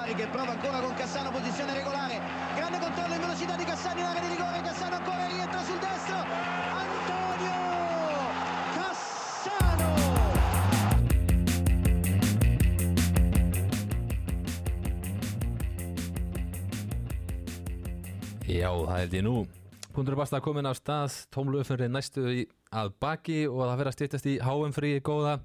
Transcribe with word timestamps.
Che 0.00 0.26
prova 0.26 0.50
ancora 0.50 0.80
con 0.80 0.92
Cassano, 0.94 1.30
posizione 1.30 1.72
regolare. 1.72 2.20
Grande 2.54 2.78
controllo 2.78 3.14
in 3.14 3.20
velocità 3.20 3.56
di 3.56 3.64
Cassano 3.64 4.00
in 4.00 4.04
area 4.04 4.20
di 4.20 4.28
rigore. 4.28 4.60
Cassano 4.60 4.96
ancora 4.96 5.26
rientra 5.26 5.62
sul 5.62 5.78
destro. 5.78 6.16
Antonio 6.80 7.60
Cassano! 8.74 9.88
Já, 18.44 18.68
það 18.68 18.98
held 18.98 19.14
ég 19.14 19.24
nú 19.24 19.46
Pundur 19.94 20.16
basta 20.16 20.40
komin 20.44 20.66
af 20.66 20.76
stað 20.76 21.16
Tómlöfumrið 21.32 21.94
næstu 21.94 22.26
í, 22.28 22.44
að 22.72 22.92
baki 23.00 23.46
og 23.48 23.62
það 23.62 23.78
fyrir 23.78 23.92
að 23.92 23.96
stýttast 23.96 24.28
í 24.28 24.36
HM 24.42 24.76
frí 24.76 24.92
góða 25.00 25.38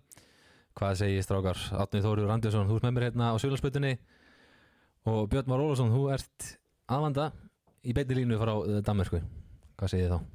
Hvað 0.76 1.00
segir 1.00 1.24
strákar? 1.24 1.64
Átni 1.72 2.04
Þóriður 2.04 2.36
Andjósson, 2.36 2.68
þú 2.68 2.76
ert 2.82 2.90
með 2.90 2.96
mér 2.98 3.10
hérna 3.12 3.32
á 3.32 3.40
Sjölandsbyrtunni 3.40 3.96
og 5.10 5.28
Björn 5.32 5.50
Már 5.52 5.62
Ólafsson, 5.64 5.92
þú 5.94 6.06
ert 6.16 6.48
aðvanda 6.92 7.30
í 7.86 7.94
beinni 7.96 8.18
línu 8.22 8.40
frá 8.42 8.54
uh, 8.58 8.80
Danmörku. 8.86 9.22
Hvað 9.78 9.92
segir 9.92 10.08
þið 10.10 10.16
þá? 10.16 10.32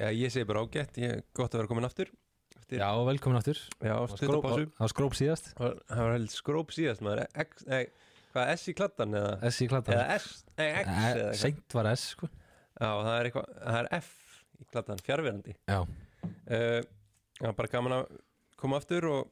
Já, 0.00 0.08
ég 0.16 0.32
segi 0.34 0.48
bara 0.48 0.64
ágætt, 0.64 1.00
ég 1.02 1.16
er 1.16 1.24
gott 1.36 1.54
að 1.54 1.62
vera 1.62 1.70
komin 1.70 1.86
aftur. 1.88 2.10
Eftir, 2.56 2.80
Já, 2.80 2.88
velkomin 3.06 3.38
aftur. 3.40 3.58
Já 3.82 3.94
Það 4.10 4.70
var 4.80 4.92
skróp 4.92 5.18
síðast. 5.18 5.50
Það 5.58 6.00
var 6.02 6.14
held 6.16 6.32
skróp 6.34 6.74
síðast 6.74 7.04
maður. 7.04 7.24
X, 7.44 7.66
nei, 7.68 7.82
hvað, 8.34 8.52
S 8.56 8.70
í 8.70 8.76
kladdan 8.78 9.18
eða? 9.20 9.32
S 9.50 9.60
í 9.60 9.68
kladdan 9.70 9.96
Eða 9.98 10.16
S, 10.16 10.28
nei, 10.54 10.68
X 10.68 10.86
eða 10.86 11.10
eitthvað. 11.10 11.34
Seint 11.42 11.76
var 11.78 11.90
S, 11.90 12.06
sko. 12.14 12.30
Já, 12.80 12.88
það 12.88 13.12
er 13.16 13.28
eitthvað, 13.28 13.52
það 13.60 13.78
er 13.80 13.90
F 14.00 14.10
í 14.60 14.66
kladdan, 14.70 15.02
fjárverandi 15.04 15.56
Já, 15.68 15.78
uh, 15.82 16.80
Já, 17.40 17.50
bara 17.56 17.72
gaman 17.72 17.96
að 17.98 18.16
koma 18.60 18.80
aftur 18.80 19.06
og 19.10 19.30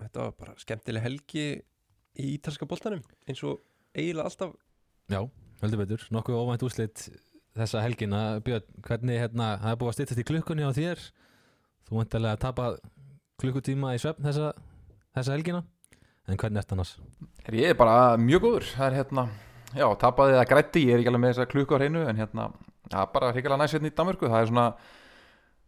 þetta 0.00 0.26
var 0.26 0.36
bara 0.38 0.54
skemmtileg 0.60 1.04
helgi 1.04 1.46
í 2.18 2.34
ítalska 2.36 2.66
boltanum 2.68 3.02
eins 3.28 3.42
og 3.46 3.60
eiginlega 3.94 4.30
alltaf. 4.30 4.54
Já, 5.10 5.20
heldur 5.62 5.82
betur. 5.82 6.06
Nokkuð 6.14 6.38
óvænt 6.40 6.64
úrslit 6.66 7.04
þessa 7.58 7.82
helgina. 7.84 8.22
Björn, 8.46 8.66
hvernig 8.86 9.20
hérna, 9.20 9.52
það 9.62 9.72
er 9.72 9.78
búið 9.80 9.92
að 9.92 9.98
stýttast 9.98 10.22
í 10.22 10.26
klukkunni 10.28 10.66
á 10.66 10.70
þér. 10.74 11.04
Þú 11.88 11.98
vantilega 11.98 12.36
að 12.36 12.42
tapa 12.44 12.66
klukkutíma 13.40 13.94
í 13.96 14.00
svefn 14.02 14.26
þessa, 14.28 14.50
þessa 15.16 15.34
helgina. 15.36 15.62
En 16.30 16.38
hvernig 16.38 16.62
ert 16.62 16.74
annars? 16.76 16.96
Her, 17.46 17.56
Ég 17.58 17.72
er 17.72 17.78
bara 17.78 18.16
mjög 18.20 18.44
góður. 18.46 18.68
Það 18.76 18.86
er 18.86 18.98
hérna, 19.00 19.24
já, 19.74 19.86
tapaði 19.98 20.36
það 20.38 20.48
grætti 20.52 20.84
Ég 20.86 20.94
er 20.94 21.02
ekki 21.02 21.10
alveg 21.10 21.24
með 21.24 21.32
þessa 21.34 21.50
klukku 21.50 21.74
á 21.74 21.78
hreinu 21.80 22.02
En 22.06 22.20
hérna, 22.20 22.44
já, 22.86 23.00
bara 23.10 23.32
hrikalega 23.34 23.62
næst 23.64 23.78
hérna 23.78 23.90
í 23.90 23.96
Danmörku. 23.96 24.30
Það 24.30 24.44
er 24.44 24.50
svona, 24.52 24.66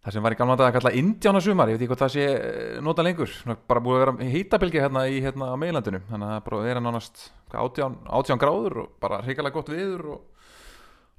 það 0.03 0.17
sem 0.17 0.25
var 0.25 0.35
í 0.35 0.39
gamla 0.39 0.57
dag 0.59 0.69
að 0.69 0.77
kalla 0.79 0.93
Indjánasumar, 0.99 1.71
ég 1.71 1.77
veit 1.79 1.85
ekki 1.85 1.93
hvað 1.93 2.01
það 2.03 2.15
sé 2.15 2.25
eh, 2.35 2.79
nota 2.83 3.05
lengur, 3.07 3.35
bara 3.71 3.83
búið 3.83 3.99
að 3.99 4.03
vera 4.03 4.31
hýtabilgi 4.33 4.81
hérna 4.83 5.03
í 5.07 5.21
hérna 5.23 5.51
á 5.55 5.57
meilandinu 5.61 6.01
Þannig 6.09 6.33
að 6.33 6.49
það 6.49 6.71
er 6.71 6.81
nánast 6.83 7.27
átján, 7.53 7.99
átján 8.11 8.41
gráður 8.43 8.81
Og 8.83 8.89
bara 9.03 9.21
hrikalega 9.23 9.55
gott 9.55 9.71
viður 9.71 10.09
og, 10.17 10.49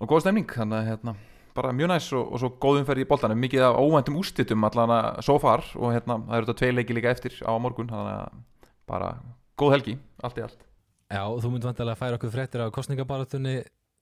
og 0.03 0.09
góð 0.09 0.25
stemning. 0.25 0.49
Þannig 0.51 0.79
að 0.81 0.89
hérna, 0.89 1.13
bara 1.55 1.71
mjög 1.77 1.91
næs 1.93 2.09
og, 2.17 2.25
og 2.27 2.41
svo 2.41 2.49
góð 2.65 2.81
umferð 2.81 3.05
í 3.05 3.07
boltanum. 3.07 3.39
Mikið 3.45 3.67
af 3.69 3.79
óvæntum 3.79 4.17
ústitum 4.19 4.67
allan 4.67 4.95
að 4.97 5.21
so 5.29 5.37
far 5.39 5.63
Og 5.77 5.93
hérna, 5.95 6.19
það 6.25 6.39
eru 6.39 6.49
þetta 6.49 6.59
tvei 6.59 6.73
leiki 6.73 6.97
líka 6.97 7.13
eftir 7.13 7.37
á 7.45 7.53
morgun. 7.61 7.91
Þannig 7.93 8.17
að 8.17 8.41
bara 8.89 9.13
góð 9.59 9.77
helgi, 9.77 9.95
allt 10.25 10.41
í 10.41 10.43
allt. 10.43 10.67
Já, 11.13 11.23
þú 11.23 11.53
myndi 11.53 11.69
vantilega 11.69 11.93
að 11.93 12.01
færa 12.01 12.17
okkur 12.17 12.33
fréttir 12.33 12.65
á 12.65 12.73
kostningabaratunni 12.73 13.55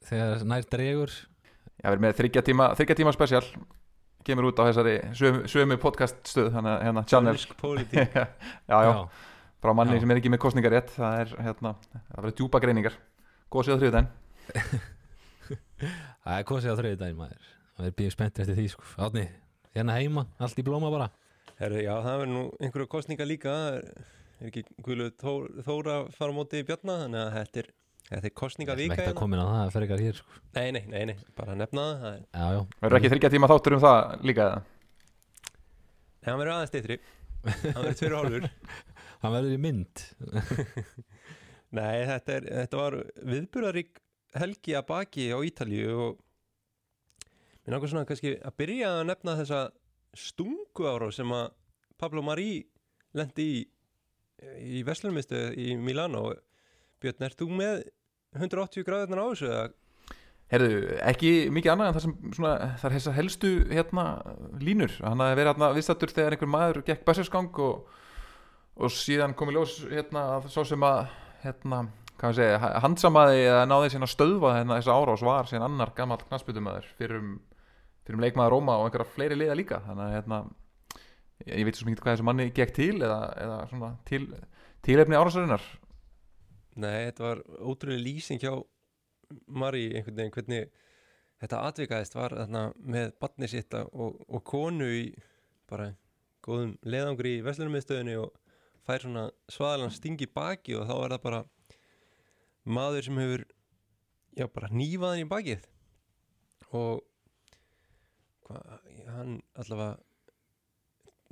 þegar 0.08 0.46
Já, 1.82 1.90
við 1.90 1.96
erum 1.96 2.06
með 2.06 2.18
þryggja 2.22 2.44
tíma, 2.46 2.68
tíma 2.78 3.14
special 3.14 3.44
kemur 4.28 4.50
út 4.52 4.62
á 4.62 4.64
þessari 4.70 4.96
sömu, 5.18 5.44
sömu 5.52 5.78
podcast 5.82 6.22
stöð, 6.30 6.52
hann 6.56 6.70
hérna 6.72 7.06
channel. 7.10 7.36
Dönsk 7.36 7.54
pólitík. 7.60 8.16
Já, 8.72 8.78
já, 8.86 8.94
frá 9.62 9.74
manni 9.78 9.98
Já. 9.98 10.04
sem 10.04 10.14
er 10.14 10.22
ekki 10.22 10.32
með 10.34 10.44
kostningarétt 10.46 10.94
það 10.96 11.20
er 11.24 11.36
hérna, 11.48 11.76
það 11.94 12.18
verður 12.18 12.38
djúpa 12.40 12.62
greiningar. 12.64 12.98
Góð 13.52 13.68
séð 13.68 13.78
á 13.78 13.80
þriðudaginn 13.82 14.12
Það 16.22 16.38
er 16.38 16.46
kosið 16.48 16.74
á 16.74 16.80
þriði 16.80 17.00
daginn 17.02 17.20
maður. 17.20 17.52
Það 17.78 17.88
er 17.88 17.94
býðum 17.98 18.14
spenntir 18.14 18.44
eftir 18.46 18.58
því 18.60 18.66
sko. 18.72 18.88
Átni, 19.02 19.26
hérna 19.76 19.98
heima, 19.98 20.26
allt 20.42 20.60
í 20.62 20.66
blóma 20.66 20.92
bara. 20.94 21.08
Herru, 21.58 21.82
já, 21.82 21.94
það 22.06 22.18
verður 22.22 22.32
nú 22.36 22.44
einhverju 22.62 22.90
kostninga 22.92 23.28
líka. 23.28 23.56
Er, 23.78 23.88
ekki 24.48 24.64
Guðlu 24.86 25.10
Þóra 25.22 25.98
að 26.00 26.12
fara 26.18 26.34
á 26.34 26.38
móti 26.38 26.62
í 26.62 26.68
Bjarna? 26.68 27.00
Þannig 27.04 27.22
að 27.24 27.34
þetta 27.38 27.64
er, 27.64 27.72
þetta 28.12 28.30
er 28.30 28.36
kostninga 28.42 28.76
Ég 28.76 28.82
vika 28.82 28.96
ætla 28.96 29.06
ekki 29.06 29.14
að 29.14 29.20
komin 29.22 29.42
á 29.42 29.46
það, 29.46 29.58
það 29.62 29.74
fer 29.76 29.86
ekki 29.86 30.06
hér 30.06 30.20
sko. 30.20 30.38
Nei, 30.58 30.68
nei, 30.76 30.84
nei, 30.92 31.02
nei, 31.12 31.16
bara 31.38 31.56
að 31.56 31.62
nefna 31.62 31.86
það, 31.88 32.02
það 32.04 32.14
er, 32.14 32.22
Já, 32.36 32.46
já. 32.56 32.62
Verður 32.84 33.00
ekki 33.00 33.12
þryggja 33.14 33.32
tíma 33.36 33.50
þáttur 33.52 33.76
um 33.78 33.84
það 33.86 34.28
líka 34.30 34.48
eða? 34.48 34.62
Nei, 36.22 36.30
hann 36.30 36.42
verður 36.42 36.54
aðeins 36.56 36.74
steytri 36.74 36.98
hann 37.42 37.82
verður 37.82 37.98
tveir 38.02 38.16
og 38.16 38.22
hálfur. 38.22 38.50
Hann 39.22 39.34
verður 39.36 39.54
í 39.54 39.58
mynd. 39.62 40.02
Nei, 41.78 41.98
þetta, 42.10 42.36
er, 42.40 42.46
þetta 42.64 42.80
var 42.80 42.96
viðburðarík 43.32 44.00
helgi 44.42 44.74
að 44.78 44.88
baki 44.90 45.28
á 45.30 45.38
Ítalíu 45.46 45.92
og 45.94 46.16
mér 47.62 47.76
náttúrulega 47.76 47.92
svona 47.92 48.08
kannski 48.10 48.32
að 48.42 48.56
byrja 48.58 48.96
að 48.96 49.04
nefna 49.12 49.36
þessa 49.38 49.60
stungu 50.18 50.88
ára 50.90 51.12
sem 51.14 51.34
að 51.38 51.52
Pablo 52.02 52.24
Marí 52.26 52.64
lendi 53.14 53.46
í 53.46 53.62
í 54.42 54.82
Veslumistu 54.86 55.52
í 55.54 55.76
Milano. 55.78 56.32
Björn, 57.02 57.26
ert 57.26 57.40
þú 57.40 57.48
með 57.58 57.84
180 58.38 58.88
gráðurnar 58.88 59.24
á 59.24 59.26
þessu 59.32 59.50
eða? 59.50 59.70
Herðu, 60.52 60.80
ekki 61.08 61.32
mikið 61.56 61.72
annað 61.72 61.90
en 61.90 61.96
það 61.96 62.04
sem 62.06 62.14
svona, 62.36 62.54
það 62.82 62.88
er 62.90 62.96
þessar 62.98 63.16
helstu 63.16 63.52
hérna 63.72 64.06
línur, 64.60 64.98
hann 65.00 65.24
hafi 65.24 65.38
verið 65.40 65.52
hérna 65.54 65.70
viðstattur 65.78 66.12
þegar 66.12 66.36
einhver 66.36 66.52
maður 66.52 66.82
gekk 66.90 67.06
bæsarskang 67.08 67.62
og, 67.64 67.86
og 68.76 68.92
síðan 68.92 69.36
kom 69.40 69.52
í 69.52 69.56
ljós 69.56 69.78
hérna 69.88 70.26
að 70.36 70.50
svo 70.52 70.66
sem 70.68 70.84
að 70.84 71.06
hérna, 71.46 71.86
hvað 72.20 72.36
segja, 72.42 72.74
handsamaði 72.84 73.46
eða 73.46 73.64
náði 73.72 73.94
síðan 73.94 74.08
að 74.10 74.14
stöðva 74.18 74.52
hérna 74.58 74.82
þessa 74.82 74.98
árás 75.00 75.24
var 75.30 75.48
síðan 75.50 75.68
annar 75.70 75.94
gammal 75.96 76.20
knassbytumæður 76.26 76.92
fyrir 77.00 77.22
um, 77.22 77.32
fyrir 78.06 78.18
um 78.18 78.26
leikmaður 78.26 78.56
Róma 78.56 78.78
og 78.80 78.90
einhverja 78.90 79.14
fleiri 79.16 79.38
liða 79.40 79.58
líka. 79.58 79.80
Þannig 79.86 80.04
að 80.08 80.16
hérna 80.18 80.42
ég, 81.46 81.64
veit 81.68 81.78
svo 81.78 81.88
mikið 81.88 82.04
hvað 82.04 82.18
þessu 82.18 82.28
manni 82.28 82.50
gekk 82.56 82.76
til 82.76 82.96
eða, 83.00 83.20
eða 83.46 83.58
svona 83.72 83.92
til, 84.10 84.26
tilefni 84.86 85.18
árásarinnar 85.18 85.66
Nei, 86.80 87.08
þetta 87.10 87.26
var 87.26 87.42
ótrúlega 87.60 88.06
lýsing 88.06 88.40
hjá 88.42 88.54
Marí 89.48 89.90
einhvern 89.96 90.18
veginn 90.18 90.34
hvernig 90.36 90.72
þetta 91.42 91.64
atvikaðist 91.68 92.16
var 92.16 92.36
þarna 92.36 92.64
með 92.78 93.14
batni 93.20 93.50
sitt 93.50 93.76
og, 93.76 94.20
og 94.28 94.44
konu 94.48 94.88
í 94.92 95.06
bara 95.72 95.92
góðum 96.46 96.76
leðangri 96.84 97.38
í 97.38 97.44
Veslunumiðstöðinni 97.46 98.18
og 98.22 98.36
fær 98.88 99.06
svona 99.06 99.26
svaðalan 99.52 99.94
stingi 99.94 100.28
baki 100.32 100.76
og 100.78 100.88
þá 100.90 100.94
er 100.98 101.16
það 101.16 101.24
bara 101.26 101.42
maður 102.64 103.08
sem 103.08 103.20
hefur 103.22 103.46
já 104.38 104.48
bara 104.56 104.72
nýfaðan 104.72 105.24
í 105.24 105.28
bakið. 105.32 105.68
Og 106.72 107.02
hva, 108.48 108.62
hann 109.16 109.40
allavega 109.60 110.00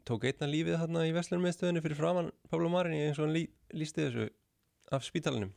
tók 0.08 0.26
einna 0.26 0.50
lífið 0.50 0.80
þarna 0.82 1.08
í 1.08 1.16
Veslunumiðstöðinni 1.16 1.84
fyrir 1.86 2.00
framann 2.00 2.32
Pablo 2.50 2.70
Marini 2.74 3.02
eins 3.06 3.20
og 3.20 3.28
hann 3.28 3.36
lí, 3.38 3.46
lísti 3.76 4.08
þessu 4.08 4.30
af 4.96 5.06
spítalinum 5.08 5.52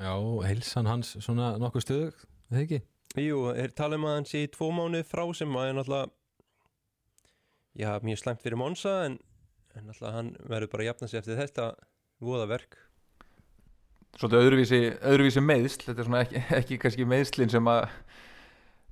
Já, 0.00 0.14
heilsan 0.46 0.88
hans 0.88 1.14
svona 1.22 1.52
nokkuð 1.62 1.84
stöðug, 1.84 2.22
það 2.50 2.62
ekki? 2.64 2.80
Jú, 3.22 3.42
er 3.52 3.74
tala 3.76 3.98
um 4.00 4.06
að 4.08 4.16
hann 4.16 4.28
sé 4.28 4.44
í 4.46 4.50
tvo 4.50 4.70
mánuði 4.74 5.04
frá 5.06 5.24
sem 5.36 5.58
að 5.58 5.68
er 5.68 5.76
náttúrulega 5.78 6.10
já, 7.78 7.90
mjög 8.02 8.22
slæmt 8.22 8.42
fyrir 8.44 8.60
Monsa 8.60 8.94
en, 9.08 9.18
en 9.76 9.86
náttúrulega 9.88 10.16
hann 10.16 10.32
verður 10.48 10.72
bara 10.72 10.86
að 10.86 10.90
jafna 10.90 11.10
sig 11.10 11.20
eftir 11.20 11.38
þetta 11.40 11.68
voðaverk 12.22 12.78
svolítið 14.18 14.46
öðruvísi, 14.46 14.80
öðruvísi 15.08 15.44
meðsl 15.44 15.86
þetta 15.86 16.00
er 16.00 16.08
svona 16.08 16.24
ekki, 16.26 16.42
ekki 16.60 16.80
kannski 16.82 17.08
meðslin 17.08 17.52
sem 17.52 17.70
að 17.72 17.86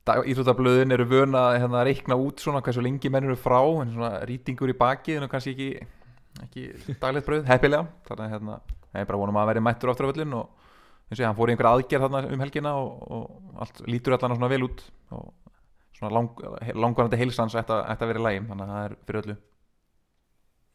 íþróttablöðin 0.09 0.95
eru 0.95 1.07
vön 1.09 1.37
að 1.39 1.61
hérna, 1.61 1.85
reikna 1.87 2.17
út 2.19 2.41
svona 2.43 2.63
hversu 2.65 2.83
lengi 2.83 3.11
menn 3.13 3.29
eru 3.29 3.37
frá 3.39 3.61
en 3.83 3.93
svona 3.95 4.13
rýtingur 4.27 4.73
í 4.73 4.77
baki 4.77 5.19
en 5.19 5.29
kannski 5.31 5.53
ekki, 5.55 5.69
ekki 6.47 6.97
daglegt 7.03 7.29
bröð, 7.29 7.45
heppilega. 7.51 7.87
Þannig 8.09 8.25
að 8.25 8.33
hérna, 8.35 8.57
ég 8.95 9.03
er 9.03 9.09
bara 9.11 9.21
vonum 9.21 9.39
að 9.41 9.51
vera 9.53 9.65
mættur 9.65 9.93
aftur 9.93 10.09
á 10.09 10.11
völlin 10.11 10.37
og 10.39 10.49
eins 11.11 11.19
og 11.19 11.23
ég, 11.23 11.27
hann 11.29 11.39
fór 11.39 11.51
í 11.51 11.55
einhver 11.55 11.71
aðgerð 11.71 12.07
þarna 12.07 12.35
um 12.35 12.45
helgina 12.45 12.73
og, 12.79 13.05
og 13.11 13.61
allt 13.65 13.83
lítur 13.91 14.17
allan 14.17 14.37
svona 14.39 14.51
vel 14.53 14.67
út 14.67 14.83
og 15.17 15.29
svona 15.99 16.13
lang, 16.17 16.43
langvarandi 16.79 17.19
heilsans 17.21 17.57
ætti 17.59 17.77
að, 17.77 18.07
vera 18.11 18.23
í 18.23 18.27
lægim 18.29 18.51
þannig 18.51 18.67
að 18.67 18.75
það 18.75 18.85
er 18.89 18.97
fyrir 19.07 19.23
öllu. 19.25 19.37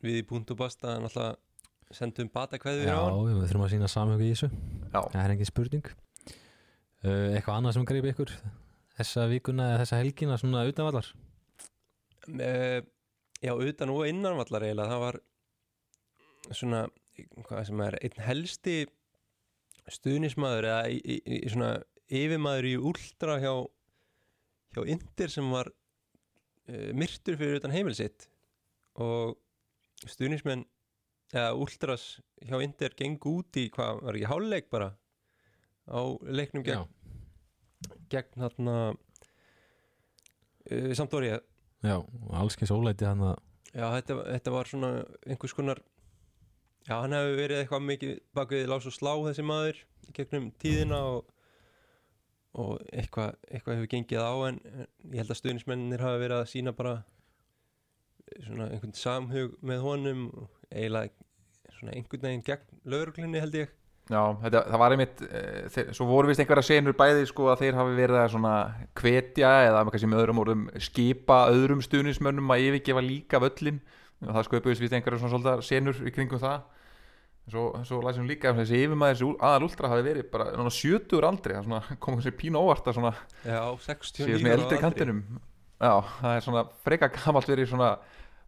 Við 0.05 0.19
í 0.19 0.25
Punto 0.29 0.57
Basta 0.59 0.97
náttúrulega 1.01 1.95
sendum 1.95 2.29
bata 2.33 2.59
kveður 2.59 2.89
Já, 2.89 2.97
á 2.97 3.05
hann. 3.05 3.23
við 3.29 3.47
þurfum 3.49 3.63
að 3.65 3.71
sína 3.73 3.89
samhjögu 3.89 4.25
í 4.25 4.33
þessu. 4.33 4.49
Já, 4.91 4.99
Það 5.13 5.21
er 5.23 5.33
engin 5.35 5.49
spurning. 5.49 5.89
Uh, 7.05 7.35
Eitthvað 7.37 7.59
annað 7.59 7.75
sem 7.77 7.85
greip 7.85 8.07
ykkur 8.09 8.31
þessa 8.95 9.25
vikuna 9.29 9.69
eða 9.73 9.81
þessa 9.83 9.99
helgina 10.01 10.37
svona 10.41 10.63
utanvallar 10.69 11.09
uh, 12.31 12.79
Já, 13.43 13.51
utan 13.53 13.91
og 13.93 14.05
innanvallar 14.09 14.65
eiginlega 14.65 14.93
það 14.93 15.03
var 15.03 15.17
svona 16.55 16.79
hvað 17.45 17.65
sem 17.69 17.81
er 17.85 17.97
einn 18.01 18.21
helsti 18.25 18.75
stuðnismæður 19.95 20.69
eða 20.71 20.83
í, 20.89 20.99
í, 20.99 21.17
í 21.37 21.49
svona 21.51 21.71
yfirmæður 22.09 22.69
í 22.69 22.75
últra 22.91 23.39
hjá 23.41 23.53
hjá 24.75 24.81
Indir 24.91 25.31
sem 25.31 25.47
var 25.53 25.69
uh, 25.71 26.89
myrtur 26.97 27.37
fyrir 27.39 27.59
utan 27.61 27.73
heimilsitt 27.75 28.27
og 29.01 29.37
stuðnismenn 30.05 30.65
eða 31.33 31.55
Ultras 31.57 32.19
hjá 32.45 32.59
Inder 32.61 32.93
gengu 32.97 33.39
út 33.41 33.57
í 33.59 33.69
hvað, 33.73 34.03
var 34.05 34.17
ekki 34.17 34.29
háluleik 34.29 34.69
bara 34.73 34.91
á 35.89 36.01
leiknum 36.27 36.65
Já, 36.65 36.83
gegn, 36.83 36.85
gegn 38.11 38.43
þarna 38.43 38.75
uh, 40.69 40.93
Sampdoria? 40.97 41.39
Já, 41.85 41.97
og 42.01 42.31
allskeins 42.41 42.73
ólæti 42.73 43.07
hann 43.07 43.23
að 43.31 43.37
Já, 43.75 43.89
þetta, 43.97 44.15
þetta 44.31 44.51
var 44.53 44.69
svona 44.71 44.89
einhvers 45.27 45.55
konar 45.55 45.81
Já, 46.85 46.99
hann 47.01 47.15
hefur 47.17 47.39
verið 47.39 47.59
eitthvað 47.63 47.85
mikið 47.87 48.17
bak 48.37 48.51
við 48.53 48.67
lás 48.69 48.85
og 48.85 48.93
slá 48.93 49.13
þessi 49.25 49.45
maður 49.45 49.77
gegnum 50.13 50.51
tíðina 50.61 50.99
og, 51.15 51.31
og 52.61 52.75
eitthvað, 52.93 53.31
eitthvað 53.49 53.79
hefur 53.79 53.89
gengið 53.95 54.21
á 54.21 54.33
en 54.51 54.59
ég 54.69 55.17
held 55.23 55.33
að 55.33 55.39
stuðnismennir 55.39 56.03
hafa 56.05 56.19
verið 56.21 56.41
að 56.43 56.51
sína 56.51 56.75
bara 56.77 56.99
svona 58.35 58.69
einhvern 58.69 58.93
samhug 58.97 59.55
með 59.65 59.81
honum 59.85 60.27
og 60.29 60.51
eiginlega 60.69 61.73
svona 61.79 61.95
einhvern 61.97 62.27
veginn 62.27 62.45
gegn 62.45 62.79
lögurklinni 62.93 63.41
held 63.41 63.59
ég. 63.63 63.73
Já, 64.05 64.21
þetta, 64.43 64.61
það 64.69 64.81
var 64.83 64.93
einmitt 64.93 65.21
e, 65.25 65.83
svo 65.97 66.05
voru 66.05 66.29
vist 66.29 66.41
einhverja 66.43 66.67
senur 66.67 66.93
bæði 66.97 67.25
sko 67.25 67.49
að 67.49 67.63
þeir 67.63 67.77
hafi 67.79 67.97
verið 67.97 68.21
að 68.21 68.31
svona 68.35 68.55
hvetja 69.01 69.53
eða 69.71 69.81
kannski 69.89 70.09
með 70.11 70.21
öðrum 70.21 70.41
orðum 70.43 70.65
skipa 70.77 71.39
öðrum 71.49 71.81
stuðnismönnum 71.81 72.53
að 72.53 72.67
yfirgefa 72.67 73.01
líka 73.01 73.41
völlin 73.41 73.81
og 74.21 74.35
það 74.35 74.47
sköpuðist 74.51 74.85
vist 74.85 74.93
einhverja 74.93 75.23
svona 75.23 75.33
svolítið 75.33 75.65
senur 75.65 76.05
í 76.05 76.13
kringum 76.13 76.43
það 76.45 76.74
svo, 77.51 77.65
svo 77.85 77.99
læsum 78.03 78.27
líka 78.29 78.51
að 78.51 78.63
þessi 78.63 78.81
yfirmaður 78.85 79.19
þessi 79.19 79.43
aðal 79.49 79.67
ultra 79.67 79.91
hafi 79.91 80.05
verið 80.05 80.29
bara 80.33 80.47
70 80.55 81.27
aldri 81.29 81.59
það 81.59 81.91
kom 82.03 82.17
þessi 82.19 82.33
pínu 82.39 82.61
óvart 82.61 82.89
að 82.89 82.97
svona 82.99 83.13
Já, 83.43 83.61
séu 83.85 84.25
69 84.25 84.25
svona 84.25 84.39
í 84.39 84.49
ára 84.49 84.57
eldri 84.57 84.81
kantinum. 84.81 85.21
Já, 85.75 85.93
það 86.21 86.33
er 86.33 86.45
svona 86.47 86.65
freka 86.87 87.11
gamalt 87.13 87.51
verið 87.51 87.71
svona 87.71 87.93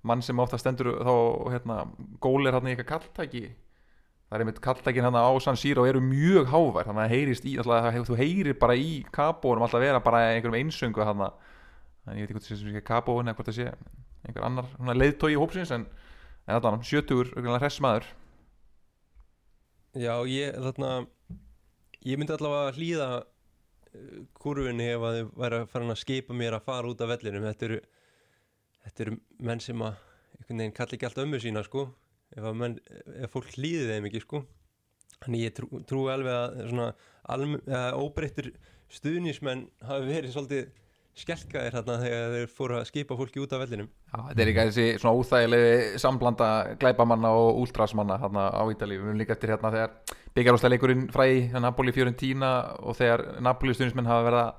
mann 0.08 0.24
sem 0.24 0.40
ofta 0.40 0.60
stendur 0.62 0.94
þá 1.04 1.16
hérna, 1.54 1.80
gólir 2.24 2.56
hann 2.56 2.70
í 2.70 2.74
eitthvað 2.74 2.92
kalltæki. 2.94 3.44
Það 4.28 4.38
er 4.38 4.44
einmitt 4.44 4.62
kalltækin 4.64 5.08
hann 5.08 5.18
á 5.20 5.32
San 5.44 5.60
Siro 5.60 5.86
eru 5.88 6.02
mjög 6.04 6.50
hávær, 6.52 6.88
þannig 6.88 7.04
að 7.06 7.14
heyrist 7.14 7.46
í 7.48 7.58
alltaf, 7.62 7.96
þú 8.08 8.18
heyrir 8.20 8.58
bara 8.60 8.76
í 8.76 9.02
kabónum 9.16 9.64
alltaf 9.68 9.84
vera 9.84 10.02
bara 10.04 10.26
einhverjum 10.34 10.58
einsöngu 10.60 11.06
hann 11.08 11.30
þannig 12.08 12.24
ég 12.24 12.28
veit 12.28 12.30
ekki 12.30 12.38
hvort 12.38 12.48
það 12.48 12.76
sé 12.76 12.84
kabóin 12.88 13.28
eða 13.28 13.38
hvort 13.38 13.50
það 13.50 13.58
sé 13.58 13.72
einhver 14.28 14.46
annar 14.48 14.68
svona 14.74 14.96
leiðtói 14.96 15.34
í 15.34 15.40
hópsins 15.40 15.74
en, 15.76 15.86
en 16.48 16.56
allan, 16.58 16.84
sjötugur, 16.88 17.32
hress 17.60 17.82
maður 17.84 18.08
Já, 19.98 20.14
ég 20.30 20.54
þarna 20.62 20.90
ég 22.06 22.20
myndi 22.20 22.34
allavega 22.36 22.70
að 22.70 22.76
hlýða 22.78 23.06
uh, 23.18 24.18
kurfunni 24.38 24.90
ef 24.94 25.06
að 25.08 25.16
þau 25.18 25.30
væri 25.42 25.62
að 25.62 25.72
fara 25.72 25.88
að 25.90 26.02
skipa 26.04 26.36
mér 26.38 26.58
að 26.58 26.68
fara 26.68 26.92
út 26.92 27.02
af 27.02 27.10
vellinum. 27.16 27.48
Þetta 27.48 27.68
eru, 27.70 27.80
þetta 28.84 29.06
eru 29.06 29.16
menn 29.50 29.64
sem 29.64 29.82
að 29.88 29.98
einhvern 30.38 30.62
veginn 30.62 30.76
kalli 30.78 30.98
ekki 31.00 31.10
alltaf 31.10 31.26
ömmu 31.26 31.42
sína 31.42 31.64
sko. 31.66 31.88
Ef, 32.36 32.50
menn, 32.60 32.78
ef 33.18 33.34
fólk 33.34 33.50
hlýði 33.56 33.88
þeim 33.90 34.10
ekki 34.12 34.24
sko. 34.26 34.44
Þannig 35.18 35.46
ég 35.48 35.56
trú, 35.58 35.82
trú 35.90 36.04
alveg 36.14 36.36
að 36.36 36.60
svona 36.68 37.94
óbreyttur 37.98 38.52
stuðnismenn 38.94 39.66
hafi 39.88 40.12
verið 40.12 40.36
svolítið 40.36 40.70
skelkaðir 41.18 41.76
þarna 41.78 41.96
þegar 42.04 42.36
þeir 42.36 42.52
fóru 42.54 42.78
að 42.78 42.86
skipa 42.90 43.18
fólki 43.18 43.42
út 43.42 43.54
af 43.56 43.64
vellinum. 43.64 43.90
Já, 43.90 44.20
þetta 44.30 44.44
er 44.44 44.50
líka 44.50 44.66
þessi 44.68 44.86
svona 45.02 45.18
óþægilegi 45.18 46.00
samblanda 46.04 46.50
glæpamanna 46.82 47.34
og 47.34 47.60
últrasmanna 47.64 48.20
hérna 48.22 48.48
á 48.54 48.64
Ítalíu, 48.70 49.02
við 49.02 49.12
erum 49.12 49.22
líka 49.22 49.36
eftir 49.36 49.54
hérna 49.56 49.74
þegar 49.74 50.16
byggjarúsleikurinn 50.38 51.10
fræði 51.14 51.62
Napoli 51.64 51.96
Fiorentina 51.96 52.54
og 52.84 52.98
þegar 53.00 53.26
Napoli 53.44 53.76
stundismenn 53.76 54.10
hafa 54.10 54.28
verið 54.28 54.42
að 54.44 54.52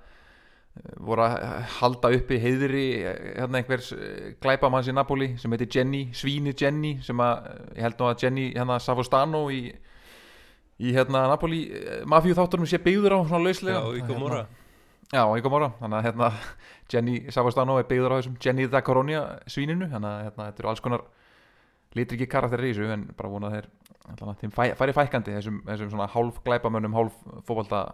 eh, 0.83 0.95
voru 1.09 1.27
að 1.29 1.37
halda 1.79 2.13
uppi 2.19 2.41
heiðri 2.43 2.87
eh, 3.01 3.19
hérna 3.39 3.63
einhvers 3.63 3.93
eh, 3.95 4.31
glæpamanns 4.43 4.91
í 4.91 4.97
Napoli 4.99 5.33
sem 5.39 5.55
heitir 5.55 5.71
Jenny, 5.79 6.05
Svíni 6.11 6.57
Jenny 6.59 6.97
sem 7.07 7.23
að, 7.23 7.53
ég 7.77 7.87
held 7.87 8.01
nú 8.03 8.11
að 8.11 8.25
Jenny 8.27 8.49
hérna 8.57 8.81
Savostano 8.83 9.47
í, 9.55 9.69
í 10.83 10.97
hérna 10.97 11.29
Napoli 11.31 11.69
mafíu 12.11 12.35
þátturum 12.39 12.67
sé 12.67 12.83
byggður 12.83 13.21
á 13.23 13.27
svona 13.29 13.47
lauslega. 13.47 13.85
Já, 13.85 14.09
hérna, 14.11 14.47
Já, 15.09 15.23
í 15.25 15.45
Gomorra, 15.45 15.71
þannig 15.79 15.99
að 15.99 16.07
hérna 16.09 16.31
Jenny 16.93 17.15
Savastano 17.33 17.79
er 17.81 17.87
byggður 17.89 18.13
á 18.13 18.19
þessum 18.19 18.35
Jenny 18.45 18.67
da 18.69 18.83
Coronia 18.85 19.23
svíninu, 19.49 19.89
þannig 19.89 20.11
að 20.11 20.27
hérna, 20.27 20.49
þetta 20.51 20.63
eru 20.65 20.73
alls 20.73 20.83
konar 20.85 21.07
litriki 21.97 22.29
karakterir 22.29 22.69
í 22.69 22.75
þessu 22.75 22.91
en 22.93 23.07
bara 23.17 23.31
vona 23.33 23.53
þeir 23.55 23.71
þeim 24.43 24.53
fæ, 24.53 24.75
færi 24.77 24.97
fækandi 24.97 25.39
þessum, 25.39 25.63
þessum 25.65 25.95
svona 25.95 26.11
hálf 26.13 26.43
glæpamönnum, 26.45 26.97
hálf 26.97 27.17
fótbolta 27.49 27.87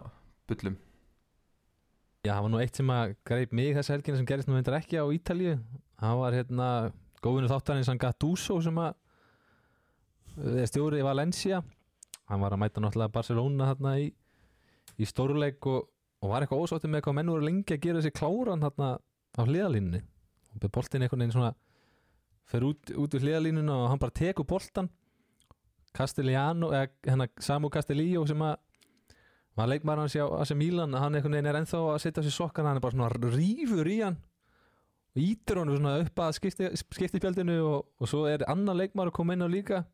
bullum 0.49 0.75
Já, 2.25 2.33
það 2.33 2.41
var 2.41 2.51
nú 2.55 2.59
eitt 2.63 2.77
sem 2.79 2.89
að 2.89 3.11
greip 3.29 3.51
mig 3.53 3.75
þessa 3.77 3.93
helgina 3.93 4.17
sem 4.17 4.25
gerist 4.25 4.47
nú 4.49 4.55
reyndar 4.57 4.79
ekki 4.79 4.97
á 4.97 5.05
Ítalíu. 5.13 5.59
Það 6.01 6.21
var 6.23 6.37
hérna 6.39 6.69
góðinu 7.21 7.49
þáttarinn 7.51 7.85
sem 7.85 7.99
Gattuso 8.01 8.57
sem 8.65 8.79
að 8.81 8.95
er 10.63 10.71
stjórið 10.71 11.03
í 11.03 11.05
Valencia. 11.05 11.59
Hann 12.25 12.41
var 12.41 12.55
að 12.55 12.63
mæta 12.63 12.81
náttúrulega 12.81 13.13
Barcelona 13.13 13.67
þarna 13.69 13.93
í, 14.01 14.07
í 14.97 15.05
stórleik 15.05 15.69
og, 15.69 15.85
og 16.21 16.31
var 16.31 16.45
eitthvað 16.45 16.65
ósóttið 16.65 16.93
með 16.93 17.05
hvað 17.05 17.17
menn 17.19 17.31
voru 17.33 17.47
lengi 17.47 17.75
að 17.75 17.81
gera 17.85 18.01
þessi 18.01 18.17
kláran 18.19 18.65
þarna 18.65 18.91
á 19.35 19.41
hliðalínunni 19.43 20.01
og 20.53 20.61
beð 20.61 20.75
boltin 20.77 21.05
einhvern 21.05 21.23
veginn 21.23 21.35
svona 21.35 21.53
fer 22.45 22.67
út, 22.67 22.93
út 22.93 23.17
úr 23.17 23.25
hliðalínuna 23.25 23.79
og 23.81 23.89
hann 23.91 24.01
bara 24.01 24.15
tekur 24.15 24.47
boltan 24.47 24.91
Castellano, 25.95 26.73
eða 26.75 26.89
hérna 27.07 27.29
Samu 27.39 27.69
Castellillo 27.71 28.25
sem 28.27 28.41
að 28.43 28.57
var 29.55 29.69
leikmaður 29.71 30.03
hans 30.03 30.15
hjá 30.17 30.25
AC 30.27 30.51
Milan 30.59 30.95
hann 30.99 31.15
einhvern 31.15 31.37
veginn 31.37 31.51
er 31.51 31.59
ennþá 31.61 31.81
að 31.93 32.01
setja 32.03 32.23
á 32.23 32.25
sér 32.27 32.35
sokkan 32.35 32.67
hann 32.67 32.79
er 32.79 32.83
bara 32.83 32.95
svona 32.97 33.35
rífur 33.35 33.87
í 33.87 34.01
hann 34.03 34.17
og 35.15 35.21
ítur 35.23 35.61
hann 35.61 35.71
svona 35.71 35.95
upp 36.03 36.19
að 36.19 36.33
skipti, 36.35 36.69
skiptipjaldinu 36.75 37.55
og, 37.63 37.85
og 37.99 38.11
svo 38.11 38.25
er 38.27 38.43
annar 38.51 38.75
leikmaður 38.75 39.13
að 39.13 39.15
koma 39.15 39.35
inn 39.35 39.47
á 39.47 39.49
líka. 39.49 39.85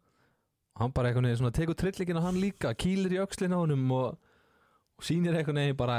Og 0.73 0.85
hann 0.85 0.95
bara 0.95 1.12
einhvern 1.12 1.29
veginn 1.29 1.41
svona 1.44 1.53
tekur 1.53 1.77
trillingin 1.77 2.18
á 2.18 2.25
hann 2.25 2.39
líka 2.41 2.73
kýlir 2.73 3.13
í 3.13 3.21
öxlin 3.21 3.53
á 3.53 3.62
honum 3.62 3.85
og, 3.94 4.18
og 5.01 5.07
sýnir 5.07 5.33
einhvern 5.33 5.57
veginn 5.57 5.77
bara 5.80 5.98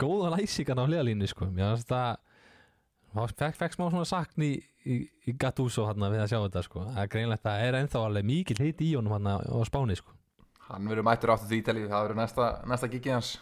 góða 0.00 0.32
læsikan 0.34 0.80
á 0.82 0.84
hliðalínu 0.84 1.28
sko. 1.30 1.46
Mér 1.54 1.76
finnst 1.76 1.92
það 1.92 3.34
fekk, 3.38 3.58
fekk 3.60 3.76
smá 3.76 3.86
svona 3.86 4.08
sakn 4.08 4.44
í, 4.44 4.52
í, 4.84 4.98
í 5.30 5.34
Gattuso 5.38 5.86
hann 5.86 6.02
við 6.02 6.24
að 6.24 6.30
sjá 6.32 6.38
þetta 6.40 6.64
sko. 6.66 6.84
Það 6.90 7.02
er 7.04 7.12
greinlegt 7.14 7.46
að 7.46 7.50
það 7.52 7.66
er 7.68 7.78
ennþá 7.80 8.04
alveg 8.08 8.28
mikil 8.30 8.58
hiti 8.58 8.90
í 8.90 8.96
honum 8.98 9.14
hann 9.16 9.30
á 9.30 9.58
Spáni 9.68 9.96
sko. 10.00 10.16
Hann 10.64 10.88
verður 10.90 11.06
mættur 11.06 11.34
áttu 11.34 11.46
því 11.46 11.60
Ítalíu, 11.60 11.90
það 11.92 12.06
verður 12.08 12.20
næsta, 12.22 12.48
næsta 12.66 12.90
gigið 12.90 13.14
hans. 13.18 13.34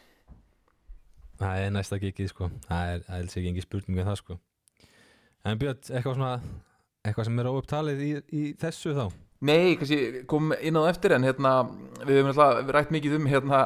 Það 1.41 1.63
er 1.63 1.73
næsta 1.73 1.99
gigið 2.03 2.33
sko. 2.35 2.51
Það 2.67 2.93
er 2.93 3.07
alls 3.17 3.39
ekki 3.39 3.53
engi 3.53 3.65
spurning 3.65 3.97
með 3.97 4.11
það 4.11 4.21
sko. 4.21 4.39
En 5.49 5.59
Björn, 5.59 5.81
eitthvað 5.89 6.19
svona 6.19 6.35
Eitthvað 7.03 7.27
sem 7.27 7.41
er 7.43 7.49
óupptalið 7.51 8.03
í, 8.07 8.11
í 8.31 8.43
þessu 8.63 8.93
þá 8.95 9.07
Nei, 9.43 9.75
kannski 9.75 10.23
kom 10.31 10.53
inn 10.63 10.79
á 10.79 10.87
eftir 10.87 11.17
en 11.17 11.25
hérna, 11.27 11.53
við 12.07 12.21
höfum 12.21 12.29
alltaf 12.31 12.69
rætt 12.77 12.93
mikið 12.95 13.17
um 13.17 13.25
hérna, 13.27 13.63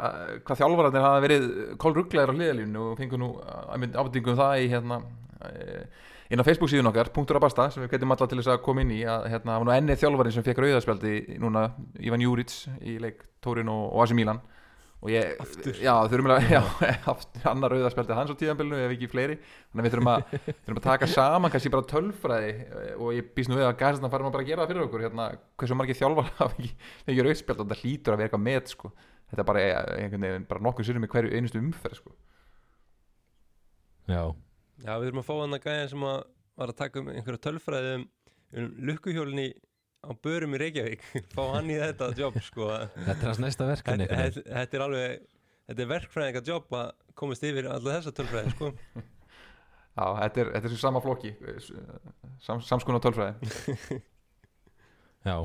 hvað 0.47 0.61
þjálfararnir 0.63 1.05
hafa 1.05 1.23
verið 1.27 1.47
kólrugglegar 1.83 2.33
á 2.33 2.37
hliðalínu 2.37 2.81
og 2.81 2.95
fengum 2.97 3.21
nú 3.21 3.29
ábyrtingum 3.45 4.33
um 4.33 4.39
það 4.41 4.63
í 4.63 4.71
hérna, 4.73 4.99
inn 6.33 6.41
á 6.41 6.49
Facebook 6.49 6.73
síðun 6.73 6.89
okkar, 6.89 7.13
punktur 7.13 7.37
að 7.37 7.45
basta 7.45 7.69
sem 7.75 7.85
við 7.85 7.93
getum 7.93 8.17
alltaf 8.17 8.33
til 8.33 8.41
þess 8.41 8.55
að 8.55 8.63
koma 8.65 8.87
inn 8.87 8.97
í 8.97 9.03
að 9.05 9.29
hérna, 9.35 9.59
var 9.61 9.69
nú 9.69 9.77
ennið 9.77 10.01
þjálfarinn 10.01 10.37
sem 10.39 10.47
fekk 10.49 10.65
rauðarspjaldi 10.65 11.15
núna, 11.45 11.69
Ivan 12.01 12.25
Juric 12.25 12.57
í 12.81 12.97
leik 13.03 13.21
Tórin 13.45 13.69
og, 13.69 13.91
og 13.93 14.07
AC 14.07 14.17
Milan 14.17 14.41
og 15.07 15.11
ég, 15.13 15.37
Aftur. 15.43 15.77
já, 15.79 15.93
þurfum 16.11 16.33
að 16.35 16.47
já, 16.51 16.61
aftur, 17.13 17.43
annar 17.53 17.75
rauðarspjaldi 17.75 18.17
hans 18.19 18.33
á 18.35 18.41
tíðanbylnu 18.41 18.79
ef 18.83 18.95
ekki 18.97 19.09
fleiri, 19.13 19.37
þannig 19.71 19.83
að 19.83 19.87
við 19.87 19.95
þurfum 19.95 20.11
að, 20.13 20.33
þurfum 20.49 20.81
að 20.81 20.87
taka 20.89 21.09
saman 21.13 21.53
kannski 21.55 21.73
bara 21.77 21.89
tölfræði 21.93 22.55
eh, 22.67 22.89
og 22.97 23.13
ég 23.15 23.29
býst 23.37 23.53
nú 23.53 23.59
við 23.61 23.69
að 23.69 23.77
gæsastan 23.85 24.13
farum 24.13 24.31
að 24.31 24.39
bara 24.39 24.49
gera 24.49 24.65
það 24.65 24.73
fyrir 24.73 24.87
okkur 24.89 25.05
hérna, 25.07 25.29
hversu 25.63 25.79
margir 25.79 26.01
þjálfar 26.01 26.33
hafa 26.41 26.57
ekki 26.57 26.73
fengið 27.07 27.29
rauðspjald 27.29 27.63
og 27.63 27.69
þetta 27.71 27.81
hlýtur 27.85 28.17
að 28.17 28.23
vera 28.23 28.29
eitthvað 28.31 28.45
með 28.49 28.73
sko. 28.75 28.91
þetta 29.31 29.45
er 29.45 29.51
bara, 29.53 29.63
eh, 29.63 29.93
einhvern 30.03 30.27
veginn, 30.27 30.49
bara 30.51 30.67
nokkuð 30.67 30.91
sérum 30.91 31.07
í 31.07 31.13
hverju 31.15 31.39
einustu 31.39 31.63
umferð 31.63 32.01
sko. 32.01 32.17
Já, 34.11 34.23
Já, 34.85 34.93
við 35.01 35.09
erum 35.09 35.23
að 35.23 35.29
fá 35.31 35.37
hann 35.41 35.57
að 35.57 35.65
gæja 35.65 35.87
sem 35.91 36.03
að 36.05 36.19
var 36.57 36.73
að 36.73 36.79
taka 36.81 37.01
um 37.01 37.09
einhverja 37.13 37.43
tölfræði 37.47 37.95
um, 37.97 38.05
um 38.61 38.69
lukkuhjólni 38.91 39.47
á 40.07 40.13
börum 40.23 40.55
í 40.57 40.61
Reykjavík 40.63 41.05
fá 41.35 41.43
hann 41.55 41.71
í 41.73 41.79
þetta 41.81 42.11
jobb 42.19 42.39
sko. 42.45 42.71
Þetta 42.97 43.17
er 43.19 43.31
hans 43.31 43.43
næsta 43.43 43.69
verkan 43.69 44.05
þetta, 44.05 44.45
þetta, 44.47 44.79
er 44.79 44.87
alveg 44.87 45.27
þetta 45.67 45.85
er 45.85 45.93
verkfræðinga 45.93 46.43
jobb 46.47 46.77
að 46.79 46.91
komast 47.19 47.47
yfir 47.47 47.71
alla 47.71 47.99
þessa 47.99 48.15
tölfræði 48.17 48.55
sko. 48.55 48.73
Já, 49.97 50.05
þetta 50.21 50.43
er, 50.43 50.51
þetta 50.53 50.69
er 50.69 50.75
svo 50.75 50.83
sama 50.83 51.01
flokki 51.01 51.33
eh, 51.33 51.71
sam, 52.45 52.61
samskona 52.65 53.01
tölfræði. 53.05 54.01
Já, 55.27 55.37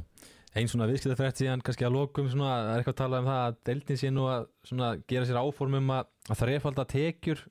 einn 0.59 0.67
svona 0.69 0.89
viðskiptafrætt 0.89 1.39
síðan 1.39 1.63
kannski 1.65 1.87
að 1.87 1.95
lokum 1.95 2.27
svona, 2.29 2.57
það 2.65 2.73
er 2.73 2.81
eitthvað 2.81 2.97
að 2.97 3.01
tala 3.01 3.21
um 3.21 3.29
það 3.31 3.45
að 3.45 3.61
deildin 3.69 4.01
sé 4.01 4.11
nú 4.11 4.27
að 4.29 4.49
svona, 4.67 4.89
gera 5.07 5.29
sér 5.29 5.39
áformum 5.39 5.95
að, 5.95 6.11
að 6.27 6.41
þrefalda 6.43 6.85
tekjur 6.91 7.45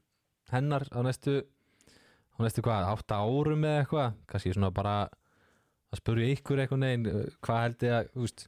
hennar 0.52 0.84
á 0.92 1.00
næstu 1.06 1.40
á 1.40 2.38
næstu 2.44 2.64
hvað, 2.64 2.90
átta 2.92 3.22
árum 3.24 3.64
eða 3.64 3.80
eitthvað 3.82 4.20
kannski 4.30 4.54
svona 4.54 4.70
bara 4.74 4.94
að 5.90 6.00
spurja 6.02 6.32
ykkur 6.36 6.62
eitthvað 6.62 6.82
neginn, 6.84 7.28
hvað 7.42 7.62
held 7.64 7.84
ég 7.86 7.94
að 7.98 8.10
veist, 8.22 8.44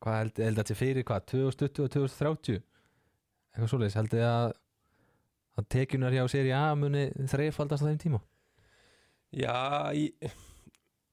hvað 0.00 0.18
held, 0.20 0.42
held 0.46 0.62
að 0.62 0.70
sé 0.70 0.76
fyrir 0.78 1.06
hvað, 1.08 1.24
2020 1.32 1.84
og 1.84 1.94
2030 1.96 2.60
eitthvað 3.50 3.70
svoleiðis, 3.72 3.98
held 4.00 4.18
ég 4.20 4.26
að 4.30 4.52
að 5.60 5.66
tekjunar 5.74 6.14
hjá 6.14 6.22
sér 6.30 6.46
í 6.48 6.52
A 6.56 6.66
muni 6.78 7.08
þrefaldast 7.28 7.82
á 7.84 7.88
þeim 7.90 7.98
tíma? 8.00 8.20
Já, 9.34 9.90
ég, 9.94 10.30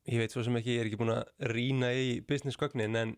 ég 0.07 0.21
veit 0.21 0.31
svo 0.33 0.43
sem 0.45 0.55
ekki, 0.59 0.75
ég 0.77 0.83
er 0.83 0.89
ekki 0.91 0.99
búin 1.01 1.11
að 1.15 1.49
rýna 1.51 1.89
í 1.97 2.19
business 2.29 2.57
gögnin 2.61 2.95
en, 2.95 3.15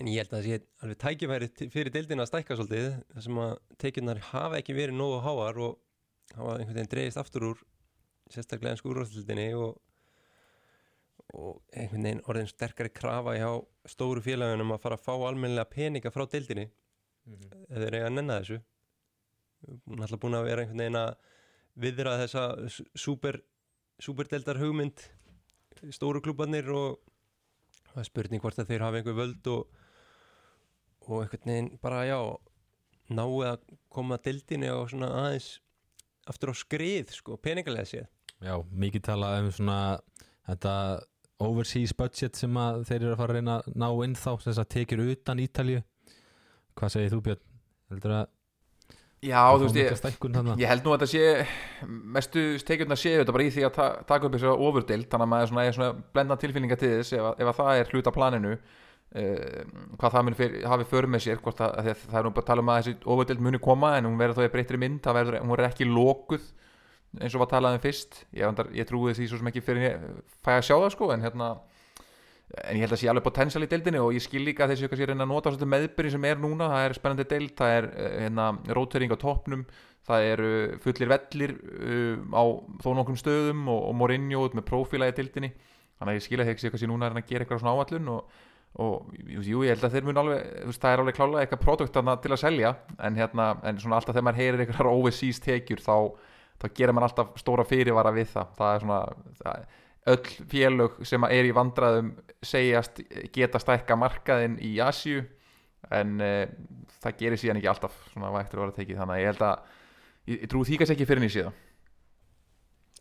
en 0.00 0.10
ég 0.10 0.18
held 0.24 0.32
að 0.32 0.40
það 0.40 0.48
sé 0.48 0.58
alveg 0.82 0.98
tækifæri 1.04 1.48
til- 1.52 1.70
fyrir 1.76 1.92
deildina 1.94 2.24
að 2.26 2.32
stækka 2.32 2.56
svolítið 2.58 2.88
þar 3.12 3.26
sem 3.28 3.40
að 3.44 3.54
tekjurnar 3.84 4.22
hafa 4.32 4.58
ekki 4.58 4.76
verið 4.80 4.98
nógu 4.98 5.20
háar 5.28 5.60
og 5.68 5.78
hafa 6.34 6.56
einhvern 6.58 6.74
veginn 6.80 6.92
dreigist 6.96 7.20
aftur 7.22 7.46
úr 7.52 7.62
sérstaklega 8.32 8.72
ennsku 8.74 8.90
úrvastildinni 8.92 9.46
og, 9.60 9.76
og 11.32 11.62
einhvern 11.72 12.04
veginn 12.04 12.22
orðin 12.28 12.48
sterkari 12.50 12.90
krafa 12.92 13.32
hjá 13.38 13.48
stóru 13.88 14.20
félagunum 14.24 14.74
að 14.74 14.82
fara 14.84 14.98
að 14.98 15.04
fá 15.06 15.12
almennilega 15.28 15.70
peninga 15.72 16.12
frá 16.12 16.26
deildinni. 16.28 16.66
Ef 17.70 17.78
þeir 17.78 17.96
eiga 17.96 18.08
að 18.10 18.16
nenna 18.18 18.36
þessu. 18.42 18.58
Alltaf 19.96 20.20
búin 20.20 20.36
að 20.36 20.48
vera 20.50 20.64
einhvern 20.64 20.82
veginn 20.82 20.98
að 21.00 21.12
viðra 21.86 22.16
þessa 22.20 22.44
s- 22.68 22.82
súper 22.98 23.40
súperdeldar 24.02 24.58
hugmynd 24.60 25.04
stóru 25.94 26.20
klúbarnir 26.24 26.68
og 26.74 26.98
það 27.92 28.00
er 28.02 28.08
spurning 28.08 28.42
hvort 28.42 28.58
að 28.60 28.68
þeir 28.72 28.84
hafa 28.84 28.98
einhver 29.00 29.16
völd 29.16 29.48
og, 29.52 29.68
og 31.08 31.22
einhvern 31.22 31.52
veginn 31.52 31.70
bara 31.82 32.02
já 32.08 32.18
náu 33.12 33.40
að 33.46 33.64
koma 33.92 34.18
deildinni 34.24 34.68
og 34.72 34.90
svona 34.92 35.08
aðeins 35.22 35.48
aftur 36.30 36.52
á 36.52 36.54
skrið 36.56 37.10
sko, 37.16 37.36
peningalega 37.36 37.88
séð. 37.88 38.06
Já, 38.42 38.56
mikið 38.72 39.02
tala 39.08 39.32
um 39.40 39.48
svona 39.54 39.78
þetta 40.48 40.74
overseas 41.48 41.96
budget 41.96 42.38
sem 42.38 42.60
að 42.60 42.84
þeir 42.90 43.00
eru 43.00 43.14
að 43.14 43.22
fara 43.22 43.34
að 43.34 43.40
reyna 43.40 43.56
að 43.58 43.80
ná 43.82 43.88
inn 44.06 44.14
þá 44.18 44.30
sem 44.42 44.58
það 44.58 44.70
tekir 44.76 45.02
utan 45.06 45.42
Ítalju 45.42 45.82
Hvað 46.78 46.94
segir 46.94 47.12
þú 47.12 47.20
Björn? 47.26 47.42
Heldur 47.92 48.16
að 48.20 48.30
Já, 49.22 49.38
þú 49.54 49.68
veist, 49.68 49.76
ég, 49.78 50.56
ég 50.58 50.66
held 50.66 50.82
nú 50.82 50.90
að 50.90 51.04
þetta 51.04 51.06
sé 51.12 51.90
mestu 52.10 52.42
stekjurna 52.58 52.96
séu 52.98 53.20
þetta 53.20 53.34
bara 53.36 53.44
í 53.46 53.52
því 53.54 53.66
að 53.68 53.76
ta 53.76 53.84
taka 54.08 54.26
upp 54.26 54.34
þessu 54.34 54.54
ofurdild 54.66 55.06
þannig 55.12 55.28
að 55.28 55.30
maður 55.30 55.44
er 55.44 55.50
svona, 55.52 55.66
er 55.68 55.76
svona 55.76 56.06
blenda 56.16 56.36
tilfinninga 56.42 56.78
til 56.80 56.90
þess 56.96 57.14
ef, 57.14 57.28
ef 57.38 57.50
að 57.52 57.60
það 57.60 57.82
er 57.82 57.92
hluta 57.92 58.12
planinu 58.16 58.50
uh, 58.56 59.60
hvað 60.00 60.16
það 60.16 60.32
fyr, 60.40 60.56
hafi 60.72 60.88
för 60.90 61.08
með 61.14 61.22
sér 61.28 61.44
að, 61.52 61.62
að 61.68 61.92
það 62.02 62.18
er 62.18 62.26
nú 62.26 62.34
bara 62.34 62.42
að 62.42 62.50
tala 62.50 62.64
um 62.64 62.72
að 62.74 62.80
þessi 62.80 62.96
ofurdild 63.14 63.46
muni 63.46 63.62
koma 63.62 63.92
en 64.00 64.10
hún 64.10 64.18
verður 64.18 64.40
þá 64.40 64.48
í 64.48 64.52
breyttri 64.56 64.82
mynd 64.82 65.06
verður, 65.06 65.38
hún 65.44 65.54
verður 65.54 65.70
ekki 65.70 65.88
lokuð 65.92 66.50
eins 67.20 67.34
og 67.36 67.44
var 67.44 67.50
talað 67.52 67.76
um 67.76 67.82
fyrst 67.82 68.22
ég, 68.32 68.64
ég 68.76 68.88
trúi 68.88 69.12
því 69.16 69.28
svo 69.28 69.40
sem 69.40 69.50
ekki 69.50 69.64
fyrir 69.64 70.00
fæ 70.44 70.56
að 70.56 70.66
sjá 70.68 70.76
það 70.76 70.90
sko 70.94 71.10
en 71.12 71.24
hérna 71.26 71.52
en 72.52 72.76
ég 72.76 72.84
held 72.84 72.94
að 72.94 73.00
sé 73.00 73.08
alveg 73.08 73.24
potential 73.24 73.64
í 73.64 73.68
deildinni 73.70 74.00
og 74.02 74.12
ég 74.16 74.24
skil 74.24 74.42
líka 74.44 74.68
þessi 74.68 74.88
kannski 74.90 75.08
reyna 75.08 75.24
að 75.24 75.32
nota 75.32 75.52
svolítið 75.52 75.72
meðbyrði 75.72 76.12
sem 76.12 76.26
er 76.28 76.40
núna, 76.40 76.68
það 76.68 76.86
er 76.86 76.94
spennandi 76.98 77.26
deild 77.30 77.54
það 77.56 77.74
er 77.78 77.88
eh, 77.92 78.14
hérna, 78.26 78.48
rótering 78.76 79.14
á 79.14 79.16
toppnum 79.22 79.64
það 80.08 80.28
eru 80.32 80.52
fullir 80.82 81.10
vellir 81.12 81.52
uh, 81.54 82.16
á 82.34 82.42
þó 82.82 82.88
nokkrum 82.98 83.18
stöðum 83.20 83.68
og, 83.70 83.84
og 83.88 83.94
Mourinho 84.00 84.48
með 84.58 84.66
prófíla 84.66 85.08
í 85.12 85.14
deildinni 85.16 85.52
þannig 85.52 86.10
að 86.10 86.18
ég 86.18 86.24
skil 86.26 86.40
að 86.40 86.50
þessi 86.50 86.72
kannski 86.72 86.90
núna 86.90 87.08
er 87.08 87.20
að 87.20 87.28
gera 87.28 87.46
eitthvað 87.46 87.62
svona 87.62 87.74
áallun 87.78 88.10
og, 88.16 88.40
og 88.82 89.14
jú, 89.22 89.62
ég 89.62 89.76
held 89.76 89.86
að 89.86 89.94
þeir 89.94 90.08
mun 90.08 90.20
alveg 90.24 90.50
veist, 90.66 90.82
það 90.82 90.96
er 90.96 91.02
alveg 91.04 91.18
klálega 91.20 91.44
eitthvað 91.46 91.62
produkt 91.62 92.00
til 92.26 92.34
að 92.34 92.42
selja 92.42 92.74
en, 92.98 93.20
hérna, 93.20 93.48
en 93.62 93.78
alltaf 93.78 94.10
þegar 94.10 94.26
maður 94.26 94.42
heyrir 94.42 94.64
eitthvað 94.64 94.92
overseas 94.92 95.40
tekjur 95.46 95.84
þá, 95.86 95.96
þá 96.62 96.66
gerir 96.78 96.94
maður 96.96 97.08
alltaf 97.10 97.42
stóra 97.42 97.66
fyrirvara 97.68 98.14
við 98.14 98.30
það. 98.36 98.54
Það 98.58 98.74
er 98.74 98.84
svona 98.86 99.00
það, 99.42 99.66
öll 100.12 100.48
félög 100.54 100.96
sem 101.10 101.28
er 101.28 101.48
í 101.48 101.54
vandræðum 101.56 102.14
segjast 102.42 103.02
geta 103.34 103.60
stækka 103.62 103.98
markaðin 103.98 104.56
í 104.62 104.72
Asju 104.82 105.24
en 105.92 106.16
uh, 106.22 106.46
það 107.02 107.20
gerir 107.20 107.42
síðan 107.42 107.60
ekki 107.60 107.70
alltaf 107.74 107.98
svona 108.12 108.32
vægtur 108.36 108.62
að 108.62 108.68
vera 108.68 108.78
tekið 108.78 109.02
þannig. 109.02 109.18
Að 109.18 109.22
ég 109.22 109.32
held 109.32 109.46
að 109.50 109.68
ég, 110.30 110.38
ég 110.38 110.48
trúi 110.50 110.66
því 110.68 110.80
kannski 110.80 110.98
ekki 110.98 111.10
fyrir 111.10 111.24
nýsíða 111.26 111.52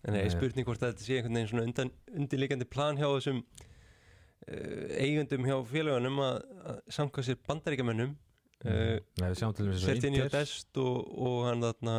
en 0.02 0.16
það 0.16 0.18
Nei. 0.18 0.24
er 0.26 0.34
spurning 0.34 0.68
hvort 0.68 0.82
þetta 0.82 1.04
sé 1.04 1.18
einhvern 1.20 1.38
veginn 1.38 1.52
svona 1.52 1.68
undan, 1.68 1.92
undirliggjandi 2.18 2.68
plan 2.72 2.98
hjá 2.98 3.08
þessum 3.08 3.42
uh, 3.44 4.86
eigundum 4.98 5.48
hjá 5.50 5.56
félagunum 5.70 6.22
að, 6.26 6.40
að 6.72 6.80
samka 6.98 7.26
sér 7.26 7.40
bandaríkjamönnum 7.50 8.16
uh, 8.16 8.98
Nei, 9.22 9.28
við 9.28 9.38
sjáum 9.42 9.56
til 9.58 9.68
þess 9.70 9.84
að 9.84 9.86
Sertinio 9.86 10.28
Dest 10.34 10.82
og, 10.82 11.14
og 11.28 11.38
hann 11.50 11.66
þarna 11.68 11.98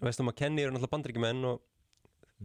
Vestum 0.00 0.30
að 0.32 0.38
Kenny 0.40 0.64
eru 0.64 0.72
náttúrulega 0.74 0.94
bandaríkjumenn 0.96 1.48
og 1.50 1.60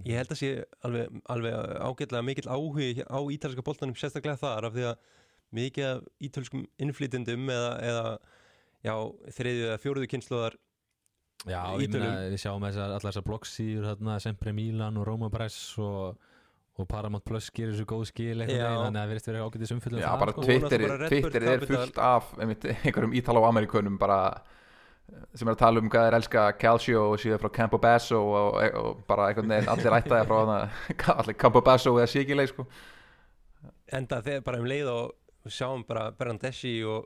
ég 0.04 0.20
held 0.20 0.34
að 0.34 0.40
sé 0.42 0.50
alveg, 0.84 1.22
alveg 1.32 1.54
ágætlega 1.80 2.26
mikill 2.28 2.50
áhugi 2.52 2.90
á 3.08 3.20
ítalska 3.32 3.64
boltanum 3.64 3.96
sérstaklega 3.96 4.42
þar 4.42 4.68
af 4.68 4.76
því 4.76 4.88
að 4.90 5.14
mikið 5.56 5.88
af 5.94 6.04
ítalskum 6.28 6.66
innflytendum 6.84 7.50
eða, 7.54 7.72
eða 7.80 8.06
já, 8.84 8.96
þriðju 9.38 9.68
eða 9.70 9.82
fjóruðu 9.86 10.12
kynsluðar 10.12 10.58
Já, 11.46 11.60
ég 11.78 11.86
Ítölum. 11.86 12.14
við 12.34 12.40
sjáum 12.42 12.64
þessar, 12.66 12.94
allar 12.96 13.12
þessar 13.12 13.26
bloggsýður 13.28 13.84
þarna, 13.92 14.16
Sempre 14.24 14.54
Milan 14.56 14.96
og 14.98 15.06
Roma 15.06 15.28
Press 15.30 15.76
og, 15.78 16.16
og 16.74 16.88
Paramount 16.90 17.26
Plus 17.28 17.52
gerir 17.54 17.76
þessu 17.76 17.86
góð 17.92 18.06
skil 18.10 18.40
veginn, 18.42 18.64
þannig 18.64 18.88
að 18.88 18.96
það 18.98 19.12
verðist 19.12 19.30
verið 19.30 19.44
ágætis 19.46 19.74
umfyllum 19.76 20.02
Já, 20.02 20.10
bara 20.24 20.34
sko. 20.34 20.46
Twitter, 20.48 20.86
Og 20.90 21.38
er 21.54 21.66
fullt 21.70 22.00
af 22.02 22.32
einmitt, 22.40 22.66
einhverjum 22.82 23.14
Ítalo-Amerikunum 23.22 24.00
bara 24.02 24.20
sem 25.36 25.48
er 25.48 25.54
að 25.54 25.60
tala 25.62 25.82
um 25.84 25.90
hvað 25.92 26.08
er 26.10 26.16
elska 26.20 26.44
Calcio 26.60 27.02
og 27.12 27.20
síðan 27.22 27.42
frá 27.44 27.50
Campobasso 27.60 28.20
og, 28.22 28.56
og 28.80 29.02
bara 29.10 29.30
einhvern 29.30 29.52
veginn 29.52 29.70
allir 29.74 29.98
ættaði 30.00 30.28
frá 30.30 30.38
hana, 30.42 30.60
allir 31.20 31.38
Campobasso 31.40 31.94
eða 32.00 32.08
Sigileg 32.12 32.50
sko. 32.54 32.66
enda 33.94 34.22
þegar 34.26 34.46
bara 34.48 34.62
um 34.64 34.70
leið 34.70 34.90
og 34.94 35.12
við 35.46 35.58
sjáum 35.60 35.84
bara 35.88 36.08
Bernadeschi 36.18 36.78
og, 36.90 37.06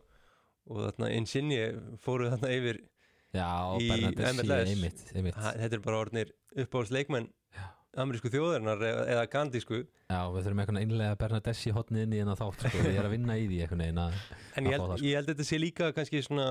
og 0.70 0.86
þarna 0.88 1.12
Insigne 1.18 1.60
fóru 2.04 2.30
þarna 2.32 2.54
yfir 2.56 2.80
Já, 3.30 3.46
Í 3.78 3.90
MLS. 4.10 4.72
einmitt, 4.74 5.02
einmitt. 5.14 5.36
Þetta 5.38 5.76
er 5.78 5.82
bara 5.86 6.00
orðnir 6.02 6.32
uppáhalds 6.58 6.90
leikmenn 6.96 7.28
Já. 7.30 7.39
Amerísku 7.98 8.30
þjóðarinnar 8.34 8.84
eða, 8.86 9.24
gandísku. 9.32 9.80
Já, 10.10 10.20
við 10.34 10.46
þurfum 10.46 10.62
eitthvað 10.64 10.84
innlega 10.84 11.18
Bernadeschi 11.22 11.74
hotnið 11.74 12.06
inn 12.06 12.14
í 12.14 12.20
en 12.24 12.34
þátt, 12.38 12.66
sko, 12.68 12.84
ég 12.86 13.00
er 13.00 13.08
að 13.08 13.16
vinna 13.16 13.38
í 13.40 13.48
því 13.50 13.62
einhvern 13.64 13.84
veginn 13.86 14.04
að 14.04 14.20
En 14.60 14.68
að 14.68 14.70
ég 14.70 14.76
held, 14.78 14.86
sko. 14.92 15.06
ég 15.08 15.18
held 15.18 15.30
að 15.30 15.34
þetta 15.34 15.48
sé 15.50 15.60
líka 15.62 15.90
kannski 15.98 16.22
svona 16.26 16.48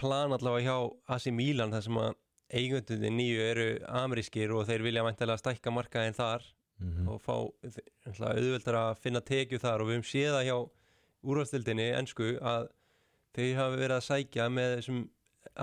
plan 0.00 0.36
allavega 0.36 0.68
hjá 0.68 1.16
AC 1.16 1.30
Milan 1.32 1.72
þar 1.74 1.86
sem 1.88 2.00
að 2.04 2.12
eigundunni 2.54 3.10
nýju 3.16 3.42
eru 3.48 3.68
amerískir 4.02 4.52
og 4.54 4.68
þeir 4.68 4.84
vilja 4.84 5.04
mæntilega 5.06 5.40
stækka 5.40 5.72
markaðin 5.74 6.16
þar 6.16 6.44
mm 6.82 7.08
og 7.08 7.20
fá 7.22 7.34
auðveldar 8.34 8.76
að 8.80 8.96
finna 8.98 9.20
tekju 9.22 9.60
þar 9.62 9.84
og 9.84 9.88
við 9.88 9.98
höfum 10.00 10.08
séð 10.08 10.32
það 10.34 10.46
hjá 10.48 10.56
úrvastildinni 11.24 11.86
ennsku 11.94 12.32
að 12.42 12.66
þeir 13.34 13.56
hafa 13.60 13.78
verið 13.78 13.96
að 13.96 14.06
sækja 14.08 14.48
með 14.52 14.74
þessum 14.76 14.98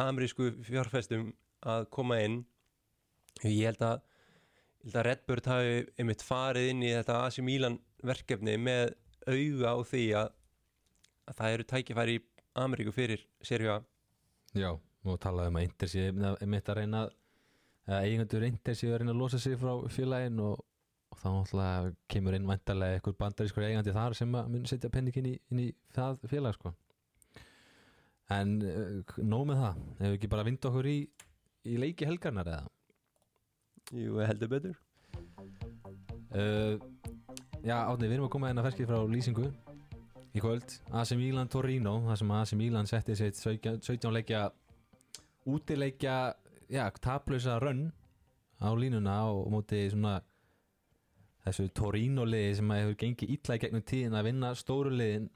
amerísku 0.05 0.47
fjárfestum 0.65 1.25
að 1.67 1.85
koma 1.93 2.19
inn. 2.23 2.37
Ég 3.43 3.67
held 3.69 3.83
að, 3.85 4.01
ég 4.81 4.89
held 4.89 4.97
að 4.97 5.05
Redbird 5.05 5.47
hafi 5.51 5.73
einmitt 5.99 6.23
farið 6.25 6.69
inn 6.71 6.83
í 6.83 6.91
þetta 6.95 7.17
AC 7.27 7.37
Milan 7.45 7.77
verkefni 8.01 8.55
með 8.57 8.95
auga 9.29 9.73
á 9.73 9.77
því 9.85 10.05
að, 10.17 10.31
að 11.29 11.37
það 11.37 11.55
eru 11.55 11.65
tækifæri 11.69 12.15
í 12.17 12.23
Ameríku 12.61 12.93
fyrir 12.95 13.21
Serju 13.45 13.75
A. 13.75 13.77
Já, 14.57 14.71
og 14.73 15.19
talaði 15.21 15.51
um 15.51 15.59
að 15.59 15.67
Inter 15.67 15.91
sé 15.91 16.07
einmitt 16.09 16.71
að 16.73 16.79
reyna 16.81 17.03
að 17.05 18.07
eigingandur 18.07 18.47
Inter 18.47 18.77
sé 18.77 18.89
að 18.89 19.03
reyna 19.03 19.13
að 19.13 19.21
losa 19.21 19.39
sig 19.39 19.59
frá 19.61 19.71
félagin 19.93 20.41
og, 20.43 20.65
og 21.13 21.21
þá 21.21 21.93
kemur 22.09 22.39
inn 22.39 22.49
væntalega 22.49 22.97
einhver 22.97 23.17
bandarískur 23.21 23.67
eigandi 23.69 23.95
þar 23.95 24.17
sem 24.17 24.33
mun 24.33 24.67
setja 24.69 24.89
penningin 24.89 25.29
í, 25.29 25.37
inn 25.53 25.65
í 25.67 25.69
það 25.93 26.25
félag 26.31 26.57
sko. 26.57 26.73
En 28.31 28.57
uh, 28.65 29.17
nóg 29.21 29.47
með 29.49 29.61
það. 29.61 29.81
Ef 29.99 30.05
við 30.07 30.17
ekki 30.17 30.33
bara 30.33 30.45
vinda 30.47 30.69
okkur 30.71 30.87
í, 30.89 30.99
í 31.69 31.79
leiki 31.79 32.07
helgarnar 32.09 32.49
eða 32.49 32.69
Jú, 33.91 34.21
heldur 34.23 34.51
betur. 34.51 34.77
Uh, 36.31 36.79
Já, 37.61 37.75
Átni, 37.85 38.07
við 38.09 38.15
erum 38.15 38.25
að 38.25 38.31
koma 38.33 38.49
hérna 38.49 38.63
ferskið 38.65 38.87
frá 38.89 38.99
lýsingu 39.05 39.43
í 40.33 40.41
kvöld. 40.41 40.71
AC 40.97 41.11
Milan 41.13 41.49
Torino, 41.51 41.99
það 42.07 42.15
sem 42.17 42.31
AC 42.33 42.53
Milan 42.57 42.87
setti 42.89 43.17
sitt 43.19 43.37
17 43.37 43.83
17 43.85 44.15
leikja 44.15 44.39
útileikja 45.45 46.15
já, 46.73 46.87
taplösa 46.97 47.59
rönn 47.61 47.91
á 48.57 48.73
línuna 48.73 49.19
og 49.29 49.51
móti 49.53 49.83
svona 49.93 50.15
þessu 51.45 51.67
Torino 51.77 52.25
liði 52.25 52.57
sem 52.57 52.73
hefur 52.73 52.97
gengið 53.03 53.35
illa 53.37 53.59
í 53.59 53.61
gegnum 53.61 53.85
tíðin 53.93 54.17
að 54.17 54.27
vinna 54.31 54.51
stóru 54.57 54.95
liðin. 54.95 55.29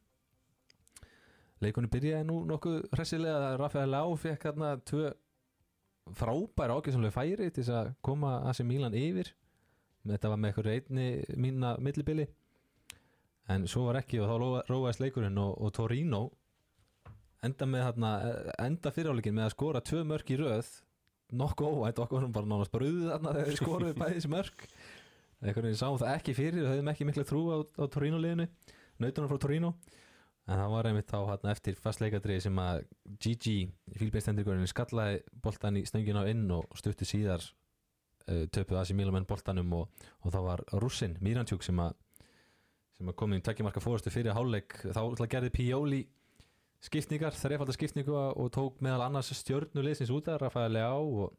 Leikunni 1.61 1.93
byrjaði 1.93 2.25
nú 2.25 2.39
nokkuð 2.49 2.87
hressilega. 2.95 3.51
Að 3.51 3.59
Rafael 3.61 3.93
Lau 3.93 4.17
fekk 4.17 4.49
þarna 4.49 4.73
tvö 4.81 5.13
frábæra 6.13 6.75
ákveðsumlega 6.77 7.15
færi 7.15 7.49
til 7.55 7.65
að 7.73 7.93
koma 8.05 8.35
AC 8.49 8.61
Milan 8.67 8.93
yfir. 8.93 9.31
Þetta 10.05 10.29
var 10.29 10.37
með 10.37 10.51
eitthvað 10.51 10.71
einni 10.75 11.05
mína 11.41 11.75
millibili. 11.81 12.27
En 13.49 13.65
svo 13.69 13.87
var 13.87 13.97
ekki 14.01 14.19
og 14.21 14.29
þá 14.29 14.35
róa- 14.41 14.65
róaðist 14.69 15.01
leikurinn 15.01 15.37
og, 15.41 15.55
og 15.61 15.73
Torino 15.73 16.21
enda 17.45 17.65
með 17.69 17.83
þarna 17.89 18.11
enda 18.65 18.91
fyriráleikin 18.93 19.35
með 19.37 19.47
að 19.49 19.53
skora 19.55 19.81
tvö 19.85 20.03
mörk 20.09 20.29
í 20.33 20.37
röð. 20.41 20.69
Nokkuð 21.35 21.73
óvænt 21.81 21.99
okkur 22.05 22.21
sem 22.21 22.31
bara 22.33 22.49
nánast 22.49 22.73
bröðu 22.73 23.09
þarna 23.09 23.33
þegar 23.33 23.49
þeir 23.49 23.59
skoruðu 23.59 23.97
bæði 24.01 24.17
þessi 24.19 24.31
mörk. 24.33 24.65
Einhvern 25.41 25.67
veginn 25.67 25.81
sáum 25.81 25.97
það 26.01 26.13
ekki 26.15 26.33
fyrir 26.37 26.63
og 26.63 26.71
höfðum 26.73 26.89
ekki 26.93 27.05
mikla 27.09 27.25
trú 27.27 27.41
á, 27.53 27.57
á 27.65 27.83
Torino 27.91 28.21
liðinu 28.21 28.45
nautunar 29.01 29.29
frá 29.33 29.39
Torino 29.41 29.73
en 30.45 30.59
það 30.61 30.71
var 30.75 30.87
einmitt 30.89 31.09
þá 31.09 31.49
eftir 31.51 31.77
fastleikadrið 31.81 32.43
sem 32.45 32.59
að 32.61 32.83
Gigi 33.21 33.57
fílbeinstendurgurinn 33.97 34.69
skallaði 34.69 35.21
boltan 35.41 35.79
í 35.79 35.85
stöngina 35.89 36.25
inn 36.29 36.45
og 36.53 36.69
stuttu 36.77 37.07
síðar 37.07 37.41
uh, 38.29 38.45
töpuð 38.53 38.81
Asi 38.83 38.93
Mílamenn 38.97 39.25
boltanum 39.25 39.73
og, 39.73 40.03
og 40.21 40.35
þá 40.35 40.41
var 40.45 40.65
Russin 40.83 41.17
Mirantjúk 41.25 41.65
sem 41.65 41.79
að 41.81 41.95
sem 42.95 43.09
að 43.11 43.17
komið 43.19 43.41
í 43.41 43.43
tveggjumarka 43.43 43.81
fórastu 43.83 44.11
fyrir 44.13 44.31
hálfleik. 44.37 44.77
Þá 44.95 45.25
gerði 45.27 45.49
Pioli 45.51 45.97
skipningar, 46.85 47.35
þreifalda 47.35 47.73
skipningu 47.75 48.13
og 48.15 48.51
tók 48.55 48.77
meðal 48.85 49.07
annars 49.09 49.33
stjörnuleysins 49.35 50.13
út 50.15 50.29
að 50.31 50.45
Rafaeli 50.45 50.79
á 50.79 50.95
og, 50.95 51.33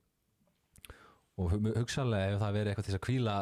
og 1.39 1.55
hu- 1.55 1.73
hugsanlega 1.79 2.35
ef 2.35 2.43
það 2.43 2.59
verið 2.59 2.73
eitthvað 2.73 2.89
til 2.91 2.99
að 2.99 3.05
kvíla 3.07 3.37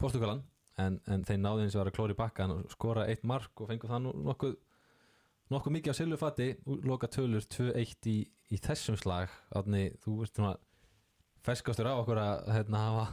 Portugalan 0.00 0.42
en, 0.80 1.00
en 1.06 1.24
þeir 1.26 1.40
náðu 1.40 1.64
eins 1.64 1.76
og 1.76 1.82
var 1.82 1.90
að 1.90 1.96
klóra 1.98 2.16
í 2.16 2.18
bakkan 2.18 2.54
og 2.54 2.72
skora 2.72 3.06
eitt 3.10 3.26
mark 3.26 3.62
og 3.62 3.70
fengu 3.70 3.90
það 3.90 4.08
nokkuð 4.10 4.56
nokkuð 5.54 5.76
mikið 5.76 5.94
á 5.94 5.98
silfurfati 6.00 6.48
loka 6.88 7.10
tölur 7.12 7.44
2-1 7.52 8.08
í, 8.10 8.16
í 8.24 8.60
þessum 8.64 8.96
slag. 8.98 9.32
Átni, 9.54 9.90
þú 10.02 10.20
veist 10.22 10.38
svona 10.38 10.56
feskastur 11.44 11.90
á 11.90 11.94
okkur 11.94 12.20
að 12.22 12.50
hérna, 12.56 12.84
hafa 12.88 13.06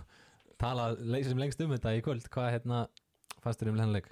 talað 0.62 1.02
leysið 1.04 1.34
sem 1.34 1.42
lengst 1.44 1.64
um 1.66 1.76
þetta 1.76 1.96
í 1.98 2.04
kvöld. 2.06 2.30
Hvað 2.32 2.54
hérna 2.56 2.86
fannst 3.44 3.62
þér 3.62 3.74
um 3.74 3.82
hennileik 3.82 4.12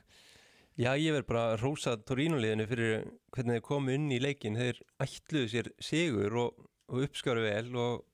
Já, 0.80 0.94
ég 0.96 1.12
verð 1.12 1.26
bara 1.28 1.42
að 1.50 1.58
rósa 1.60 1.98
Torino-liðinu 2.08 2.66
fyrir 2.70 3.02
hvernig 3.36 3.58
þeir 3.58 3.64
komu 3.66 3.96
inn 3.98 4.06
í 4.16 4.20
leikin 4.24 4.56
þeir 4.56 4.78
ætluðu 5.04 5.50
sér 5.52 5.70
sigur 5.84 6.38
og, 6.40 6.62
og 6.88 7.02
uppskáru 7.04 7.44
vel 7.44 7.74
og 7.76 8.06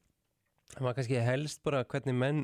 það 0.73 0.87
var 0.87 0.95
kannski 0.97 1.19
helst 1.27 1.61
bara 1.67 1.83
hvernig 1.91 2.17
menn 2.17 2.39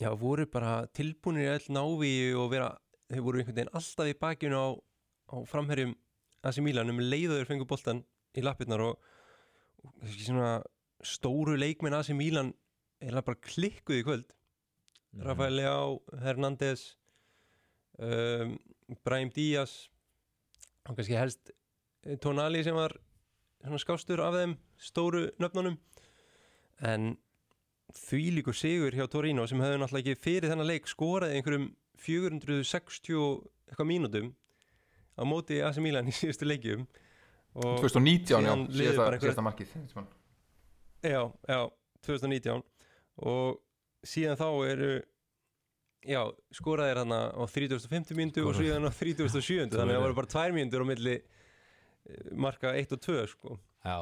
já, 0.00 0.10
voru 0.18 0.46
bara 0.50 0.86
tilbúinir 0.96 1.48
í 1.48 1.52
öll 1.54 1.68
návíu 1.76 2.40
og 2.42 2.50
vera, 2.54 2.72
þeir 3.10 3.24
voru 3.26 3.40
einhvern 3.40 3.58
veginn 3.58 3.74
alltaf 3.78 4.10
í 4.10 4.16
bakinu 4.20 4.60
á, 4.60 4.68
á 5.32 5.36
framherjum 5.48 5.94
AC 6.44 6.60
Milan 6.64 6.92
um 6.92 7.00
leiður 7.00 7.46
fengu 7.48 7.66
boltan 7.68 8.02
í 8.36 8.44
lappirnar 8.44 8.82
og, 8.84 8.98
og 9.84 10.16
svona 10.16 10.58
stóru 11.04 11.56
leikmenn 11.60 11.96
AC 11.96 12.12
Milan 12.16 12.52
er 13.04 13.20
bara 13.22 13.40
klikkuð 13.40 14.00
í 14.00 14.04
kvöld. 14.06 14.30
Rafael 15.24 15.54
Leao, 15.54 15.98
Hernández 16.24 16.96
um, 17.98 18.56
Brahim 19.06 19.30
Díaz 19.30 19.88
og 20.84 20.96
kannski 20.96 21.16
helst 21.16 21.52
eh, 22.04 22.18
Tonali 22.20 22.64
sem 22.64 22.76
var 22.76 22.96
skástur 23.80 24.20
af 24.20 24.34
þeim 24.36 24.56
stóru 24.76 25.28
nöfnunum. 25.40 25.78
En 26.84 27.14
því 27.92 28.20
líkur 28.38 28.56
sigur 28.56 28.94
hjá 28.96 29.06
Torino 29.12 29.44
sem 29.46 29.60
hefði 29.60 29.80
náttúrulega 29.82 30.14
ekki 30.14 30.22
fyrir 30.24 30.50
þennan 30.50 30.66
leik 30.70 30.88
skoraði 30.90 31.36
einhverjum 31.38 31.66
460 32.04 33.16
og 33.20 33.44
eitthvað 33.68 33.88
mínútum 33.90 34.30
á 35.14 35.22
móti 35.28 35.60
AC 35.62 35.78
Milan 35.84 36.08
í 36.10 36.14
síðustu 36.16 36.48
leikjum 36.48 36.86
og 37.54 37.78
2019, 37.84 38.42
já, 38.42 38.54
síðasta, 38.66 39.04
einhver- 39.06 39.20
síðasta 39.22 39.44
markið. 39.46 39.74
Já, 41.04 41.20
já, 41.46 41.60
2019 42.02 42.62
og 43.22 43.60
síðan 44.04 44.40
þá 44.40 44.46
eru 44.72 44.90
já, 46.04 46.20
skoraðir 46.58 46.98
hann 47.04 47.14
á 47.14 47.44
3050 47.46 48.16
mínútu 48.18 48.42
og 48.42 48.56
Skoraði. 48.56 48.72
síðan 48.72 48.88
á 48.88 48.92
3007 48.92 49.70
þannig 49.70 49.94
að 49.94 49.94
það 49.94 50.04
voru 50.08 50.18
bara 50.18 50.32
tvær 50.34 50.56
mínútur 50.56 50.82
á 50.82 50.86
milli 50.90 51.14
eh, 51.14 52.34
marka 52.34 52.74
1 52.74 52.96
og 52.96 53.04
2 53.06 53.22
sko. 53.36 53.58
Já, 53.84 53.98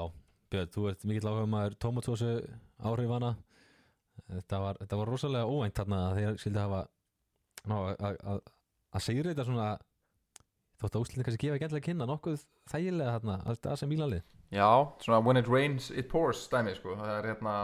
Björn, 0.52 0.72
þú 0.72 0.88
ert 0.90 1.04
mikill 1.08 1.28
áhuga 1.28 1.46
maður 1.52 1.76
tómatósu 1.82 2.32
áhrifana 2.82 3.34
þetta 4.32 4.60
var, 4.62 4.80
þetta 4.82 4.98
var 5.00 5.10
rosalega 5.12 5.48
óvænt 5.48 5.78
þarna 5.80 6.00
að 6.10 6.18
þeir 6.20 6.38
skildi 6.42 6.62
hafa 6.62 6.82
ná, 7.68 7.76
að- 7.96 8.22
að 8.32 8.40
að 8.92 9.04
segja 9.06 9.26
þetta 9.30 9.46
svona 9.48 9.68
þótt 10.82 10.96
að 10.96 11.04
úslitin 11.04 11.24
kannski 11.26 11.46
gefa 11.46 11.56
ekki 11.58 11.66
endilega 11.68 11.86
kynna 11.88 12.08
nokkuð 12.10 12.40
þægilega 12.72 13.12
þarna 13.18 13.36
að 13.46 13.60
það 13.66 13.76
sem 13.82 13.92
Mílanlið 13.92 14.22
Já, 14.52 14.68
svona 15.00 15.22
when 15.24 15.38
it 15.40 15.48
rains 15.48 15.90
it 15.90 16.08
pours 16.12 16.42
dæmi 16.52 16.74
sko, 16.76 16.96
það 16.98 17.12
er 17.18 17.28
hérna 17.30 17.54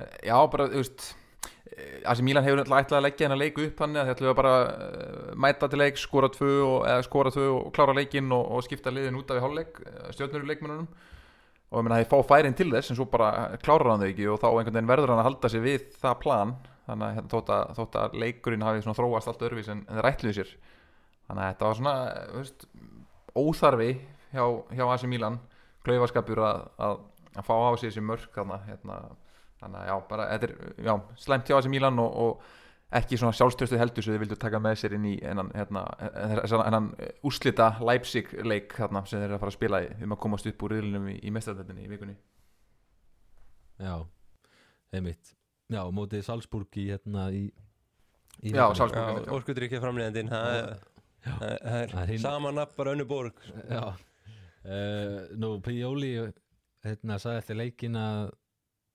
eh, 0.00 0.14
já, 0.30 0.36
bara, 0.52 0.68
þú 0.72 0.80
veist 0.84 1.10
Asi 2.08 2.24
Mílan 2.26 2.44
hefur 2.44 2.58
náttúrulega 2.60 2.84
ætlað 2.86 2.98
að 2.98 3.04
leggja 3.06 3.26
hennar 3.28 3.38
leik 3.40 3.58
upp 3.62 3.78
þannig 3.82 4.00
að 4.00 4.08
þeir 4.08 4.14
ætluðu 4.16 4.34
bara 4.40 4.54
uh, 4.64 5.28
mæta 5.44 5.68
til 5.70 5.78
leik, 5.80 6.00
skora 6.00 6.28
tvö 6.32 6.48
og, 6.66 6.88
skora 7.06 7.30
tvö 7.34 7.44
og 7.52 7.68
klára 7.76 7.94
leikinn 7.96 8.32
og, 8.34 8.42
og 8.56 8.64
skipta 8.66 8.92
liðin 8.92 9.16
út 9.20 9.30
af 9.30 9.38
í 9.38 9.44
hálfleik, 9.44 9.78
stjórnur 10.16 10.44
í 10.44 10.50
leikmennunum 10.50 10.88
og 11.70 11.78
ég 11.78 11.86
meina 11.86 12.00
þeir 12.00 12.10
fá 12.10 12.18
færin 12.32 12.56
til 12.58 12.68
þess 12.72 12.90
en 12.90 12.98
svo 12.98 13.06
bara 13.10 13.58
klárar 13.62 13.92
hann 13.92 14.02
þau 14.02 14.08
ekki 14.10 14.26
og 14.32 14.40
þá 14.42 14.48
einhvern 14.50 14.74
veginn 14.74 14.90
verður 14.90 15.12
hann 15.12 15.22
að 15.22 15.28
halda 15.28 15.50
sig 15.52 15.62
við 15.62 15.84
það 16.02 16.16
plan. 16.24 16.54
Þannig 16.90 17.06
að 17.06 17.12
hérna, 17.14 17.30
þótt, 17.30 17.52
að, 17.54 17.74
þótt 17.78 17.98
að 18.00 18.16
leikurinn 18.18 18.66
hafi 18.66 18.94
þróast 18.98 19.30
allt 19.30 19.44
örfis 19.46 19.68
en, 19.70 19.84
en 19.86 20.00
þeir 20.00 20.08
ætluðu 20.10 20.36
sér. 20.40 20.50
Þannig 21.28 21.44
að 21.44 21.52
þetta 21.52 21.68
var 21.68 21.78
svona 21.78 21.94
veist, 22.34 22.66
óþarfi 23.38 23.90
hjá, 24.34 24.44
hjá 24.74 24.84
Asi 24.88 25.10
Mílan 25.10 25.38
klaufaskapur 25.86 26.42
að, 26.42 26.64
að, 26.82 26.96
að 27.36 27.46
fá 27.46 27.54
á 27.54 27.70
sig 27.78 27.92
þessi 27.92 28.02
mörk 28.04 28.40
hérna, 28.66 28.96
þannig 29.62 29.78
að 29.84 29.86
já, 29.92 29.94
bara 30.10 30.26
er 30.34 30.56
já, 30.82 30.94
slæmt 31.22 31.46
hjá 31.46 31.56
þessi 31.56 31.72
Mílan 31.72 32.02
og, 32.02 32.18
og 32.24 32.58
ekki 32.98 33.18
svona 33.20 33.32
sjálfstöðstu 33.38 33.78
heldur 33.78 34.02
sem 34.02 34.14
þið 34.16 34.22
vildu 34.24 34.36
taka 34.42 34.58
með 34.62 34.78
sér 34.80 34.94
inn 34.96 35.04
í 35.06 35.12
hennan, 35.22 35.50
hérna, 35.54 35.84
hennan, 36.00 36.64
hennan 36.66 36.88
úrslita 37.28 37.68
Leipzig 37.86 38.32
leik 38.42 38.74
þarna, 38.74 39.04
sem 39.06 39.20
þeir 39.20 39.28
eru 39.28 39.36
að 39.36 39.42
fara 39.44 39.52
að 39.54 39.58
spila 39.58 39.80
í 39.84 39.90
um 40.02 40.14
að 40.16 40.20
komast 40.24 40.48
upp 40.50 40.64
úr 40.66 40.74
riðlunum 40.74 41.06
í, 41.12 41.16
í 41.22 41.30
mestardættinni 41.36 41.84
í 41.86 41.90
vikunni 41.92 42.16
Já, 43.80 43.94
einmitt 44.92 45.34
Já, 45.70 45.84
mótið 45.94 46.24
Salzburg 46.26 46.80
í 46.82 46.88
hérna 46.90 47.28
í, 47.30 47.44
í 48.42 48.50
Já. 48.56 48.64
Salzburg. 48.74 48.98
Já, 48.98 49.22
já. 49.22 49.32
orkutur 49.38 49.66
ekki 49.68 49.78
er- 49.78 50.86
Já. 51.20 51.34
er 51.46 51.94
er 52.02 52.06
hinn- 52.10 52.22
sama 52.24 52.50
nafn 52.56 52.74
bara 52.76 52.94
önnu 52.96 53.06
borg 53.06 53.38
Já 53.70 53.84
uh, 53.86 55.20
Nú, 55.38 55.60
Pioli 55.62 56.14
hérna 56.84 57.18
sagði 57.22 57.38
eftir 57.44 57.58
leikin 57.60 57.96
að 58.00 58.30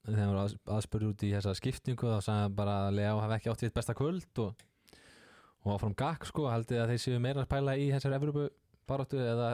þegar 0.05 0.21
hann 0.21 0.33
var 0.35 0.55
aðspurði 0.77 1.09
út 1.11 1.25
í 1.25 1.31
þessa 1.33 1.53
skiptingu 1.57 2.09
þá 2.11 2.19
sagði 2.21 2.43
hann 2.43 2.57
bara 2.57 2.75
að 2.85 2.97
Leá 2.99 3.11
hafi 3.13 3.37
ekki 3.37 3.51
átt 3.51 3.65
við 3.65 3.73
besta 3.75 3.95
kvöld 3.97 4.41
og, 4.43 4.65
og 5.63 5.71
áfram 5.75 5.95
gakk 5.97 6.27
sko, 6.29 6.47
haldið 6.51 6.81
að 6.83 6.93
þeir 6.93 7.01
séu 7.05 7.21
meira 7.23 7.45
að 7.45 7.51
pæla 7.55 7.77
í 7.81 7.89
þessar 7.93 8.17
Evropu 8.19 8.47
baráttu 8.89 9.21
eða, 9.21 9.51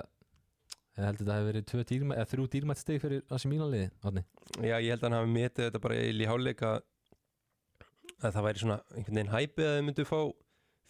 eða 0.97 1.09
haldið 1.11 1.31
það 1.31 1.41
hefur 1.41 1.51
verið 1.51 2.29
þrjú 2.33 2.47
dýrmætt 2.55 2.83
steg 2.83 3.03
fyrir 3.03 3.25
þessi 3.31 3.51
mínanliði 3.51 3.91
Árni? 4.03 4.25
Já, 4.59 4.75
ég 4.75 4.91
held 4.91 5.03
að 5.03 5.07
hann 5.07 5.19
hafi 5.19 5.35
metið 5.37 5.67
þetta 5.69 5.83
bara 5.85 6.01
í 6.03 6.29
hálfleika 6.31 6.73
að 8.21 8.35
það 8.35 8.47
væri 8.47 8.63
svona 8.63 8.79
einhvern 8.91 9.17
veginn 9.17 9.33
hæpið 9.33 9.67
að 9.67 9.77
þau 9.77 9.85
myndu 9.87 10.07
fá 10.07 10.19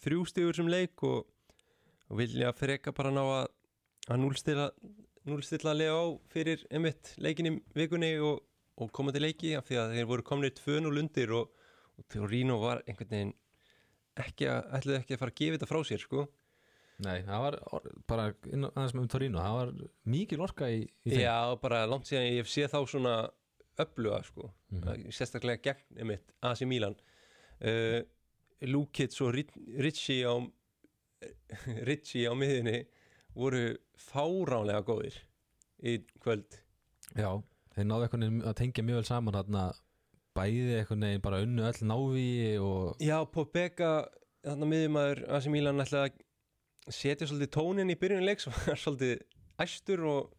þrjú 0.02 0.24
stigur 0.28 0.58
sem 0.58 0.68
leik 0.70 1.06
og, 1.06 1.22
og 2.10 2.18
vilja 2.18 2.50
freka 2.56 2.92
bara 2.96 3.12
ná 3.14 3.22
að, 3.22 3.46
að 4.10 4.22
núlstilla 4.24 4.68
núlstilla 5.28 5.74
lega 5.76 5.94
á 5.94 6.04
fyrir 6.32 6.64
einmitt 6.72 7.12
leikin 7.22 7.48
í 7.48 7.52
vikunni 7.76 8.16
og, 8.18 8.42
og 8.80 8.92
koma 8.92 9.12
til 9.12 9.22
leiki 9.26 9.54
af 9.58 9.66
því 9.68 9.76
að 9.82 9.94
þeir 9.96 10.06
voru 10.08 10.22
komnir 10.26 10.54
2-0 10.56 10.98
undir 11.02 11.32
og, 11.36 11.50
og 11.98 12.06
Torino 12.08 12.58
var 12.62 12.80
einhvern 12.86 13.10
veginn 13.12 13.34
ekki 14.22 14.46
að, 14.48 14.70
ætluðu 14.78 14.98
ekki 15.00 15.14
að 15.16 15.20
fara 15.22 15.32
að 15.34 15.38
gefa 15.42 15.56
þetta 15.58 15.68
frá 15.72 15.80
sér 15.88 16.02
sko. 16.04 16.24
Nei, 17.02 17.18
það 17.26 17.40
var 17.42 17.56
bara 18.06 18.24
aðeins 18.30 18.92
með 18.94 19.02
um 19.02 19.08
Torino, 19.10 19.38
það 19.42 19.54
var 19.58 19.70
mikil 20.12 20.40
orka 20.44 20.68
í, 20.70 20.82
í 21.04 21.10
þeim. 21.10 21.20
Já, 21.24 21.36
bara 21.62 21.80
langt 21.90 22.06
síðan 22.10 22.28
ég 22.28 22.50
séð 22.52 22.68
þá 22.74 22.80
svona 22.92 23.14
öfluga 23.82 24.22
sko, 24.26 24.50
Mhm. 24.72 25.08
sérstaklega 25.12 25.62
gegn 25.64 25.98
einmitt 26.04 26.32
AC 26.42 26.64
Milan. 26.68 26.94
Uh, 27.62 28.02
Lukic 28.68 29.16
og 29.24 29.32
Rit- 29.34 29.56
Ritchie 29.78 30.22
á 30.28 30.34
Ritchie 31.88 32.28
á 32.30 32.34
miðinni 32.36 32.84
voru 33.34 33.76
fáránlega 33.98 34.82
góðir 34.86 35.16
í 35.82 35.96
kvöld. 36.22 36.60
Já, 37.16 37.42
þeir 37.76 37.88
náðu 37.88 38.06
einhvern 38.06 38.26
veginn 38.26 38.50
að 38.50 38.58
tengja 38.60 38.84
mjög 38.86 39.00
vel 39.00 39.08
saman 39.08 39.38
þarna 39.38 39.64
bæði 40.36 40.76
einhvern 40.80 41.06
veginn 41.06 41.24
bara 41.24 41.40
unnu 41.44 41.64
öll 41.68 41.88
návíi 41.92 42.52
og 42.62 43.02
Já, 43.02 43.16
Pobega, 43.32 43.92
þarna 44.46 44.68
miðjumæður 44.72 45.24
AC 45.38 45.48
Milan 45.52 45.84
ætlaði 45.84 46.12
að 46.12 46.96
setja 46.98 47.28
svolítið 47.28 47.52
tónin 47.56 47.92
í 47.92 47.98
byrjun 47.98 48.26
leiks 48.26 48.48
og 48.50 48.56
var 48.66 48.80
svolítið 48.80 49.24
æstur 49.62 50.06
og 50.10 50.32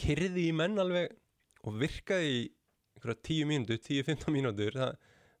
kyrði 0.00 0.50
í 0.50 0.56
menn 0.56 0.78
alveg 0.80 1.14
og 1.66 1.78
virkaði 1.80 2.32
í 2.32 2.42
einhverja 2.96 3.22
10 3.28 3.48
mínútur, 3.50 3.80
10-15 3.82 4.32
mínútur. 4.32 4.76
Það, 4.76 4.92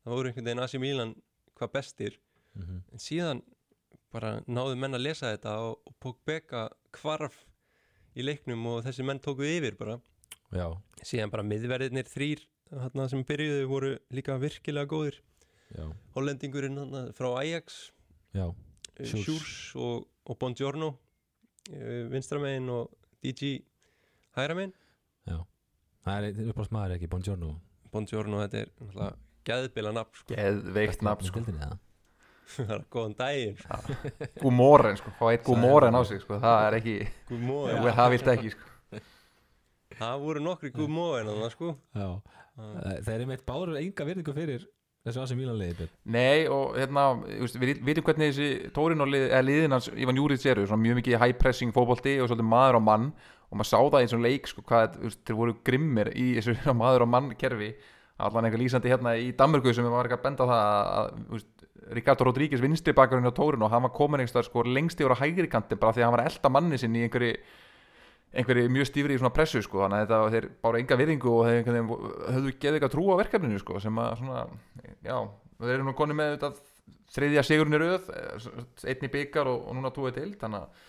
það 0.02 0.16
voru 0.16 0.30
einhvern 0.30 0.48
veginn 0.48 0.64
AC 0.64 0.78
Milan 0.82 1.12
hvað 1.56 1.76
bestir. 1.76 2.18
Mm 2.56 2.80
en 2.92 3.02
síðan 3.02 3.42
bara 4.12 4.40
náðu 4.48 4.76
menn 4.80 4.96
að 4.96 5.04
lesa 5.04 5.32
þetta 5.34 5.58
og, 5.60 5.80
og 5.84 5.94
Pobega 6.00 6.68
hvarf 6.96 7.42
í 8.16 8.24
leiknum 8.24 8.64
og 8.70 8.84
þessi 8.86 9.04
menn 9.04 9.20
tóku 9.20 9.44
yfir 9.44 9.76
bara 9.76 9.98
Já, 10.54 10.68
síðan 11.02 11.32
bara 11.32 11.46
miðverðirnir 11.46 12.06
þrýr 12.10 12.44
sem 13.10 13.24
byrjuðu 13.26 13.66
voru 13.70 13.90
líka 14.14 14.36
virkilega 14.42 14.90
góðir 14.90 15.20
já, 15.74 15.86
hollendingurinn 16.14 16.78
þarna 16.78 17.02
frá 17.16 17.28
Ajax 17.40 17.80
já 18.34 18.46
Sjúrs, 18.96 19.74
og, 19.76 20.06
og 20.24 20.38
Bongiorno 20.40 20.94
uh, 20.94 22.02
vinstramegin 22.12 22.70
og 22.72 22.90
DG 23.24 23.58
hæramegin 24.38 24.74
Það 26.06 26.28
er 26.28 26.52
uppáðs 26.52 26.70
maður 26.70 26.92
ekki, 26.96 27.08
Bongiorno 27.10 27.48
Bongiorno, 27.90 28.38
þetta 28.44 28.60
er 28.62 28.68
náttúrulega 28.76 29.14
geðbila 29.46 29.92
nafn 29.94 30.20
sko. 30.20 30.34
Geðveikt 30.34 31.02
nafn 31.06 31.26
sko. 31.26 31.42
Skildinni 31.42 31.62
það 31.64 31.82
það 32.46 32.72
er 32.76 32.84
góðan 32.94 33.16
daginn 33.18 33.56
sko. 33.58 33.96
Gúmóren 34.38 34.98
sko, 35.00 35.12
fá 35.18 35.24
eitt 35.32 35.42
gúmóren 35.46 35.98
á 35.98 36.02
sig 36.06 36.22
sko. 36.22 36.38
það 36.42 36.66
er 36.68 36.78
ekki, 36.78 36.96
Good 37.30 37.42
morning. 37.42 37.80
ja. 37.88 37.94
það 37.98 38.12
vilt 38.14 38.30
ekki 38.36 38.52
sko. 38.54 38.75
Það 39.98 40.24
voru 40.24 40.42
nokkri 40.44 40.72
morning 40.86 41.30
þarna, 41.30 41.50
sko. 41.52 41.74
Já, 41.96 42.08
þeir 43.06 43.14
eru 43.18 43.28
meitt 43.30 43.46
báður 43.48 43.78
enga 43.80 44.08
virðingu 44.08 44.34
fyrir 44.36 44.66
þessu 45.06 45.22
Asi 45.22 45.36
Mílan 45.38 45.58
liði 45.60 45.76
Björn? 45.80 45.94
Nei 46.16 46.46
og 46.50 46.76
hérna, 46.78 47.06
við 47.62 47.82
vitum 47.86 48.06
hvernig 48.06 48.32
þessi 48.32 48.70
Tórin 48.74 49.04
og 49.04 49.10
lið, 49.12 49.26
eða 49.30 49.42
liðin 49.46 49.76
hans 49.76 49.90
Ivan 49.94 50.18
Júriðs 50.18 50.46
eru, 50.50 50.66
mjög 50.82 51.00
mikið 51.00 51.20
high 51.22 51.36
pressing 51.38 51.74
fótbolti 51.74 52.16
og 52.20 52.30
svolítið 52.30 52.48
maður 52.50 52.80
á 52.80 52.82
mann 52.88 53.10
og 53.46 53.60
maður 53.60 53.70
sá 53.70 53.78
það 53.78 54.00
í 54.02 54.08
svona 54.10 54.26
leik, 54.26 54.48
sko, 54.50 54.64
hvað 54.66 54.96
þeir 55.22 55.38
voru 55.38 55.58
grimmir 55.66 56.10
í 56.18 56.32
þessu 56.40 56.56
maður 56.82 57.06
á 57.06 57.08
mann 57.14 57.30
kerfi 57.38 57.74
allan 58.16 58.48
eitthvað 58.48 58.64
lýsandi 58.64 58.90
hérna 58.90 59.12
í 59.20 59.28
Danmörku 59.36 59.74
sem 59.76 59.84
við 59.84 59.92
var 59.92 60.08
ekki 60.08 60.16
að 60.16 60.24
benda 60.24 60.46
á 60.48 60.50
það 60.50 60.64
að, 60.96 61.46
Ricardo 61.96 62.26
Rodríguez 62.26 62.62
vinstri 62.62 62.94
bakarinn 62.96 63.28
á 63.28 63.36
Tórin 63.36 63.62
og 63.62 63.70
hann 63.70 63.84
var 63.84 63.92
komin 63.94 64.22
einhverstað 64.22 64.48
sko 64.48 64.64
lengst 64.66 64.98
yfir 64.98 65.14
á 65.14 65.22
hægri 65.22 65.46
kanti 65.50 65.78
bara 65.78 65.94
því 65.94 66.02
að 66.02 66.06
hann 66.06 66.14
var 66.16 66.22
að 66.24 66.30
elda 66.32 66.50
manni 66.50 66.80
sinn 66.82 66.96
í 66.98 67.04
einhverju 67.06 67.36
einhverju 68.36 68.70
mjög 68.72 68.88
stífri 68.90 69.16
í 69.16 69.20
svona 69.20 69.34
pressu 69.34 69.62
sko 69.64 69.82
þannig 69.84 70.02
að 70.02 70.06
þetta 70.06 70.32
þeir 70.34 70.48
bára 70.64 70.80
enga 70.80 70.98
virðingu 71.00 71.32
og 71.32 71.46
þeir 71.46 71.60
einhvern 71.60 71.76
veginn 71.76 72.32
höfðu 72.36 72.52
geðið 72.56 72.78
eitthvað 72.78 72.94
trú 72.94 73.06
á 73.08 73.20
verkefninu 73.22 73.60
sko 73.62 73.80
sem 73.82 74.00
að 74.02 74.10
svona, 74.20 74.42
já, 75.06 75.16
þeir 75.60 75.74
eru 75.76 75.86
nú 75.86 75.94
konni 75.96 76.16
með 76.18 76.34
þetta 76.34 76.50
þriðja 77.16 77.46
sigurinn 77.46 77.78
í 77.78 77.80
röð 77.80 78.10
einn 78.92 79.08
í 79.08 79.12
byggar 79.14 79.50
og, 79.50 79.62
og 79.70 79.78
núna 79.78 79.92
tóið 79.94 80.18
til 80.18 80.28
þannig 80.42 80.66
að 80.66 80.84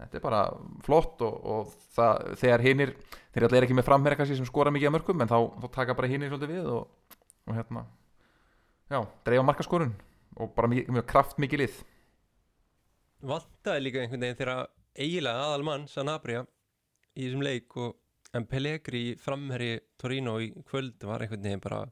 þetta 0.00 0.18
er 0.18 0.24
bara 0.24 0.42
flott 0.84 1.24
og, 1.24 1.40
og 1.54 1.72
það, 1.96 2.28
þegar 2.42 2.66
hinnir 2.66 2.94
þeir 3.32 3.46
allir 3.46 3.60
er 3.60 3.68
ekki 3.68 3.78
með 3.78 3.88
framherra 3.88 4.20
kannski 4.20 4.38
sem 4.38 4.48
skora 4.48 4.72
mikið 4.74 4.90
að 4.90 4.96
mörgum 4.98 5.24
en 5.24 5.30
þá, 5.30 5.38
þá 5.62 5.66
taka 5.76 5.96
bara 5.96 6.10
hinnir 6.10 6.32
svolítið 6.32 6.54
við 6.56 6.70
og, 6.74 7.16
og 7.48 7.56
hérna 7.56 7.84
já, 8.90 9.00
dreifa 9.26 9.46
markaskorun 9.46 9.92
og 10.40 10.54
bara 10.56 10.70
mjög, 10.70 10.88
mjög 10.94 11.06
kraft 11.10 11.40
mikið 11.42 11.64
lið. 11.64 11.80
Vantaði 13.30 13.84
líka 13.84 14.00
einhvern 14.00 14.24
veginn 14.24 14.38
þegar 14.38 14.70
eiginlega 14.96 15.44
aðal 15.44 15.66
mann 15.66 15.86
Sanabria 15.90 16.46
í 17.16 17.26
þessum 17.26 17.44
leik 17.44 17.76
og 17.80 17.96
en 18.36 18.46
Pellegri 18.46 19.16
framherri 19.18 19.72
Torino 19.98 20.36
í 20.42 20.50
kvöld 20.68 21.02
var 21.06 21.24
einhvern 21.24 21.42
veginn 21.46 21.62
bara 21.64 21.84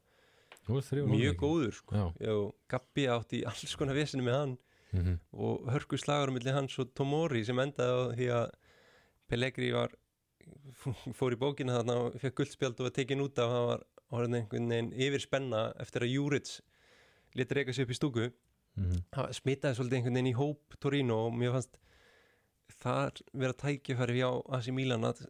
mjög 0.68 1.38
góður 1.40 1.74
sko. 1.74 1.96
Já, 1.96 2.07
Já, 2.28 2.35
Gabbi 2.68 3.07
átti 3.09 3.42
alls 3.48 3.76
konar 3.78 3.98
vesinu 3.98 4.26
með 4.26 4.40
hann 4.40 4.57
mm 4.92 5.16
og 5.33 5.66
hörku 5.68 5.98
slagur 6.00 6.33
millir 6.33 6.54
hans 6.57 6.78
og 6.81 6.94
Tomori 6.96 7.44
sem 7.44 7.59
endaði 7.59 7.92
á 7.92 8.00
því 8.16 8.28
að 8.38 8.46
Pellegri 9.28 9.72
var 9.74 9.92
fór 11.18 11.35
í 11.37 11.40
bókina 11.40 11.76
þarna 11.76 11.96
og 12.07 12.16
fekk 12.22 12.38
guldspjald 12.40 12.81
og 12.81 12.88
var 12.88 12.94
tekin 12.96 13.20
út 13.20 13.38
af 13.38 13.52
hann 13.52 13.66
var 13.68 13.85
einhvern 14.24 14.70
veginn 14.72 14.92
yfir 14.96 15.20
spenna 15.20 15.72
eftir 15.83 16.07
að 16.07 16.14
Júrits 16.14 16.61
leti 17.37 17.54
reyka 17.59 17.72
sig 17.72 17.85
upp 17.85 17.92
í 17.92 17.98
stúku 17.98 18.31
-hmm. 18.78 19.02
það 19.12 19.33
smitaði 19.40 19.74
svolítið 19.74 19.98
einhvern 19.98 20.18
veginn 20.18 20.33
í 20.33 20.38
hóp 20.38 20.78
Torino 20.81 21.26
og 21.26 21.35
mér 21.35 21.52
fannst 21.52 21.78
þar 22.83 23.20
vera 23.33 23.57
tækifæri 23.57 24.20
hjá 24.20 24.31
Asi 24.59 24.72
Milan 24.74 25.07
að 25.09 25.26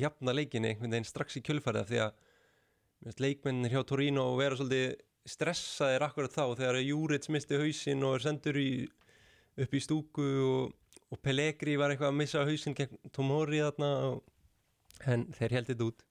jafna 0.00 0.34
leikinni 0.34 0.72
einhvern 0.72 0.94
veginn 0.94 1.08
strax 1.08 1.38
í 1.38 1.42
kjölfærið 1.46 1.90
því 1.90 2.00
að 2.04 3.20
leikmennir 3.20 3.74
hjá 3.74 3.84
Torino 3.86 4.26
vera 4.38 4.58
svolítið 4.58 4.94
stressaðir 5.28 6.04
akkurat 6.04 6.32
þá 6.32 6.44
þegar 6.58 6.80
Júrits 6.84 7.30
misti 7.32 7.58
hausinn 7.60 8.04
og 8.04 8.18
er 8.18 8.24
sendur 8.26 8.58
í, 8.60 8.70
upp 9.60 9.76
í 9.76 9.82
stúku 9.82 10.30
og, 10.44 10.72
og 11.12 11.20
Pellegri 11.24 11.76
var 11.80 11.92
eitthvað 11.92 12.12
að 12.12 12.18
missa 12.20 12.44
hausinn 12.48 12.76
gegn 12.76 12.98
Tomori 13.14 13.62
þarna 13.64 13.92
og, 14.10 14.18
en 15.08 15.28
þeir 15.36 15.56
held 15.58 15.70
þetta 15.72 15.88
út. 15.88 16.04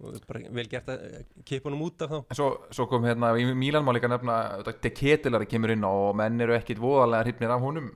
Og 0.00 0.16
bara 0.22 0.52
vel 0.54 0.68
gert 0.70 0.90
að 0.92 1.00
kipa 1.44 1.66
honum 1.66 1.82
út 1.88 2.02
af 2.04 2.12
þá. 2.12 2.18
En 2.30 2.38
svo, 2.38 2.48
svo 2.70 2.86
kom 2.90 3.06
hérna 3.08 3.32
í 3.38 3.46
Mílan 3.58 3.82
má 3.84 3.90
líka 3.94 4.10
nefna 4.10 4.36
De 4.62 4.92
Ketilari 4.94 5.48
kemur 5.50 5.74
inn 5.74 5.86
á 5.86 5.90
og 5.90 6.14
menn 6.18 6.38
eru 6.40 6.54
ekkit 6.54 6.78
voðalega 6.82 7.26
hrifnir 7.26 7.54
af 7.54 7.64
honum 7.64 7.90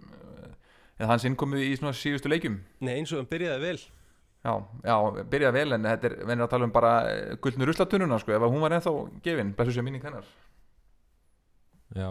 eða 0.98 1.10
hans 1.10 1.26
innkomu 1.28 1.60
í 1.62 1.74
svona 1.78 1.94
síðustu 1.96 2.30
leikjum? 2.30 2.60
Nei 2.84 2.94
eins 2.98 3.12
og 3.12 3.22
hann 3.22 3.30
byrjaði 3.32 3.64
vel. 3.64 3.82
Já, 4.44 4.54
já, 4.84 4.96
byrjaði 5.32 5.58
vel 5.58 5.76
en 5.78 5.88
þetta 5.88 6.10
er, 6.10 6.16
við 6.20 6.34
erum 6.36 6.46
að 6.46 6.54
tala 6.54 6.68
um 6.68 6.74
bara 6.74 6.94
gullnu 7.44 7.68
ruslatununa 7.68 8.20
sko, 8.20 8.34
ef 8.36 8.44
að 8.44 8.54
hún 8.54 8.64
var 8.64 8.76
ennþá 8.76 8.94
gefin, 9.24 9.52
blessu 9.56 9.76
sér 9.76 9.86
minning 9.86 10.04
hennar. 10.04 10.26
Já, 11.94 12.10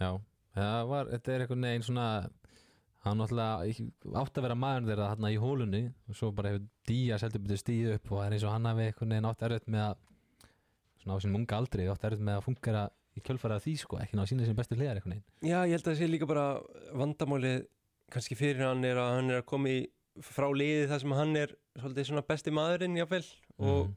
já 0.00 0.10
Það 0.54 0.88
var, 0.90 1.08
þetta 1.10 1.32
er 1.32 1.42
einhvern 1.42 1.66
veginn 1.66 1.84
svona 1.84 2.08
hann 3.04 3.18
náttúrulega 3.20 4.20
átti 4.22 4.40
að 4.40 4.44
vera 4.46 4.56
maður 4.56 4.90
þeirra 4.90 5.08
þarna 5.10 5.30
í 5.34 5.38
hólunni 5.42 5.80
og 6.08 6.18
svo 6.18 6.30
bara 6.36 6.52
hefur 6.54 6.68
Díaz 6.88 7.24
heldur 7.26 7.42
betur 7.44 7.60
stíð 7.60 7.88
upp 7.96 8.12
og 8.12 8.20
það 8.20 8.26
er 8.26 8.36
eins 8.36 8.44
og 8.46 8.54
hann 8.54 8.68
hafi 8.70 8.86
einhvern 8.86 9.14
veginn 9.14 9.28
átt 9.28 9.42
erfitt 9.48 9.66
með 9.74 9.82
að 9.88 9.96
svona 11.02 11.18
á 11.18 11.22
sínum 11.24 11.40
unga 11.40 11.58
aldri 11.58 11.88
átt 11.90 12.06
erfitt 12.08 12.24
með 12.24 12.38
að 12.38 12.46
fungera 12.46 12.84
í 13.14 13.22
kjölfæra 13.26 13.58
því 13.62 13.74
sko, 13.82 13.98
ekki 14.02 14.16
ná 14.16 14.24
að 14.24 14.30
sína 14.30 14.46
sem 14.46 14.58
bestu 14.58 14.78
hliðar 14.78 15.00
einhvern 15.00 15.16
veginn. 15.16 15.26
Já, 15.42 15.58
ég 15.66 15.74
held 15.74 15.84
að 15.84 15.90
það 15.90 15.98
sé 16.00 16.10
líka 16.10 16.30
bara 16.30 16.46
vandamálið 17.02 17.58
kannski 18.12 18.36
fyrir 18.38 18.62
hann 18.66 18.84
er 18.84 18.96
að 19.00 19.12
hann 19.16 19.30
er 19.30 19.40
að 19.42 19.46
koma 19.50 19.68
í 19.72 19.80
frá 20.22 20.46
liði 20.54 20.86
þar 20.90 21.00
sem 21.02 21.14
hann 21.18 21.36
er 21.36 21.54
svolítið 21.80 22.08
svona 22.10 22.22
besti 22.28 22.52
maðurinn 22.54 22.98
jáfnvel 23.00 23.24
og, 23.58 23.86
Mhm. 23.88 23.94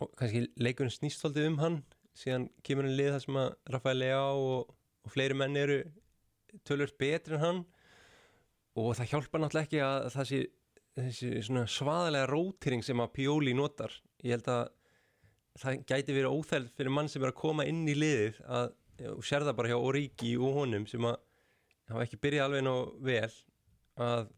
og 0.00 0.12
kannski 0.16 0.46
leikurinn 0.56 0.92
snýst 0.94 1.20
svolítið 1.20 1.46
um 1.50 1.58
hann. 1.58 1.78
Síðan 2.16 2.48
kemur 2.64 2.84
hann 2.84 2.96
lið 2.96 3.10
þar 3.12 3.24
sem 3.26 3.34
að 3.34 3.54
Rafael 3.74 3.98
Leá 3.98 4.22
og, 4.32 4.70
og 5.04 5.12
fleiri 5.12 5.34
menn 5.36 5.56
eru 5.56 5.82
tölvört 6.64 6.96
betri 6.98 7.34
en 7.34 7.40
hann. 7.40 7.64
Og 8.76 8.94
það 8.96 9.10
hjálpar 9.12 9.40
náttúrulega 9.40 9.66
ekki 9.68 9.82
að 9.84 10.10
það 10.14 10.26
sé 10.30 10.40
þessi 10.96 11.30
svona 11.44 11.66
svaðalega 11.68 12.28
rótýring 12.30 12.82
sem 12.84 12.96
að 13.04 13.12
Pioli 13.12 13.52
notar. 13.56 13.92
Ég 14.24 14.30
held 14.36 14.48
að 14.48 14.68
það 15.60 15.84
gæti 15.88 16.12
verið 16.16 16.32
óþæld 16.32 16.70
fyrir 16.76 16.92
mann 16.92 17.08
sem 17.08 17.22
er 17.24 17.30
að 17.32 17.40
koma 17.40 17.64
inn 17.68 17.84
í 17.88 17.94
liðið 17.96 18.40
að, 18.48 18.72
og 19.12 19.22
sér 19.24 19.44
það 19.44 19.56
bara 19.56 19.68
hjá 19.72 19.78
Origi 19.80 20.34
og 20.40 20.54
honum 20.60 20.86
sem 20.88 21.00
að 21.08 21.16
hafa 21.90 22.02
ekki 22.06 22.18
byrjað 22.24 22.44
alveg 22.48 22.64
ná 22.66 22.74
vel 23.10 23.30
að 24.06 24.28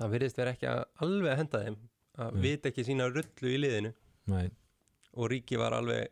það 0.00 0.12
virðist 0.14 0.38
vera 0.40 0.54
ekki 0.56 0.68
að 0.70 0.84
alveg 1.06 1.32
að 1.34 1.40
henda 1.44 1.64
þeim 1.66 1.76
að 2.20 2.32
Mm. 2.34 2.40
vita 2.44 2.68
ekki 2.68 2.84
sína 2.84 3.06
rullu 3.08 3.48
í 3.54 3.58
liðinu 3.60 3.92
Nei, 4.28 4.50
og 5.14 5.22
Origi 5.24 5.56
var 5.56 5.72
alveg 5.72 6.08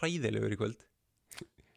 hræðilegur 0.00 0.54
í 0.54 0.58
kvöld 0.60 0.86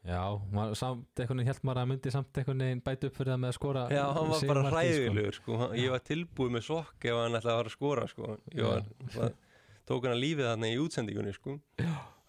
já, 0.04 0.20
maður, 0.52 0.76
samt 0.80 1.20
einhvern 1.20 1.40
veginn 1.40 1.50
held 1.52 1.64
maður 1.68 1.82
að 1.84 1.90
myndi 1.94 2.12
samt 2.14 2.40
einhvern 2.40 2.64
veginn 2.66 2.82
bæta 2.84 3.08
upp 3.10 3.18
fyrir 3.20 3.34
það 3.34 3.42
með 3.44 3.52
að 3.52 3.58
skora 3.58 3.84
Já, 3.94 4.04
hann 4.18 4.32
var 4.34 4.46
bara 4.50 4.64
sko. 4.64 4.74
hræðilegur 4.76 5.38
sko. 5.38 5.58
Hann- 5.62 5.76
ég 5.80 5.90
var 5.94 6.04
tilbúið 6.10 6.52
með 6.58 6.66
sokk 6.68 7.06
ef 7.12 7.20
hann 7.22 7.38
ætlaði 7.40 7.54
að 7.54 7.60
fara 7.60 7.72
að 7.72 7.78
skora 7.78 8.08
sko. 8.12 8.32
ég 8.52 8.64
var, 8.68 8.84
var, 9.16 9.34
tók 9.88 10.04
hann 10.08 10.16
að 10.18 10.24
lífið 10.24 10.50
þarna 10.50 10.72
í 10.74 10.80
útsendingunni 10.84 11.34
sko. 11.38 11.56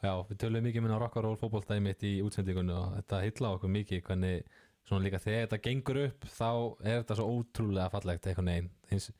Já, 0.05 0.13
við 0.29 0.37
tölum 0.39 0.63
mikið 0.69 0.83
minna 0.85 0.99
rock'n'roll 1.03 1.39
fótboltæði 1.41 1.83
mitt 1.83 2.03
í 2.07 2.13
útsendingunni 2.23 2.75
og 2.79 2.95
þetta 3.01 3.23
heilla 3.25 3.55
okkur 3.57 3.71
mikið 3.79 4.03
hvernig 4.07 4.45
svona 4.89 5.05
líka 5.05 5.21
þegar 5.23 5.47
þetta 5.47 5.61
gengur 5.65 6.01
upp 6.05 6.27
þá 6.29 6.51
er 6.85 6.99
þetta 7.03 7.19
svo 7.19 7.29
ótrúlega 7.39 7.93
fallegt 7.93 8.29
veginn. 8.31 8.71
Hins, 8.91 9.11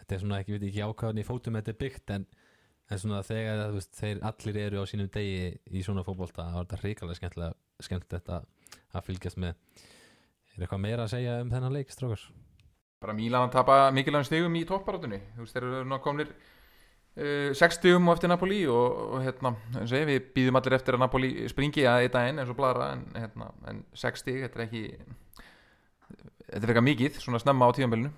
þetta 0.00 0.16
er 0.16 0.24
svona 0.24 0.40
ekki, 0.42 0.56
við 0.56 0.68
ekki 0.70 0.84
ákvæðan 0.84 1.22
í 1.22 1.26
fótum 1.28 1.60
þetta 1.60 1.74
er 1.74 1.80
byggt 1.84 2.14
en, 2.16 2.26
en 2.88 3.02
svona 3.04 3.22
þegar 3.26 3.62
þú 3.66 3.78
veist, 3.78 3.94
þeir 4.00 4.24
allir 4.32 4.60
eru 4.64 4.82
á 4.82 4.84
sínum 4.90 5.12
degi 5.14 5.54
í 5.72 5.84
svona 5.86 6.04
fótbolta 6.06 6.50
þá 6.50 6.58
er 6.58 6.66
þetta 6.66 6.82
hrikalega 6.82 7.20
skemmtilega 7.20 7.86
skemmt 7.88 8.12
þetta 8.12 8.42
að 8.92 9.08
fylgjast 9.08 9.40
með. 9.40 9.56
Er 10.54 10.66
eitthvað 10.66 10.84
meira 10.84 11.06
að 11.06 11.14
segja 11.14 11.40
um 11.44 11.50
þennan 11.52 11.76
leik, 11.76 11.92
strókar? 11.94 12.28
bara 13.02 13.14
Mílan 13.14 13.46
að 13.46 13.54
tapa 13.54 13.74
mikilvægum 13.94 14.26
stigum 14.26 14.56
í 14.58 14.64
toppbarátunni 14.66 15.20
þú 15.36 15.44
veist, 15.44 15.54
þeir 15.54 15.66
eru 15.68 15.98
komnir 16.02 16.32
uh, 17.18 17.50
6 17.58 17.78
stigum 17.80 18.08
á 18.08 18.14
eftir 18.14 18.30
Napoli 18.32 18.60
og, 18.70 19.00
og 19.18 19.24
hérna, 19.26 19.52
eins 19.78 19.92
og 19.92 19.98
ég, 20.00 20.06
við 20.12 20.30
býðum 20.38 20.60
allir 20.60 20.78
eftir 20.78 20.96
að 20.98 21.02
Napoli 21.04 21.32
springi 21.52 21.84
að 21.90 22.06
eita 22.06 22.22
inn 22.30 22.38
eins 22.42 22.52
og 22.54 22.58
bladra 22.60 22.92
en, 22.94 23.04
hérna, 23.18 23.50
en 23.70 23.82
6 23.98 24.22
stig, 24.24 24.40
þetta 24.46 24.62
er 24.62 24.66
ekki 24.68 24.84
þetta 26.48 26.62
er 26.62 26.70
eitthvað 26.72 26.88
mikið, 26.88 27.20
svona 27.26 27.42
snemma 27.42 27.68
á 27.68 27.74
tíðanbölinu 27.76 28.14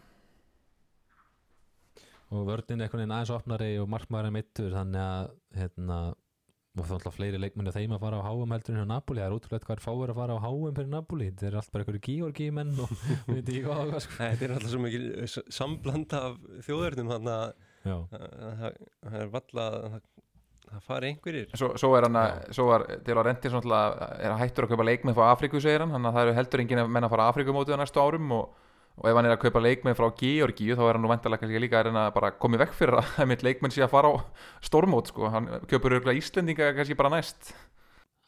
og 2.31 2.45
vörnin 2.47 2.83
einhvern 2.85 3.01
veginn 3.03 3.13
aðeins 3.17 3.33
opnari 3.35 3.71
og 3.83 3.89
markmaðurinn 3.91 4.37
meittur 4.37 4.71
þannig 4.75 5.01
að 5.03 5.31
hérna, 5.59 5.97
og 6.79 6.87
þá 6.87 6.93
ætla 7.01 7.11
fleiri 7.17 7.41
leikmenni 7.43 7.73
þeim 7.75 7.97
að 7.97 8.05
fara 8.05 8.21
á 8.23 8.29
HM 8.31 8.53
heldur 8.55 8.77
en 8.79 8.85
á 8.87 8.93
Napoli. 8.93 9.19
Það 9.19 9.27
er 9.27 9.35
útrúlega 9.35 9.67
hvað 9.67 9.75
er 9.75 9.83
fáir 9.83 10.13
að 10.13 10.21
fara 10.21 10.37
á 10.39 10.45
HM 10.45 10.77
fyrir 10.77 10.93
Napoli. 10.93 11.27
Þetta 11.33 11.49
er 11.49 11.57
allt 11.59 11.73
bara 11.75 11.83
einhverju 11.85 12.03
Georgi 12.07 12.47
menn 12.55 12.71
og 12.85 12.93
við 13.27 13.35
veit 13.41 13.51
ekki 13.51 13.65
hvað 13.67 13.83
og 13.99 14.05
sko. 14.07 14.15
Þetta 14.21 14.47
er 14.47 14.55
alltaf 14.55 14.71
svo 14.77 14.83
mikil 14.85 15.09
s- 15.27 15.49
sambland 15.59 16.15
af 16.21 16.39
þjóðverðnum 16.69 17.11
þannig 17.17 17.35
að 17.35 17.51
það 17.85 18.81
það 19.05 19.21
er 19.21 19.31
valla 19.35 19.67
að 19.67 19.77
það, 19.85 20.01
það 20.71 20.87
fari 20.87 21.11
einhverjir. 21.11 21.53
Svo, 21.59 21.71
svo 21.81 21.93
er 21.97 22.07
hann 22.07 22.19
að, 22.21 22.41
svo 22.57 22.67
var 22.71 22.87
til 23.07 23.17
að 23.17 23.23
rendi 23.29 23.53
svona 23.53 23.83
er 24.19 24.35
að 24.35 24.43
hættur 24.45 24.67
að 24.67 24.75
kaupa 24.75 24.89
leikmenn 24.89 25.17
frá 25.17 25.31
Afríku 25.31 25.63
segir 25.63 25.85
hann, 25.85 25.95
þannig 25.97 26.11
að 26.11 26.19
það 26.19 26.27
eru 26.27 26.37
heldur 26.41 26.65
enginn 26.65 26.83
menn 26.97 27.07
að 27.09 27.15
fara 27.15 27.27
að 27.27 27.33
Afríkumótið 27.35 27.79
á 27.79 27.81
næstu 27.81 28.03
árum 28.05 28.37
og, 28.37 28.45
og 29.01 29.11
ef 29.11 29.19
hann 29.19 29.29
er 29.31 29.37
að 29.37 29.43
kaupa 29.47 29.65
leikmenn 29.65 29.99
frá 29.99 30.09
Georgíu 30.21 30.79
þá 30.79 30.85
er 30.87 30.99
hann 30.99 31.05
nú 31.07 31.13
vendalega 31.13 31.45
kannski 31.45 31.65
líka 31.65 31.81
að 31.81 31.89
reyna 31.89 32.07
að 32.09 32.15
bara 32.19 32.33
koma 32.37 32.59
í 32.59 32.63
vekk 32.65 32.79
fyrir 32.79 33.01
að 33.03 33.31
mitt 33.33 33.45
leikmenn 33.47 33.75
sé 33.75 33.85
að 33.87 33.93
fara 33.95 34.13
á 34.13 34.15
stórmót 34.67 35.13
sko, 35.13 35.31
hann 35.33 35.51
kaupur 35.71 35.99
örgulega 35.99 36.21
Íslendinga 36.21 36.73
kannski 36.77 36.99
bara 36.99 37.15
næst. 37.17 37.55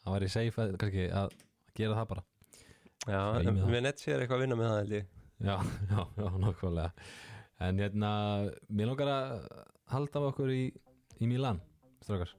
Það 0.02 0.16
væri 0.16 0.30
safe 0.32 0.64
að, 0.64 0.78
kannski, 0.80 1.10
að 1.14 1.36
gera 1.78 1.98
það 2.00 2.14
bara. 2.14 2.24
Já. 3.02 3.20
Venezia 3.66 4.14
er 4.14 4.22
eitthvað 4.22 4.38
að 4.38 4.44
vinna 4.46 4.58
með 4.58 4.72
það 4.72 4.82
En 7.62 7.78
hérna, 7.78 8.12
mér 8.72 8.90
langar 8.90 9.10
að 9.12 9.34
halda 9.92 10.20
af 10.20 10.30
okkur 10.32 10.50
í, 10.50 10.62
í 11.22 11.28
Milan, 11.30 11.60
strákar. 12.02 12.32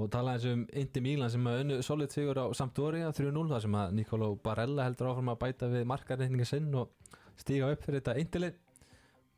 Og 0.00 0.08
tala 0.10 0.34
eins 0.34 0.46
um 0.48 0.64
Indi 0.72 1.02
Milan 1.04 1.30
sem 1.30 1.46
að 1.46 1.62
unnu 1.62 1.78
solid 1.84 2.14
sigur 2.14 2.40
á 2.40 2.46
Sampdoria 2.56 3.10
3-0 3.12 3.50
þar 3.50 3.64
sem 3.66 3.74
að 3.76 3.96
Nicolò 3.98 4.30
Barella 4.40 4.86
heldur 4.88 5.10
áfram 5.10 5.30
að 5.34 5.40
bæta 5.42 5.68
við 5.70 5.84
markarreikningi 5.90 6.48
sinn 6.48 6.70
og 6.80 6.94
stíga 7.38 7.68
upp 7.70 7.84
fyrir 7.84 8.00
þetta 8.00 8.16
Indilið 8.22 8.56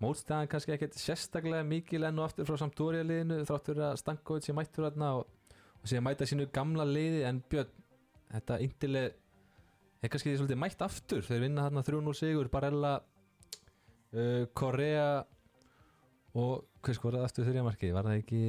mótstæðan 0.02 0.50
kannski 0.52 0.74
ekkert 0.74 0.98
sérstaklega 0.98 1.66
mikil 1.66 2.06
enn 2.06 2.20
og 2.20 2.28
aftur 2.28 2.48
frá 2.48 2.58
Sampdoria 2.60 3.06
liðinu 3.06 3.40
þráttur 3.48 3.82
að 3.88 3.98
Stankovic 4.00 4.46
sé 4.46 4.54
mættur 4.56 4.86
þarna 4.88 5.10
og, 5.20 5.58
og 5.80 5.90
síðan 5.90 6.06
mæta 6.06 6.28
sínu 6.28 6.46
gamla 6.54 6.86
liði. 6.88 7.24
En 7.28 7.42
Björn, 7.50 7.70
þetta 8.30 8.60
índileg 8.64 9.18
er 10.04 10.12
kannski 10.12 10.36
svolítið 10.36 10.60
mætt 10.60 10.86
aftur. 10.86 11.26
Þeir 11.26 11.44
vinna 11.48 11.66
þarna 11.68 11.84
3-0 11.86 12.16
sigur 12.18 12.50
Barella 12.52 12.94
uh, 14.14 14.44
Korea 14.56 15.08
og 16.34 16.64
hvað 16.84 16.98
skoraði 16.98 17.28
aftur 17.28 17.48
þurja 17.48 17.66
marki, 17.66 17.92
var 17.94 18.08
það 18.08 18.20
ekki 18.22 18.44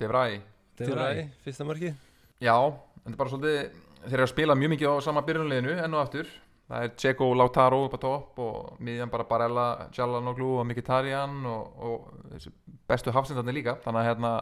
Devray 0.00 0.40
De 0.80 0.88
Vrij? 0.88 1.26
fyrsta 1.44 1.66
marki 1.68 1.94
Já, 2.40 2.56
en 2.56 3.04
þetta 3.04 3.12
er 3.12 3.20
bara 3.20 3.32
svolítið 3.32 3.80
þeir 4.04 4.16
eru 4.16 4.24
að 4.24 4.32
spila 4.32 4.56
mjög 4.56 4.72
mikið 4.74 4.94
á 4.96 5.04
sama 5.04 5.22
byrjunleginu 5.26 5.74
enn 5.76 5.96
og 5.96 6.00
aftur. 6.00 6.30
Það 6.70 6.86
er 6.86 6.92
Dzeko 6.94 7.28
Lautaro 7.34 7.82
upp 7.84 7.96
á 7.98 8.00
topp 8.00 8.40
og 8.40 8.80
miðjan 8.86 9.10
bara 9.12 9.26
Barella, 9.28 9.66
Jalanoglu 9.92 10.54
og 10.60 10.66
Mkhitaryan 10.70 11.40
og, 11.50 11.84
og 11.84 12.26
þessi 12.36 12.52
bestu 12.88 13.12
hafsendarnir 13.12 13.58
líka. 13.58 13.76
Þannig 13.84 14.00
að 14.00 14.08
hérna 14.08 14.32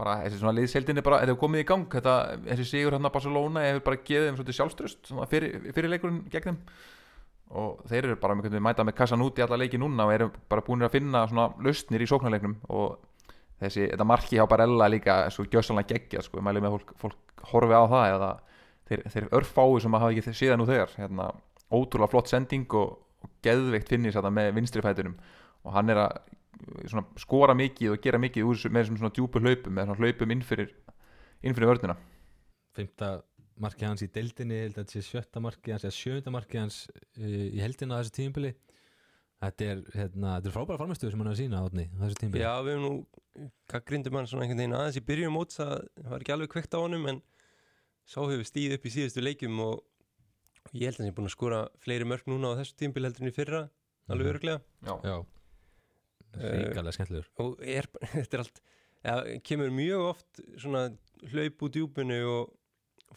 bara 0.00 0.16
þessi 0.24 0.40
svona 0.40 0.56
liðseldinni 0.58 1.04
bara, 1.06 1.20
þetta 1.22 1.32
hefur 1.32 1.42
komið 1.46 1.62
í 1.62 1.68
gang. 1.70 1.86
Þetta, 1.94 2.16
þessi 2.48 2.66
sigur 2.72 2.96
hérna 2.96 3.12
Barcelona 3.14 3.64
hefur 3.68 3.86
bara 3.88 4.02
geðið 4.10 4.28
þeim 4.28 4.40
svolítið 4.40 4.58
sjálfströst 4.58 5.12
svona 5.12 5.28
fyrir, 5.30 5.56
fyrir 5.76 5.94
leikurinn 5.94 6.24
gegn 6.32 6.50
þeim 6.50 6.60
og 7.50 7.82
þeir 7.90 8.04
eru 8.04 8.16
bara 8.20 8.36
með 8.38 8.58
mæta 8.62 8.84
með 8.86 8.96
kassan 9.00 9.22
út 9.24 9.38
í 9.38 9.42
alla 9.44 9.58
leiki 9.58 9.78
núna 9.80 10.06
og 10.06 10.14
eru 10.14 10.28
bara 10.50 10.62
búin 10.66 10.86
að 10.86 10.94
finna 10.94 11.24
svona 11.26 11.48
lausnir 11.64 12.04
í 12.04 12.08
sóknarleiknum. 12.10 12.56
Og 12.70 12.98
þessi, 13.60 13.88
þetta 13.90 14.06
marki 14.06 14.38
hjá 14.38 14.46
Barella 14.50 14.88
líka 14.90 15.22
svo 15.34 15.46
gjössalega 15.50 15.90
geggja 15.94 16.22
sko, 16.24 16.38
ég 16.38 16.46
mæli 16.46 16.62
með 16.62 16.76
fólk, 16.76 16.92
fólk 17.00 17.44
horfi 17.50 17.74
á 17.74 17.84
það 17.90 18.14
eða 18.14 18.30
þeir, 18.90 19.04
þeir 19.14 19.28
örfái 19.40 19.80
sem 19.82 19.96
að 19.96 20.04
hafa 20.04 20.16
ekki 20.16 20.36
síðan 20.38 20.62
nú 20.62 20.68
þegar. 20.70 20.94
Hérna, 21.00 21.30
ótrúlega 21.70 22.12
flott 22.14 22.30
sending 22.30 22.78
og, 22.78 23.00
og 23.24 23.32
geðveikt 23.44 23.90
finnis 23.90 24.18
þetta 24.18 24.34
með 24.34 24.52
vinstri 24.58 24.84
fætunum 24.84 25.18
og 25.66 25.74
hann 25.74 25.92
er 25.92 26.04
að 26.06 26.20
svona, 26.88 27.04
skora 27.20 27.56
mikið 27.56 27.94
og 27.94 28.04
gera 28.04 28.20
mikið 28.22 28.46
úr, 28.46 28.62
með 28.72 28.92
svona 28.92 29.12
djúpu 29.16 29.42
hlaupum 29.42 29.74
með 29.76 29.90
svona 29.90 30.04
hlaupum 30.06 30.34
inn 30.34 30.46
fyrir, 30.46 30.70
inn 31.42 31.56
fyrir 31.56 31.72
vörnina. 31.72 31.98
Fymta 32.76 33.18
marki 33.60 33.86
hans 33.86 34.02
í 34.04 34.08
deildinni 34.14 34.58
held 34.64 34.76
að 34.78 34.82
þetta 34.84 34.96
sé 34.96 35.02
sjötta 35.06 35.42
marki 35.44 35.74
hans 35.74 35.84
eða 35.86 35.96
sjönda 35.98 36.32
marki 36.34 36.58
hans 36.60 36.78
uh, 36.90 37.24
í 37.24 37.60
heldina 37.60 37.96
á 37.96 38.00
þessu 38.00 38.14
tímubili 38.18 38.52
þetta 39.40 39.66
er, 39.72 39.82
hérna, 39.96 40.34
þetta 40.38 40.50
er 40.50 40.54
frábæra 40.56 40.80
farmestuður 40.82 41.14
sem 41.14 41.20
hann 41.22 41.30
er 41.30 41.36
að 41.36 41.42
sína 41.42 41.60
átni 41.64 41.84
þessu 42.00 42.20
tímubili 42.22 42.44
Já, 42.44 42.52
við 42.64 42.74
hefum 42.76 42.86
nú 42.86 43.50
gaggrindum 43.72 44.18
hann 44.20 44.28
svona 44.30 44.44
einhvern 44.46 44.60
veginn 44.64 44.76
aðeins 44.80 44.98
í 45.00 45.04
byrjun 45.10 45.32
móts 45.36 45.60
að 45.64 45.76
það 46.00 46.10
var 46.14 46.24
ekki 46.24 46.34
alveg 46.36 46.52
kveikt 46.56 46.76
á 46.76 46.80
honum 46.82 47.06
en 47.14 47.20
sá 48.10 48.18
hefur 48.24 48.48
stíð 48.48 48.74
upp 48.76 48.88
í 48.88 48.94
síðustu 48.96 49.24
leikjum 49.24 49.60
og 49.64 49.78
og 50.70 50.74
ég 50.76 50.90
held 50.90 50.98
að 50.98 51.04
hann 51.06 51.08
er 51.10 51.14
búin 51.16 51.28
að 51.30 51.32
skora 51.36 51.60
fleiri 51.80 52.04
mörg 52.04 52.26
núna 52.28 52.50
á 52.52 52.58
þessu 52.60 52.74
tímbil 52.82 53.06
heldur 53.06 53.24
en 53.24 53.30
í 53.30 53.36
fyrra 53.36 53.60
alveg 54.12 54.26
Mhm. 54.26 54.34
örglega 54.34 54.60
Já, 54.84 54.94
já, 55.08 55.14
ríkalega 56.36 56.92
skemmtilegur. 56.94 57.28
og 57.42 57.62
er, 57.64 57.88
þetta 58.12 58.36
er 58.36 58.42
allt 58.44 58.60
ja, 59.08 59.14
kemur 59.48 59.72
mjög 59.74 60.04
oft 60.10 60.42
svona 60.60 60.82
hlaup 61.32 61.64
út 61.66 61.74
djúpunu 61.78 62.18
og 62.28 62.52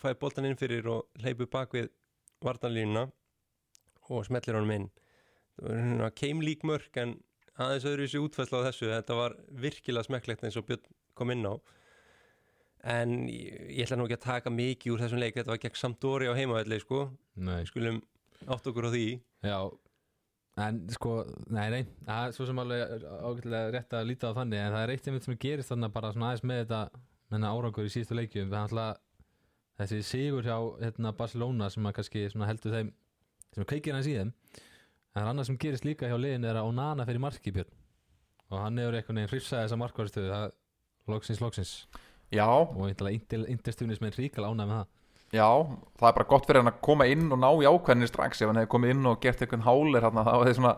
fæði 0.01 0.19
boltan 0.21 0.47
inn 0.49 0.59
fyrir 0.59 0.87
og 0.89 1.21
hleypu 1.21 1.47
bak 1.51 1.75
við 1.75 1.91
vartanlínuna 2.43 3.07
og 4.09 4.25
smellir 4.27 4.57
honum 4.57 4.75
inn. 4.75 4.89
Það 5.59 6.01
var 6.01 6.17
keimlík 6.17 6.65
mörk 6.67 6.97
en 6.99 7.15
aðeins 7.61 7.85
öðru 7.87 8.07
þessi 8.07 8.21
útfæsla 8.23 8.63
á 8.63 8.65
þessu. 8.67 8.89
Þetta 8.89 9.17
var 9.19 9.37
virkilega 9.63 10.07
smekklegt 10.07 10.43
eins 10.47 10.57
og 10.59 10.67
Björn 10.67 10.89
kom 11.17 11.33
inn 11.33 11.45
á. 11.45 11.53
En 12.93 13.13
ég, 13.31 13.85
ætla 13.85 13.95
nú 13.99 14.09
ekki 14.09 14.17
að 14.17 14.25
taka 14.25 14.51
mikið 14.51 14.95
úr 14.95 15.03
þessum 15.05 15.21
leik. 15.21 15.37
Þetta 15.37 15.53
var 15.53 15.61
gegn 15.63 15.79
Sampdori 15.79 16.27
á 16.27 16.33
heimavelli 16.35 16.81
sko. 16.83 17.05
Nei, 17.39 17.61
skulum 17.69 18.01
átt 18.43 18.67
okkur 18.67 18.89
á 18.89 18.91
því. 18.91 19.05
Já. 19.45 19.59
En 20.63 20.83
sko, 20.93 21.13
nei, 21.49 21.67
nei. 21.73 21.83
Það 22.05 22.27
er 22.27 22.35
svo 22.35 22.49
sem 22.49 22.59
alveg 22.61 23.07
ágætlega 23.07 23.71
rétt 23.73 23.95
að 23.97 24.09
líta 24.09 24.33
á 24.33 24.37
þannig 24.37 24.59
en 24.59 24.75
það 24.75 24.83
er 24.83 24.93
eitt 24.93 25.07
einmitt 25.09 25.25
sem 25.25 25.39
gerist 25.41 25.71
þannig 25.71 25.95
bara 25.95 26.11
svona 26.13 26.29
aðeins 26.29 26.45
með 26.49 26.61
þetta 26.63 26.81
menna 27.33 27.53
árangur 27.55 27.87
í 27.87 27.93
síðustu 27.93 28.17
leikjum. 28.19 28.51
Það 28.51 28.59
er 28.59 28.67
alltaf 28.67 29.01
þessi 29.81 30.01
sigur 30.05 30.45
hjá 30.45 30.57
hérna, 30.81 31.13
Barcelona 31.17 31.69
sem 31.73 31.85
að 31.89 31.97
kannski 31.99 32.25
heldur 32.49 32.75
þeim 32.77 32.91
sem 33.53 33.67
kveikir 33.69 33.97
hans 33.97 34.09
í 34.09 34.15
þeim. 34.17 34.33
En 35.13 35.19
það 35.19 35.23
er 35.23 35.31
annað 35.31 35.49
sem 35.49 35.59
gerist 35.61 35.85
líka 35.85 36.09
hjá 36.09 36.17
liðin 36.17 36.47
er 36.49 36.59
að 36.59 36.69
Onana 36.71 37.05
fyrir 37.05 37.21
marki 37.21 37.53
Björn. 37.53 37.69
Og 38.49 38.59
hann 38.61 38.79
hefur 38.81 38.97
einhvern 38.97 39.19
veginn 39.19 39.31
hrifsaði 39.31 39.67
þessa 39.67 39.79
markvarstöðu 39.81 40.33
það 40.33 40.47
loksins, 41.13 41.41
loksins. 41.43 41.73
Já, 42.33 42.47
og 42.49 42.81
með 44.01 44.17
ríkala 44.21 44.49
ánæg 44.49 44.69
með 44.69 44.79
það. 44.79 44.91
Já 45.33 45.49
það 45.97 46.07
er 46.07 46.17
bara 46.17 46.29
gott 46.29 46.45
fyrir 46.45 46.61
hann 46.61 46.69
að 46.69 46.81
koma 46.85 47.07
inn 47.09 47.25
og 47.33 47.39
ná 47.41 47.49
í 47.57 47.69
ákveðinni 47.69 48.09
strax. 48.09 48.41
Ef 48.41 48.49
hann 48.49 48.61
hefði 48.61 48.71
komið 48.73 48.93
inn 48.93 49.09
og 49.09 49.21
gert 49.21 49.41
eitthvað 49.41 49.67
hálir 49.67 50.05
þá 50.29 50.33
hefði 50.37 50.55
svona 50.59 50.73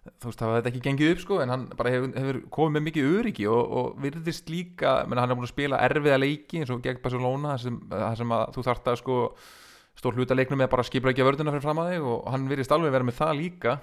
þú 0.00 0.30
veist, 0.30 0.40
það 0.40 0.54
hefði 0.56 0.70
ekki 0.70 0.84
gengið 0.86 1.14
upp 1.14 1.22
sko 1.24 1.40
en 1.44 1.52
hann 1.52 1.64
bara 1.76 1.90
hefur, 1.92 2.12
hefur 2.16 2.42
komið 2.56 2.76
með 2.76 2.86
mikið 2.88 3.08
öryggi 3.20 3.48
og, 3.52 3.74
og 3.80 3.88
virðist 4.00 4.52
líka, 4.52 4.94
menn 5.06 5.20
hann 5.20 5.32
er 5.32 5.38
búin 5.38 5.48
að 5.48 5.52
spila 5.52 5.80
erfiða 5.84 6.20
leiki 6.22 6.62
eins 6.62 6.72
og 6.72 6.80
gegn 6.84 7.02
Barcelona 7.04 7.56
þar 7.56 7.64
sem, 7.66 7.80
sem 8.22 8.36
að 8.36 8.44
þú 8.56 8.64
þarft 8.70 8.92
að 8.92 9.00
sko 9.02 9.18
stór 10.00 10.16
hluta 10.16 10.36
leiknum 10.36 10.60
með 10.60 10.70
bara 10.72 10.84
skipla 10.86 11.12
ekki 11.12 11.24
að 11.24 11.30
vörðuna 11.30 11.54
fyrir 11.54 11.64
fram 11.64 11.80
að 11.82 11.90
þig 11.92 12.06
og 12.08 12.28
hann 12.32 12.46
virðist 12.50 12.74
alveg 12.74 12.94
vera 12.94 13.06
með 13.06 13.18
það 13.20 13.32
líka. 13.40 13.78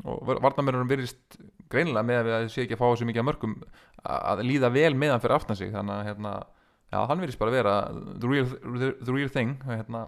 Og 0.00 0.30
varnamörunum 0.40 0.88
virðist 0.88 1.36
greinilega 1.70 2.06
með 2.08 2.20
að 2.20 2.30
þið 2.46 2.54
sé 2.54 2.62
ekki 2.64 2.76
að 2.76 2.80
fá 2.80 2.86
þessu 2.86 3.08
mikið 3.10 3.22
að 3.22 3.26
mörgum 3.28 3.56
að 4.16 4.42
líða 4.48 4.70
vel 4.72 4.94
með 4.96 5.12
hann 5.12 5.22
fyrir 5.22 5.36
aftan 5.36 5.58
sig. 5.60 5.72
Þannig 5.74 5.94
að 5.94 6.06
hérna, 6.08 6.32
já, 6.88 6.98
hann 7.10 7.22
virðist 7.22 7.42
bara 7.42 7.54
vera 7.54 7.74
the 7.92 8.30
real, 8.30 8.48
the, 8.80 9.12
real 9.12 9.32
thing 9.34 9.52
hérna, 9.68 10.06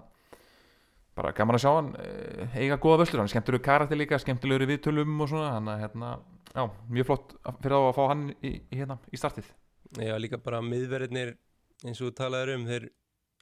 bara 1.18 1.34
gaman 1.36 1.58
að 1.58 1.64
sjá 1.64 1.72
hann 1.74 1.90
eh, 2.00 2.56
eiga 2.62 2.78
góða 2.80 3.02
vöslur, 3.02 3.20
hann 3.20 3.28
er 3.28 3.34
skemmtilegur 3.34 3.66
karakter 3.66 3.98
líka 3.98 4.20
skemmtilegur 4.22 4.64
í 4.64 4.70
viðtölum 4.72 5.20
og 5.20 5.30
svona. 5.32 5.52
Þannig 5.58 5.74
að 5.74 5.84
hérna, 5.84 6.12
já, 6.48 6.62
mjög 6.96 7.08
flott 7.10 7.36
fyrir 7.60 7.78
að 7.78 7.92
fá 7.98 8.02
hann 8.12 8.24
í, 8.40 8.52
hérna, 8.72 8.98
í 9.12 9.20
startið. 9.20 9.52
Já, 10.00 10.16
líka 10.20 10.40
bara 10.40 10.62
miðverðinir 10.64 11.36
eins 11.84 12.00
og 12.04 12.14
talaður 12.16 12.54
um, 12.56 12.66
þeir 12.70 12.88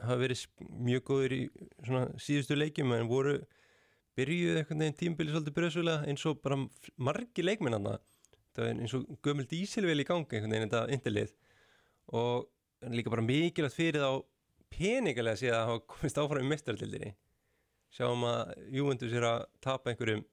hafa 0.01 0.21
verið 0.21 0.45
mjög 0.89 1.07
góður 1.11 1.35
í 1.37 1.41
svona 1.85 2.05
síðustu 2.23 2.57
leikjum 2.57 2.95
en 2.97 3.11
voru 3.11 3.37
byrjuð 4.19 4.61
einhvern 4.61 4.85
veginn 4.85 4.99
tímbili 4.99 5.35
svolítið 5.35 5.57
bröðsvölega 5.59 6.09
eins 6.11 6.25
og 6.29 6.41
bara 6.45 6.59
margir 7.01 7.47
leikminn 7.47 7.77
hann 7.77 7.89
það 8.57 8.67
er 8.67 8.81
eins 8.83 8.95
og 8.97 9.07
gömul 9.25 9.47
dísilvel 9.49 10.03
í 10.03 10.07
gangi 10.09 10.27
einhvern 10.27 10.55
veginn 10.55 10.69
þetta 10.69 10.97
intilið 10.97 11.35
og 12.21 12.49
líka 12.97 13.13
bara 13.13 13.25
mikilvægt 13.25 13.77
fyrir 13.77 14.03
þá 14.03 14.25
peningalega 14.73 15.41
séð 15.41 15.57
að 15.57 15.67
hafa 15.69 15.85
komist 15.95 16.21
áfram 16.21 16.47
í 16.47 16.51
mestartildinni 16.51 17.13
sjáum 17.96 18.22
að 18.29 18.53
Juventus 18.76 19.12
er 19.18 19.26
að 19.26 19.44
tapa 19.64 19.90
einhverjum 19.92 20.24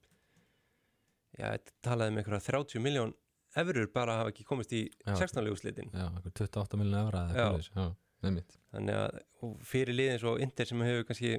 já, 1.37 1.51
talaði 1.85 2.13
um 2.13 2.19
einhverja 2.21 2.43
30 2.51 2.83
miljón 2.83 3.13
efurur 3.57 3.87
bara 3.93 4.13
að 4.15 4.19
hafa 4.21 4.33
ekki 4.33 4.45
komist 4.45 4.73
í 4.77 4.83
Já. 5.07 5.15
16 5.17 5.43
leiguslitin 5.47 5.91
já, 5.93 6.05
einhver 6.11 6.33
28 6.37 6.77
miljonar 6.81 7.07
evra 7.07 7.23
eða 7.23 7.37
Já. 7.37 7.45
eitthvað 7.47 7.63
svoleiðis. 7.67 7.71
já, 7.77 8.27
nefnitt 8.27 8.57
þannig 8.73 8.99
að 9.01 9.61
fyrir 9.71 9.97
liðin 9.97 10.21
svo 10.23 10.35
Inter 10.43 10.69
sem 10.69 10.83
hefur 10.85 11.07
kannski 11.09 11.31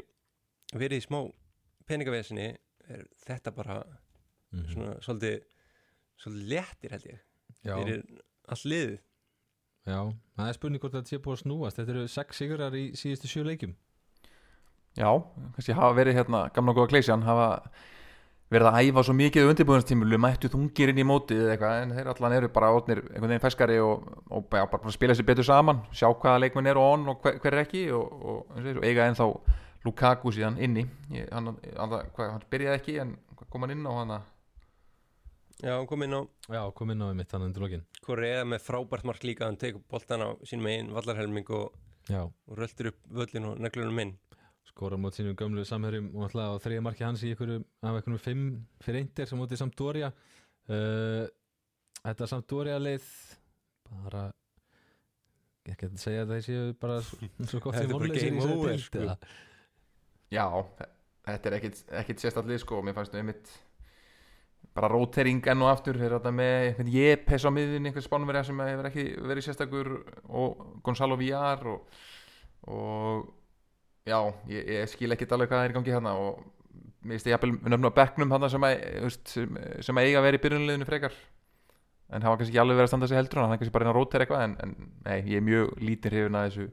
verið 0.78 0.98
í 1.02 1.06
smá 1.06 1.18
peningavesinni 1.88 2.48
er 2.88 3.04
þetta 3.26 3.54
bara 3.54 3.78
Mhm. 4.48 4.64
svona 4.72 4.94
svolítið 5.04 5.42
svolítið 6.18 6.48
léttir 6.48 6.90
held 6.94 7.04
ég 7.04 7.18
já, 7.64 7.74
fyrir 7.76 8.02
all 8.48 8.62
liðið 8.72 8.94
já, 9.88 9.98
það 10.38 10.48
er 10.48 10.56
spurning 10.56 10.80
hvort 10.82 10.94
þetta 10.96 11.08
sé 11.12 11.18
búið 11.18 11.36
að 11.36 11.42
snúast 11.42 11.76
þetta 11.78 11.92
eru 11.94 12.06
sex 12.08 12.36
sigurar 12.40 12.72
í 12.78 12.84
síðustu 12.96 13.28
sjö 13.28 13.44
leikjum 13.44 13.74
Já, 14.96 15.10
kannski 15.54 15.76
hafa 15.76 15.94
verið 15.98 16.18
hérna 16.18 16.48
gamla 16.54 16.74
góða 16.76 16.92
kleisjan, 16.94 17.22
hafa 17.26 17.48
verið 18.48 18.70
að 18.70 18.88
æfa 18.88 19.04
svo 19.04 19.14
mikið 19.16 19.50
undirbúðanstímulu, 19.50 20.18
mættu 20.24 20.48
þungir 20.48 20.92
inn 20.92 21.02
í 21.02 21.06
mótið 21.06 21.42
eða 21.44 21.54
eitthvað, 21.54 21.80
en 21.82 21.92
þeir 21.98 22.10
allan 22.14 22.36
eru 22.38 22.48
bara 22.54 22.70
átnir 22.72 23.02
einhvern 23.04 23.28
veginn 23.34 23.44
feskari 23.44 23.76
og, 23.84 24.06
og 24.32 24.56
já, 24.56 24.64
bara 24.72 24.94
spila 24.94 25.16
sér 25.16 25.28
betur 25.28 25.46
saman, 25.46 25.82
sjá 25.92 26.08
hvaða 26.08 26.40
leikmenn 26.46 26.70
eru 26.72 26.80
on 26.80 27.04
og 27.12 27.20
hver, 27.24 27.36
hver 27.42 27.58
er 27.58 27.66
ekki 27.66 27.84
og, 27.92 28.16
og, 28.32 28.40
eins 28.56 28.70
og, 28.72 28.80
og 28.80 28.88
eiga 28.88 29.08
ennþá 29.10 29.28
Lukaku 29.84 30.32
síðan 30.34 30.56
inni. 30.64 30.82
Ég, 31.14 31.28
hann, 31.30 31.52
hann, 31.76 31.92
hvað, 32.16 32.32
hann 32.32 32.48
byrjaði 32.50 32.80
ekki 32.80 32.96
en 33.04 33.14
kom 33.44 33.62
hann 33.64 33.76
inn 33.76 33.86
á 33.86 33.92
hann 34.00 34.16
að 34.16 34.26
Já, 35.58 35.72
hann 35.74 35.88
kom 35.90 36.04
inn 36.06 36.14
á 36.14 36.22
já, 36.54 36.60
kom 36.70 36.90
inn 36.94 37.02
á 37.02 37.10
mitt 37.18 37.32
þannig 37.32 37.48
undir 37.50 37.64
lokin. 37.64 37.80
Korea 38.06 38.44
með 38.46 38.62
frábært 38.62 39.06
mark 39.08 39.24
líka 39.26 39.48
hann 39.48 39.58
tekur 39.58 39.82
boltan 39.90 40.22
á 40.22 40.28
sín 40.46 40.62
megin 40.62 40.92
vallarhelming 40.94 41.50
og, 41.50 41.74
og 42.14 42.52
röldur 42.54 42.92
upp 42.92 43.00
völlin 43.20 43.48
og 43.50 43.58
neglunum 43.64 43.98
inn 44.04 44.12
skora 44.78 44.98
mót 45.00 45.16
sínum 45.18 45.34
gömlu 45.34 45.64
samherjum 45.66 46.12
og 46.14 46.28
alltaf 46.28 46.54
á 46.54 46.62
þriða 46.62 46.82
marki 46.86 47.02
hans 47.02 47.24
í 47.26 47.32
einhverju 47.32 47.58
af 47.82 47.96
einhverjum 47.96 48.22
fimm 48.22 48.42
fyrir 48.84 49.02
eindir 49.02 49.26
sem 49.26 49.40
mótið 49.40 49.62
Sampdoria. 49.64 50.10
Uh, 50.70 51.24
þetta 52.04 52.28
Sampdoria 52.30 52.76
leið 52.78 53.08
bara 53.88 54.28
ekki 55.68 55.88
að 55.88 55.96
segja 56.00 56.24
að 56.24 56.30
það 56.32 56.44
séu 56.46 56.74
bara 56.80 56.98
svo 57.04 57.30
svo 57.50 57.62
gott 57.64 57.78
sem 57.78 57.90
deild, 57.90 58.84
sko. 58.84 59.16
Já, 60.32 60.44
þetta 61.26 61.50
er 61.50 61.56
ekkit, 61.58 61.80
ekkit 62.02 62.22
sérstallið 62.22 62.62
sko, 62.62 62.78
mér 62.84 62.96
fannst 62.96 63.16
einmitt 63.18 63.50
bara 64.76 64.90
rótering 64.92 65.42
enn 65.50 65.64
og 65.64 65.72
aftur 65.72 65.98
þeir 65.98 66.14
þetta 66.18 66.32
með 66.34 66.54
einhvern 66.68 66.92
Jepes 66.92 67.46
á 67.48 67.50
miðin 67.50 67.88
einhvern 67.88 68.06
spánverja 68.06 68.44
sem 68.46 68.62
hefur 68.62 68.88
ekki 68.92 69.06
verið 69.26 69.48
sérstakur 69.48 69.90
og 70.28 70.62
Gonzalo 70.86 71.18
Villar 71.18 71.66
og, 71.72 71.98
og 72.70 73.26
já, 74.08 74.18
ég, 74.50 74.70
ég 74.74 74.92
skil 74.92 75.14
ekkit 75.14 75.34
alveg 75.34 75.50
hvað 75.50 75.66
er 75.66 75.74
í 75.74 75.76
gangi 75.76 75.94
hérna 75.94 76.14
og 76.18 76.40
mér 77.02 77.16
finnst 77.16 77.28
ég 77.28 77.36
jafnvel 77.36 77.54
nöfn 77.72 77.90
á 77.90 77.98
bekknum 77.98 78.32
hérna 78.34 78.50
sem, 78.52 78.64
að, 78.66 78.84
veist, 79.04 79.24
sem, 79.30 79.58
sem 79.84 80.00
að 80.00 80.08
eiga 80.08 80.20
að 80.20 80.26
vera 80.28 80.40
í 80.40 80.42
byrjunliðinu 80.44 80.88
frekar. 80.88 81.18
En 82.08 82.24
hafa 82.24 82.40
kannski 82.40 82.54
ekki 82.54 82.62
alveg 82.62 82.78
verið 82.78 82.88
að 82.88 82.92
standa 82.94 83.08
sig 83.10 83.20
heldur 83.20 83.42
hann 83.42 83.54
er 83.54 83.60
kannski 83.60 83.74
bara 83.74 83.84
inn 83.84 83.92
að 83.92 83.98
rótera 83.98 84.24
eitthvað 84.24 84.44
en, 84.46 84.56
en 84.64 84.74
nei, 85.04 85.18
ég 85.28 85.38
er 85.38 85.44
mjög 85.44 85.72
lítið 85.84 86.14
hrifin 86.14 86.38
að 86.40 86.46
þessu 86.48 86.68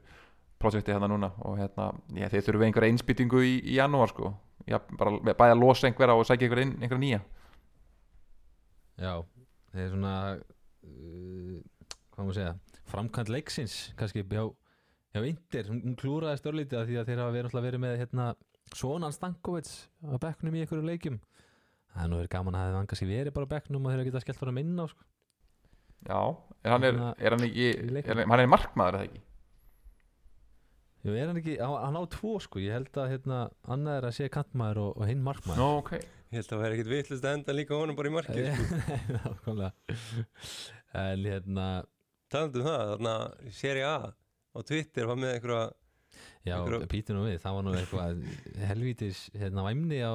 projekti 0.63 0.95
hérna 0.95 1.09
núna. 1.11 1.31
Og 1.45 1.59
hérna, 1.59 1.89
já, 2.15 2.29
þeir 2.31 2.45
þurfum 2.47 2.67
einhverja 2.69 2.95
einspýtingu 2.95 3.43
í, 3.43 3.55
í 3.59 3.77
janúar 3.77 4.13
sko. 4.13 4.31
Já, 4.65 4.79
bara 4.97 5.19
bæði 5.27 5.55
að 5.57 5.61
losa 5.61 5.89
einhverja 5.89 6.15
og 6.15 6.27
sækja 6.29 6.47
einhverja, 6.47 6.71
einhverja 6.79 7.03
nýja. 7.03 7.21
Já, 8.95 9.13
þeir 9.75 9.89
svona 9.91 10.15
uh, 10.39 11.57
hvað 12.15 12.23
maður 12.23 12.37
segja 12.39 12.53
framkvæmt 12.85 13.31
leiksins 13.33 13.75
kannski 13.99 14.23
hjá, 14.23 14.45
hjá 15.15 15.23
Inter, 15.29 15.69
hún 15.71 15.95
klúraði 15.99 16.41
störlítið 16.41 16.81
af 16.81 16.89
því 16.89 16.97
að 16.99 17.09
þeir 17.09 17.21
hafa 17.23 17.35
verið, 17.35 17.57
verið 17.65 17.83
með 17.85 17.97
hérna, 18.01 18.29
Svonan 18.75 19.13
Stankovic 19.15 19.69
á 20.03 20.15
bekknum 20.21 20.55
í 20.57 20.63
einhverju 20.63 20.87
leikjum. 20.89 21.19
Það 21.93 22.03
er 22.03 22.09
nú 22.11 22.17
verið 22.19 22.33
gaman 22.33 22.57
að 22.59 22.65
það 22.65 22.79
hann 22.79 22.89
kannski 22.91 23.07
verið 23.09 23.35
bara 23.35 23.47
á 23.47 23.53
bekknum 23.53 23.85
og 23.85 23.93
þeir 23.93 24.09
geta 24.09 24.23
skellt 24.23 24.41
honum 24.43 24.59
inn 24.59 24.73
á 24.75 24.85
sko. 24.91 25.05
já, 26.05 26.19
er 26.65 26.73
hann, 26.73 26.83
er, 26.83 26.91
Hérna, 26.97 27.13
er 27.17 27.35
hann 27.35 27.45
ekki 27.47 27.69
er, 27.71 28.25
hann 28.25 28.43
er 28.43 28.51
markmaður 28.51 28.99
eða 28.99 29.07
ekki? 29.07 29.23
Jú, 31.05 31.13
er 31.13 31.29
hann 31.29 31.39
ekki, 31.39 31.55
hann 31.61 32.01
á 32.01 32.03
tvo 32.17 32.35
sko. 32.43 32.59
Ég 32.59 32.75
held 32.75 32.99
að 32.99 33.13
hérna, 33.13 33.39
annað 33.69 34.01
er 34.01 34.09
að 34.09 34.15
sé 34.17 34.29
kantmaður 34.33 34.81
og, 34.83 34.91
og 34.99 35.09
hinn 35.11 35.23
markmaður. 35.23 35.61
Nó, 35.61 35.79
ok, 35.85 35.95
Ég 36.33 36.41
held 36.41 36.49
að 36.49 36.51
það 36.51 36.63
væri 36.65 36.75
ekkit 36.75 36.91
vitlust 36.91 37.25
að 37.25 37.35
enda 37.37 37.53
líka 37.55 37.77
honum 37.79 37.95
bara 37.95 38.09
í 38.09 38.13
markið 38.15 38.47
sko. 38.57 38.79
Nákvæmlega. 39.15 39.71
En 40.99 41.27
hérna 41.29 41.67
Talandi 42.33 42.59
um 42.59 42.65
það, 42.65 42.81
þarna 42.91 43.13
Seri 43.55 43.83
A 43.85 43.95
á 44.55 44.59
Twitter 44.65 45.09
var 45.11 45.19
með 45.19 45.33
einhverja 45.37 45.65
Já, 46.45 46.53
Einhverju- 46.61 46.87
pítur 46.87 47.17
nú 47.17 47.23
við, 47.25 47.39
það 47.43 47.55
var 47.57 47.63
nú 47.65 47.71
eitthvað 47.75 48.19
helvítis 48.69 49.23
hérna 49.35 49.63
væmni 49.65 49.97
á 49.99 50.13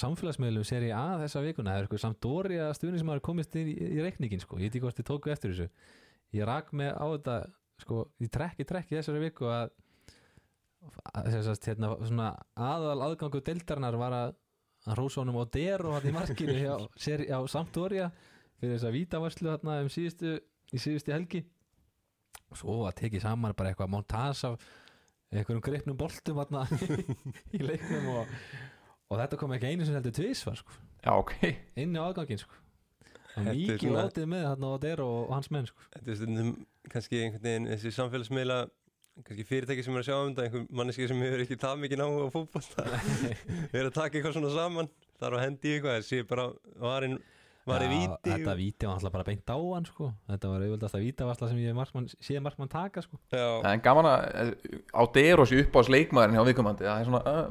samfélagsmiðlum 0.00 0.64
seri 0.66 0.88
A 0.90 1.18
þessa 1.20 1.42
vikuna, 1.44 1.70
það 1.74 1.78
er 1.78 1.86
eitthvað 1.86 2.02
samt 2.02 2.18
dóri 2.24 2.56
að 2.64 2.72
stuðni 2.80 2.98
sem 3.02 3.12
hafa 3.12 3.22
komist 3.28 3.54
í, 3.60 3.62
í 3.70 4.00
reikningin 4.02 4.42
sko, 4.42 4.58
ég 4.58 4.66
veit 4.66 4.74
ekki 4.74 4.82
hvort 4.86 4.98
þið 4.98 5.06
tóku 5.12 5.30
eftir 5.30 5.52
þessu. 5.52 5.68
Ég 6.34 6.48
rak 6.48 6.72
með 6.74 6.90
á 6.98 7.04
þetta 7.12 7.36
sko, 7.84 8.00
í 8.24 8.30
trekk 8.32 8.64
í 8.64 8.66
trekk 8.72 8.90
í 8.90 8.98
þessari 8.98 9.22
viku 9.22 9.46
að, 9.52 9.70
að 11.14 11.38
sagt, 11.46 11.68
hérna, 11.70 11.92
svona 12.08 12.30
aðal 12.56 12.98
aðgangu 13.10 13.42
deildarinnar 13.46 13.98
var 14.00 14.16
að, 14.16 14.34
að 14.86 14.98
rósa 15.00 15.22
honum 15.22 15.38
og 15.42 15.50
der 15.54 15.84
og 15.86 15.96
hann 15.98 16.08
í 16.10 16.14
markinu 16.16 16.56
hjá, 16.58 16.74
seri, 17.00 17.28
á 17.30 17.38
Sampdoria 17.50 18.10
fyrir 18.60 18.76
þess 18.78 18.88
að 18.88 18.96
vítavarslu 18.98 19.50
þarna 19.52 19.78
um 19.84 19.90
síðustu 19.92 20.36
í 20.74 20.80
síðustu 20.82 21.12
helgi 21.14 21.44
svo 22.54 22.82
var 22.84 22.94
tekið 22.96 23.24
saman 23.24 23.56
bara 23.56 23.72
eitthvað 23.72 23.90
montas 23.92 24.44
af 24.46 24.60
einhverjum 25.32 25.64
greipnum 25.64 25.98
boltum 25.98 26.38
í 27.56 27.62
leiknum 27.62 28.08
og, 28.14 28.36
og 29.10 29.20
þetta 29.20 29.40
kom 29.40 29.56
ekki 29.56 29.72
einu 29.72 29.88
sem 29.88 29.98
heldur 29.98 30.14
tvisvar 30.14 30.60
sko, 30.60 30.78
já, 31.02 31.12
ok 31.16 31.34
inn 31.82 31.98
á 31.98 32.06
aðgangin 32.06 32.42
sko. 32.42 32.62
og 33.36 33.50
mikið 33.50 33.96
látið 33.96 34.30
með 34.32 34.48
þarna 34.48 34.72
og 34.72 34.82
Dero 34.84 35.06
og 35.26 35.34
hans 35.34 35.50
menn 35.52 35.66
sko. 35.68 35.82
Þetta 35.92 36.12
er 36.12 36.18
stundum 36.20 36.52
kannski 36.88 37.22
einhvern 37.24 37.44
veginn 37.44 37.70
þessi 37.74 37.92
samfélagsmiðla 37.98 38.60
kannski 39.24 39.46
fyrirtæki 39.48 39.84
sem 39.84 39.96
er 39.96 40.02
að 40.02 40.08
sjá 40.10 40.16
um 40.20 40.32
þetta 40.34 40.46
einhver 40.46 40.64
manneski 40.76 41.08
sem 41.08 41.22
hefur 41.24 41.42
ekki 41.44 41.58
það 41.60 41.78
mikið 41.82 42.00
náhu 42.02 42.26
á 42.28 42.34
fótbolta 42.34 42.84
er 43.76 43.88
að 43.88 43.94
taka 43.96 44.18
eitthvað 44.18 44.36
svona 44.36 44.52
saman 44.52 44.90
þarf 45.16 45.38
að 45.38 45.44
hendi 45.46 45.72
eitthvað 45.74 45.96
það 45.96 46.06
sé 46.10 46.22
bara 46.28 46.46
varinn 46.82 47.18
varinn 47.66 47.90
Já, 47.92 47.98
víti 47.98 48.30
þetta 48.30 48.52
og- 48.52 48.58
víti 48.60 48.86
var 48.86 48.94
alltaf 48.96 49.12
bara 49.16 49.24
beint 49.26 49.50
á 49.50 49.56
hann 49.58 49.84
sko. 49.88 50.12
þetta 50.30 50.50
var 50.52 50.64
auðvöldast 50.66 50.94
að 50.98 51.04
vítavarsla 51.06 51.48
sem 51.50 51.58
ég 51.58 51.74
markmann, 51.74 52.06
séð 52.22 52.42
markmann 52.46 52.68
taka 52.72 53.02
sko. 53.02 53.18
Já, 53.32 53.64
En 53.72 53.80
gaman 53.80 54.06
að 54.06 54.54
á 54.94 55.02
Deros 55.14 55.52
í 55.52 55.60
uppáhalds 55.64 55.90
leikmaðurinn 55.90 56.36
hjá 56.38 56.44
viðkomandi 56.50 56.86
það 56.86 57.00
er 57.00 57.08
svona, 57.10 57.22
uh, 57.26 57.48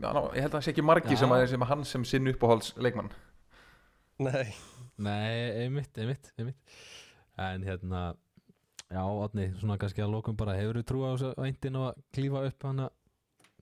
já, 0.00 0.08
ná, 0.12 0.20
ég 0.36 0.42
held 0.46 0.52
að 0.52 0.58
það 0.58 0.64
sé 0.68 0.72
ekki 0.74 0.86
margi 0.86 1.16
sem, 1.16 1.28
að, 1.34 1.46
sem 1.50 1.60
að 1.66 1.72
hann 1.72 1.84
sem 1.84 2.04
sinn 2.04 2.30
uppáhalds 2.32 2.74
leikmann 2.78 3.10
nei. 4.18 4.54
Nei, 4.96 5.66
einmitt, 5.66 5.92
einmitt, 6.00 6.30
einmitt. 6.38 6.56
En 7.36 7.62
hérna 7.66 8.14
já, 8.88 9.02
Átni, 9.04 9.50
svona 9.60 9.76
kannski 9.76 10.00
að 10.00 10.14
lokum 10.14 10.36
bara 10.38 10.54
hefur 10.56 10.78
þú 10.80 10.84
trú 10.88 11.02
á 11.04 11.10
þessu 11.12 11.34
væntin 11.36 11.76
og 11.76 11.90
að 11.90 11.98
klífa 12.16 12.46
upp 12.48 12.62
hana 12.64 12.86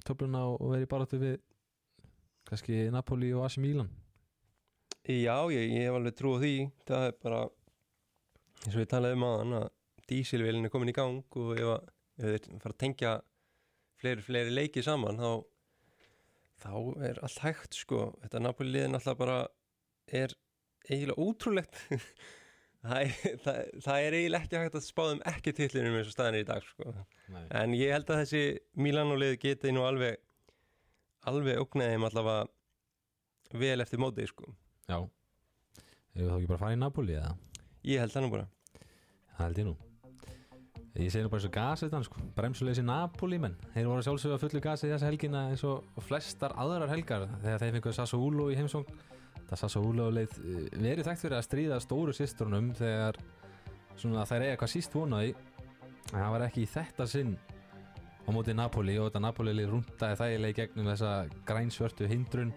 töfluna 0.04 0.44
og 0.52 0.60
verið 0.76 0.88
bara 0.92 1.06
við 1.10 1.38
kannski 2.46 2.90
Napoli 2.92 3.32
og 3.34 3.46
AC 3.48 3.56
Milan 3.58 3.88
Já, 5.04 5.36
ég, 5.52 5.68
ég 5.68 5.84
hef 5.84 5.98
alveg 5.98 6.16
trú 6.16 6.36
á 6.36 6.38
því 6.40 6.54
það 6.88 7.06
er 7.10 7.16
bara 7.20 7.40
eins 8.64 8.74
og 8.74 8.80
við 8.80 8.90
talaðum 8.94 9.24
um 9.24 9.26
aðan 9.28 9.56
að 9.58 9.66
dísilvélin 10.08 10.68
er 10.68 10.72
komin 10.72 10.92
í 10.92 10.96
gang 10.96 11.36
og 11.40 11.50
ef, 11.58 11.90
þeir 12.20 12.46
fara 12.62 12.72
að 12.72 12.80
tengja 12.80 13.10
fleiri, 14.00 14.24
fleiri 14.24 14.54
leiki 14.54 14.84
saman 14.84 15.20
þá, 15.20 15.28
þá 16.64 16.72
er 17.10 17.20
allt 17.26 17.42
hægt 17.44 17.76
sko, 17.76 18.06
þetta 18.22 18.42
Napoli 18.44 18.74
liðin 18.74 18.98
alltaf 18.98 19.20
bara 19.20 19.42
er 20.08 20.32
eiginlega 20.88 21.20
ótrúlegt 21.20 21.80
það, 22.84 22.98
er, 23.02 23.38
það, 23.44 23.60
það 23.84 24.08
er 24.08 24.18
eiginlega 24.18 24.42
ekki 24.44 24.62
hægt 24.64 24.80
að 24.80 24.88
spáðum 24.88 25.24
ekki 25.34 25.56
tillinum 25.60 26.00
eins 26.00 26.10
og 26.10 26.16
staðin 26.16 26.40
er 26.40 26.46
í 26.46 26.50
dag 26.50 26.66
sko. 26.68 26.96
nei. 27.28 27.44
en 27.60 27.76
ég 27.76 27.92
held 27.96 28.08
að 28.08 28.24
þessi 28.24 28.44
Milano-lið 28.80 29.38
geti 29.44 29.72
nú 29.76 29.84
alveg 29.88 30.20
alveg 31.28 31.60
ógnaðið 31.60 32.08
allavega 32.10 33.58
vel 33.60 33.80
eftir 33.84 34.00
mótið 34.02 34.32
sko. 34.32 34.52
Já. 34.88 34.98
Hefur 36.14 36.30
þá 36.30 36.36
ekki 36.36 36.50
bara 36.52 36.62
farið 36.62 36.76
í 36.76 36.82
Napoli 36.84 37.18
eða? 37.18 37.34
ég 37.84 38.00
held 38.00 38.14
það 38.14 38.24
nú 38.24 38.30
bara. 38.32 38.46
Það 39.34 39.44
held 39.44 39.58
ég 39.60 39.68
nú. 39.68 39.74
Ég 40.94 41.10
segi 41.10 41.24
nú 41.24 41.30
bara 41.32 41.40
eins 41.42 41.48
og 41.48 41.54
gas 41.54 41.82
þetta 41.82 42.02
sko. 42.06 42.26
Bremsuleysi 42.36 42.84
Napoli 42.86 43.40
menn. 43.42 43.56
Þeir 43.74 43.90
voru 43.90 44.04
sjálfsögðu 44.06 44.36
að 44.36 44.44
fullu 44.44 44.62
gasi 44.62 44.92
þessa 44.92 45.10
helgina 45.10 45.48
eins 45.50 45.64
og 45.66 46.04
flestar 46.06 46.54
aðrar 46.60 46.92
helgar 46.92 47.26
þegar 47.42 47.64
þeir 47.64 47.76
fenguðu 47.78 47.98
Sassuolo 47.98 48.46
í 48.52 48.58
heimsóng 48.60 48.86
Það 49.48 49.60
Sassuolo 49.60 50.10
leið 50.14 50.36
eh, 50.40 50.68
verið 50.80 51.08
þekkt 51.08 51.24
fyrir 51.24 51.38
að 51.38 51.46
stríða 51.46 51.80
stóru 51.82 52.14
systrunum 52.16 52.70
þegar 52.78 53.18
svona 54.00 54.24
þær 54.28 54.46
eiga 54.46 54.60
hvað 54.62 54.72
síst 54.72 54.94
vonaði 54.96 55.34
en 55.34 56.16
það 56.16 56.30
var 56.34 56.44
ekki 56.46 56.64
í 56.64 56.70
þetta 56.70 57.06
sinn 57.10 57.34
á 58.24 58.28
móti 58.32 58.54
Napoli 58.56 58.96
og 58.98 59.10
þetta 59.10 59.22
Napoli 59.22 59.54
leið 59.54 59.72
rúndaði 59.74 60.18
þægilega 60.20 60.54
í 60.54 60.58
gegnum 60.60 60.90
þessa 60.90 61.12
grænsvörtu 61.48 62.08
hindrun 62.08 62.54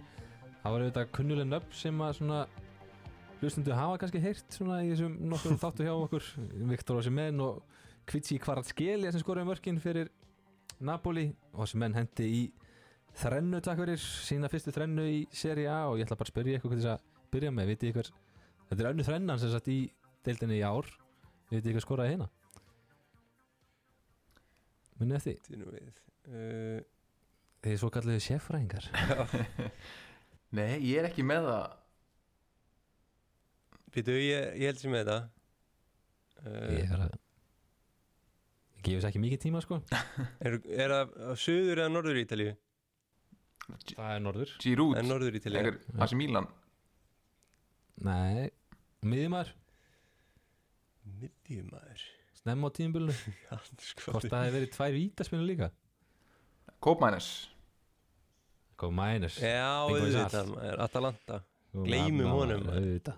það 0.67 0.73
var 0.73 0.83
auðvitað 0.83 1.11
kunnuleg 1.15 1.47
nöfn 1.47 1.75
sem 1.79 1.99
að 2.03 2.15
svona 2.17 2.37
hlustundu 3.39 3.75
hafa 3.77 3.99
kannski 4.01 4.19
heyrt 4.19 4.55
svona 4.55 4.81
í 4.83 4.89
þessum 4.91 5.13
nokkur 5.31 5.57
þáttu 5.63 5.85
hjá 5.85 5.93
okkur. 5.93 6.29
Viktor 6.73 6.99
Osimhen 6.99 7.43
og 7.43 7.61
Kvitsi 8.07 8.39
Kvaratskeli 8.43 9.11
sem 9.11 9.23
skoraði 9.23 9.47
mörkin 9.47 9.79
fyrir 9.79 10.09
Napoli. 10.83 11.29
Og 11.53 11.63
Osimhen 11.67 11.95
hendi 11.95 12.27
í 12.27 12.41
þrennu 13.21 13.61
takk 13.63 13.79
fyrir 13.79 14.01
sína 14.01 14.49
fyrstu 14.51 14.73
þrennu 14.75 15.05
í 15.07 15.21
Serie 15.31 15.69
A. 15.71 15.85
Og 15.91 16.01
ég 16.01 16.07
ætla 16.07 16.19
bara 16.19 16.27
að 16.27 16.33
spyrja 16.33 16.59
ykkur 16.59 16.73
hvað 16.73 16.81
þess 16.81 16.95
að 16.97 17.29
byrja 17.31 17.53
með, 17.53 17.71
vitið 17.71 17.93
ykkur 17.93 18.11
þetta 18.67 18.83
er 18.83 18.89
önnu 18.91 19.05
þrennan 19.07 19.39
sem 19.39 19.53
satt 19.53 19.71
í 19.71 19.77
deildinni 20.27 20.59
í 20.59 20.65
ár. 20.67 20.91
Vitið 21.53 21.71
ykkur 21.71 21.85
skoraði 21.85 22.17
hérna? 22.17 22.27
Eftir 24.97 25.23
því? 25.23 25.63
Við. 25.77 26.03
Uh, 26.27 26.79
þeir 27.63 27.79
svo 27.79 27.89
kalluðu 27.93 28.19
sérfræðingar 28.25 28.87
Nei, 30.55 30.77
ég 30.87 31.01
er 31.01 31.09
ekki 31.09 31.25
með 31.27 31.47
það. 31.49 31.73
Býtu, 33.95 34.15
ég, 34.21 34.51
ég 34.61 34.69
held 34.71 34.79
sem 34.81 34.93
með 34.93 35.03
þetta. 35.03 35.17
Uh, 36.43 36.69
ég 36.77 36.91
er 36.93 37.03
að 37.07 37.15
þess 38.87 39.09
ekki 39.09 39.19
mikið 39.19 39.41
tíma 39.43 39.59
sko. 39.63 39.81
Er, 40.45 40.59
er 40.63 40.93
það 40.93 41.33
söður 41.41 41.81
eða 41.83 41.91
norður 41.91 42.21
Ítalíu? 42.21 42.55
það 43.67 44.11
er 44.13 44.21
norður. 44.23 44.53
Giroud, 44.63 44.95
En 44.99 45.09
norður 45.11 45.39
Ítalíu. 45.41 45.59
Einhver 45.59 46.03
AC 46.05 46.13
Milan. 46.15 46.47
Nei, 48.07 48.47
miðjumar 49.01 49.49
Miðjumæður? 51.17 52.03
Snemma 52.37 52.69
á 52.69 52.75
tíðumbölinu 52.77 53.15
sko, 53.89 54.11
hvort 54.13 54.27
það 54.29 54.43
hefði 54.45 54.55
verið 54.59 54.73
tvær 54.75 54.95
vítaspinu 54.95 55.47
líka? 55.47 55.69
Kópmænes 56.83 57.29
Mænus. 58.93 59.39
Já, 59.41 59.87
auðvitað, 59.87 60.51
Atalanta. 60.85 61.41
Gleymum 61.73 62.29
honum, 62.31 62.67
maður. 62.67 63.15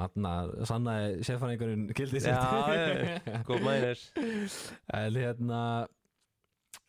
Hanna, 0.00 0.34
sannaði 0.68 1.24
sérfæðingurinn 1.26 1.88
gildi 1.96 2.22
Já, 2.22 2.36
já, 2.72 3.40
mænir 3.66 4.04
En 4.96 5.18
hérna 5.18 5.62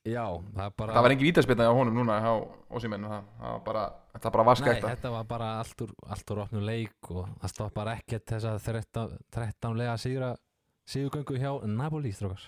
Já, 0.05 0.23
það 0.55 0.63
er 0.65 0.75
bara 0.77 0.95
Það 0.95 1.05
var 1.05 1.13
engin 1.15 1.27
vítaspilna 1.27 1.67
á 1.69 1.73
honum 1.77 1.97
núna 1.99 2.19
á 2.21 2.33
Ósimenn 2.73 3.05
það, 3.09 3.27
það 3.41 3.51
var 3.55 3.63
bara, 3.65 3.83
þetta 4.15 4.31
bara 4.35 4.45
Nei, 4.45 4.49
vaskækta 4.51 4.93
þetta 4.95 5.11
var 5.15 5.27
bara 5.29 5.49
allt 5.59 5.83
úr, 5.85 5.91
allt 6.15 6.33
úr 6.33 6.43
opnum 6.45 6.65
leik 6.65 7.11
og 7.11 7.27
það 7.41 7.53
stoppar 7.55 7.91
ekkert 7.97 8.25
þess 8.33 8.49
að 8.49 8.63
13, 8.69 9.19
13 9.37 9.77
lega 9.81 9.97
sigra 10.01 10.31
sigurgöngu 10.89 11.37
hjá 11.41 11.51
Napoli 11.69 12.13
strókars 12.15 12.47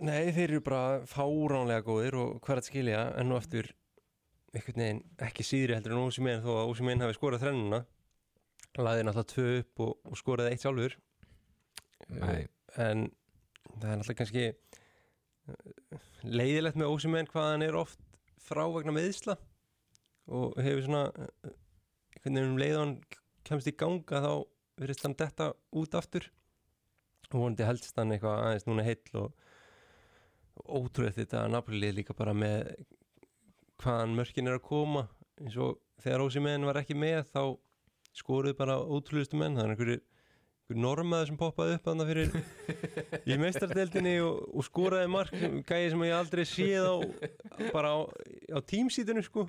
Nei, 0.00 0.32
þeir 0.32 0.46
eru 0.48 0.62
bara 0.64 1.00
fáránlega 1.08 1.84
góðir 1.84 2.16
og 2.16 2.36
hver 2.44 2.62
að 2.62 2.70
skilja 2.70 3.04
enn 3.20 3.32
og 3.34 3.42
aftur 3.42 3.68
einhvern 4.54 4.82
veginn 4.82 5.00
ekki 5.26 5.46
síðri 5.46 5.76
heldur 5.76 5.94
en 5.94 6.04
Ósimein 6.08 6.42
þó 6.44 6.50
að 6.56 6.72
Ósimein 6.72 7.02
hafi 7.04 7.16
skorað 7.16 7.44
þrennuna. 7.44 7.80
Laði 8.78 9.04
náttúrulega 9.06 9.32
tvö 9.32 9.46
upp 9.60 9.82
og, 9.84 9.92
og 10.06 10.18
skoraði 10.18 10.54
eitt 10.54 10.64
sjálfur. 10.64 10.96
Nei, 12.10 12.46
en 12.76 13.06
það 13.76 13.90
er 13.92 14.00
náttúrulega 14.00 14.18
kannski 14.20 14.44
eh, 14.50 16.08
leiðilegt 16.26 16.80
með 16.80 16.94
Ósimein 16.94 17.30
hvað 17.30 17.50
hann 17.52 17.66
er 17.66 17.78
oft 17.78 18.02
frá 18.40 18.64
vegna 18.72 18.94
meðisla 18.96 19.36
og 20.30 20.58
hefur 20.62 20.86
svona 20.86 21.04
eh, 21.10 21.54
einhvern 22.16 22.40
veginn 22.40 22.52
um 22.54 22.60
leið 22.60 22.76
og 22.76 22.84
hann 22.84 22.96
kemst 23.46 23.70
í 23.70 23.76
ganga 23.78 24.22
þá 24.24 24.32
verðist 24.80 25.06
hann 25.06 25.18
detta 25.18 25.50
út 25.76 25.96
aftur. 25.98 26.26
Og 27.30 27.38
vonandi 27.38 27.66
helst 27.66 27.98
hann 27.98 28.14
eitthvað 28.14 28.44
aðeins 28.46 28.66
núna 28.66 28.86
heill 28.86 29.20
og, 29.20 29.30
ótrúlega 30.60 31.16
þetta 31.16 31.44
að 31.44 31.52
Napoli 31.54 31.90
líka 31.94 32.14
bara 32.16 32.34
með 32.36 32.72
hvaðan 33.80 34.14
mörkin 34.18 34.50
er 34.50 34.58
að 34.58 34.66
koma. 34.68 35.06
Eins 35.40 35.56
og 35.60 35.78
þegar 36.04 36.24
Ósi 36.26 36.42
menn 36.44 36.66
var 36.68 36.80
ekki 36.82 36.96
með 36.98 37.24
þá 37.32 37.42
skoruðu 38.20 38.56
bara 38.58 38.78
ótrúlegustu 38.80 39.38
menn. 39.40 39.56
Það 39.58 39.64
er 39.66 39.74
einhverju 39.74 39.98
einhver 40.70 40.82
normaður 40.84 41.30
sem 41.30 41.38
poppaði 41.40 41.78
upp 41.78 41.88
þannig 41.88 42.10
fyrir 42.10 43.24
í 43.26 43.38
meistardeldinni 43.40 44.14
og, 44.26 44.44
og 44.54 44.66
skoraði 44.68 45.10
mark. 45.10 45.34
Gæði 45.66 45.88
sem 45.94 46.06
ég 46.06 46.18
aldrei 46.18 46.44
séð 46.46 46.86
á 46.86 46.94
bara 47.74 47.96
á, 47.96 47.98
á 48.54 48.58
tímsítinu 48.62 49.24
sko. 49.26 49.48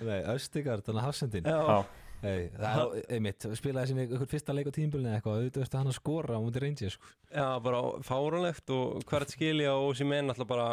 Nei, 0.00 0.22
Östikar, 0.32 0.80
þannig 0.86 1.02
að 1.02 1.06
hafsendin. 1.10 1.50
Já, 1.52 1.84
Hey, 2.24 2.46
það 2.56 2.94
er 2.96 3.08
einmitt, 3.12 3.44
spilaði 3.58 3.90
sem 3.90 3.98
ykkur 4.00 4.28
fyrsta 4.30 4.54
leik 4.56 4.68
á 4.70 4.72
tímbilinu 4.72 5.10
eitthvað, 5.12 5.42
auðvitað 5.42 5.64
að 5.66 5.74
hann 5.76 5.90
að 5.90 5.96
skora 5.98 6.38
á 6.40 6.40
mútið 6.40 6.62
reyngi 6.64 6.88
sko. 6.94 7.10
já 7.28 7.48
bara 7.60 7.80
fáránlegt 8.06 8.72
og 8.72 9.02
hvert 9.10 9.34
skilja 9.34 9.74
og 9.76 9.90
Ósi 9.90 10.06
menn 10.08 10.32
alltaf 10.32 10.48
bara 10.48 10.68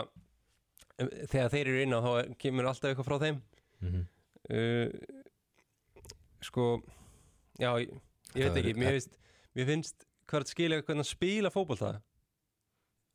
þegar 1.32 1.52
þeir 1.54 1.72
eru 1.72 1.82
inn 1.86 1.96
á 1.96 2.00
þá 2.06 2.12
kemur 2.42 2.70
alltaf 2.70 2.92
eitthvað 2.92 3.10
frá 3.10 3.18
þeim. 3.26 3.42
Mm 3.82 3.92
-hmm. 3.92 4.06
uh, 4.58 4.90
sko 6.42 6.68
já, 7.60 7.72
ég, 7.82 7.92
ég 8.36 8.46
Það 8.46 8.54
veit 8.54 8.62
ekki 8.62 8.80
mér 8.80 8.98
finnst, 8.98 9.18
mér 9.58 9.70
finnst 9.72 10.08
hvert 10.32 10.52
skilja 10.52 10.82
hvernig 10.82 11.04
hann 11.04 11.12
spila 11.12 11.54
fótbolta. 11.54 11.96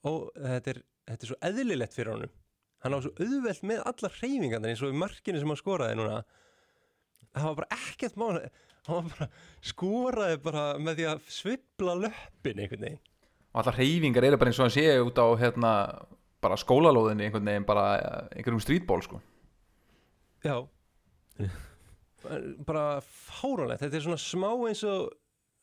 Og 0.07 0.31
þetta 0.35 0.75
er, 0.75 0.83
þetta 1.11 1.25
er 1.25 1.33
svo 1.33 1.41
eðlilegt 1.49 1.97
fyrir 1.97 2.13
honum. 2.15 2.35
Hann 2.85 2.95
á 2.95 2.99
svo 3.03 3.13
auðvelt 3.19 3.63
með 3.67 3.83
allar 3.91 4.19
hreyfingarnar 4.21 4.71
eins 4.71 4.83
og 4.85 4.93
í 4.93 5.01
markinu 5.01 5.41
sem 5.41 5.51
hann 5.51 5.63
skoraði 5.63 5.99
núna. 5.99 6.23
Það 7.37 7.49
var 7.51 7.59
bara 7.61 7.79
ekkert 7.81 8.17
mál 8.17 8.31
hann 8.87 9.09
var 9.09 9.11
bara 9.17 9.29
skoraði 9.65 10.39
bara 10.45 10.65
með 10.79 11.01
því 11.01 11.07
að 11.11 11.31
svipla 11.33 11.97
löppin 12.05 12.63
einhvern 12.63 12.87
veginn. 12.87 13.03
Og 13.53 13.63
allar 13.63 13.79
hreyfingar 13.81 14.27
eru 14.29 14.39
bara 14.41 14.53
eins 14.53 14.61
og 14.61 14.69
hann 14.69 14.77
sé 14.77 14.87
út 15.03 15.19
á 15.19 15.27
hérna, 15.41 15.73
bara 16.45 16.59
skólalóðinni 16.61 17.27
einhvern 17.27 17.49
veginn 17.51 17.69
bara 17.69 17.87
eh, 17.99 18.39
einhverjum 18.39 18.63
strítból 18.65 19.03
sko. 19.05 19.21
Já. 20.45 20.59
Bara 22.67 23.01
fáránlegt. 23.05 23.83
Þetta 23.85 23.99
er 23.99 24.05
svona 24.05 24.21
smá 24.21 24.51
eins 24.69 24.83
og 24.87 25.11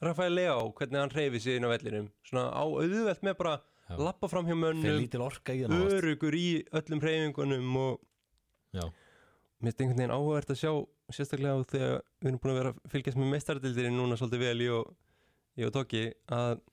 Rafael 0.04 0.36
Leao, 0.36 0.72
hvernig 0.76 1.00
hann 1.00 1.14
hreyfi 1.14 1.40
sig 1.44 1.58
inn 1.60 1.68
á 1.68 1.72
vellinum. 1.72 2.10
Svona 2.28 2.50
á 2.52 2.64
auðvelt 2.64 3.24
með 3.24 3.38
bara 3.40 3.54
Já. 3.90 3.98
lappa 4.00 4.28
fram 4.32 4.48
hjá 4.48 4.56
mönnum 4.56 5.00
lítil 5.00 5.22
orka 5.24 5.54
í 5.54 5.64
hann 5.66 5.76
ást 5.76 5.98
örugur 6.00 6.36
í 6.38 6.64
öllum 6.72 7.02
hreyfingunum 7.04 7.80
og 7.82 8.00
Já, 8.74 8.86
mér 9.60 9.74
finnst 9.74 9.82
einhvern 9.84 10.00
veginn 10.00 10.14
áhugavert 10.16 10.54
að 10.54 10.62
sjá 10.62 10.72
sérstaklega 11.14 11.58
á 11.60 11.68
þegar 11.68 11.98
við 12.24 12.30
erum 12.30 12.40
búin 12.42 12.54
að 12.54 12.60
vera 12.60 12.72
að 12.74 12.94
fylgjast 12.94 13.20
með 13.20 13.34
meistardildinni 13.34 13.92
núna 13.94 14.18
svolítið 14.18 14.46
vel 14.46 14.64
ég 14.64 14.78
og, 14.78 14.94
ég 15.60 15.68
og 15.68 15.76
Tóki 15.76 16.04
að 16.32 16.64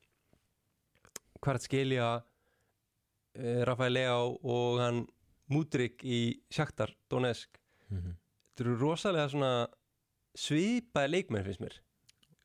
hvert 1.45 1.67
skilja 1.67 2.09
Rafael 3.37 3.95
Leao 3.95 4.35
og 4.43 4.81
hann 4.83 5.05
Mudrik 5.51 6.05
í 6.07 6.41
Shakhtar 6.51 6.93
Donetsk. 7.11 7.61
Mm 7.91 8.17
þetta 8.61 8.69
eru 8.69 8.81
rosalega 8.81 9.29
svona 9.33 9.53
svipaði 10.37 11.11
leikmenn 11.15 11.47
finnst 11.47 11.63
mér. 11.63 11.77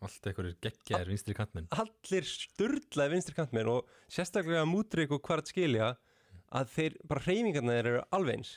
Allt 0.05 0.27
einhverjir 0.29 0.57
geggjaðir 0.63 1.11
vinstri 1.11 1.35
kantmenn. 1.35 1.67
Allir 1.75 2.27
sturlaði 2.29 3.15
vinstri 3.15 3.35
kantmenn 3.35 3.71
og 3.71 3.89
sérstaklega 4.11 4.65
Mudrik 4.69 5.11
og 5.15 5.23
hvert 5.25 5.49
skilja 5.49 5.95
að 6.55 6.71
þeir, 6.75 6.97
bara 7.09 7.25
hreyfingarna 7.25 7.75
þeir 7.75 7.89
eru 7.91 8.03
alveg 8.15 8.39
eins. 8.39 8.53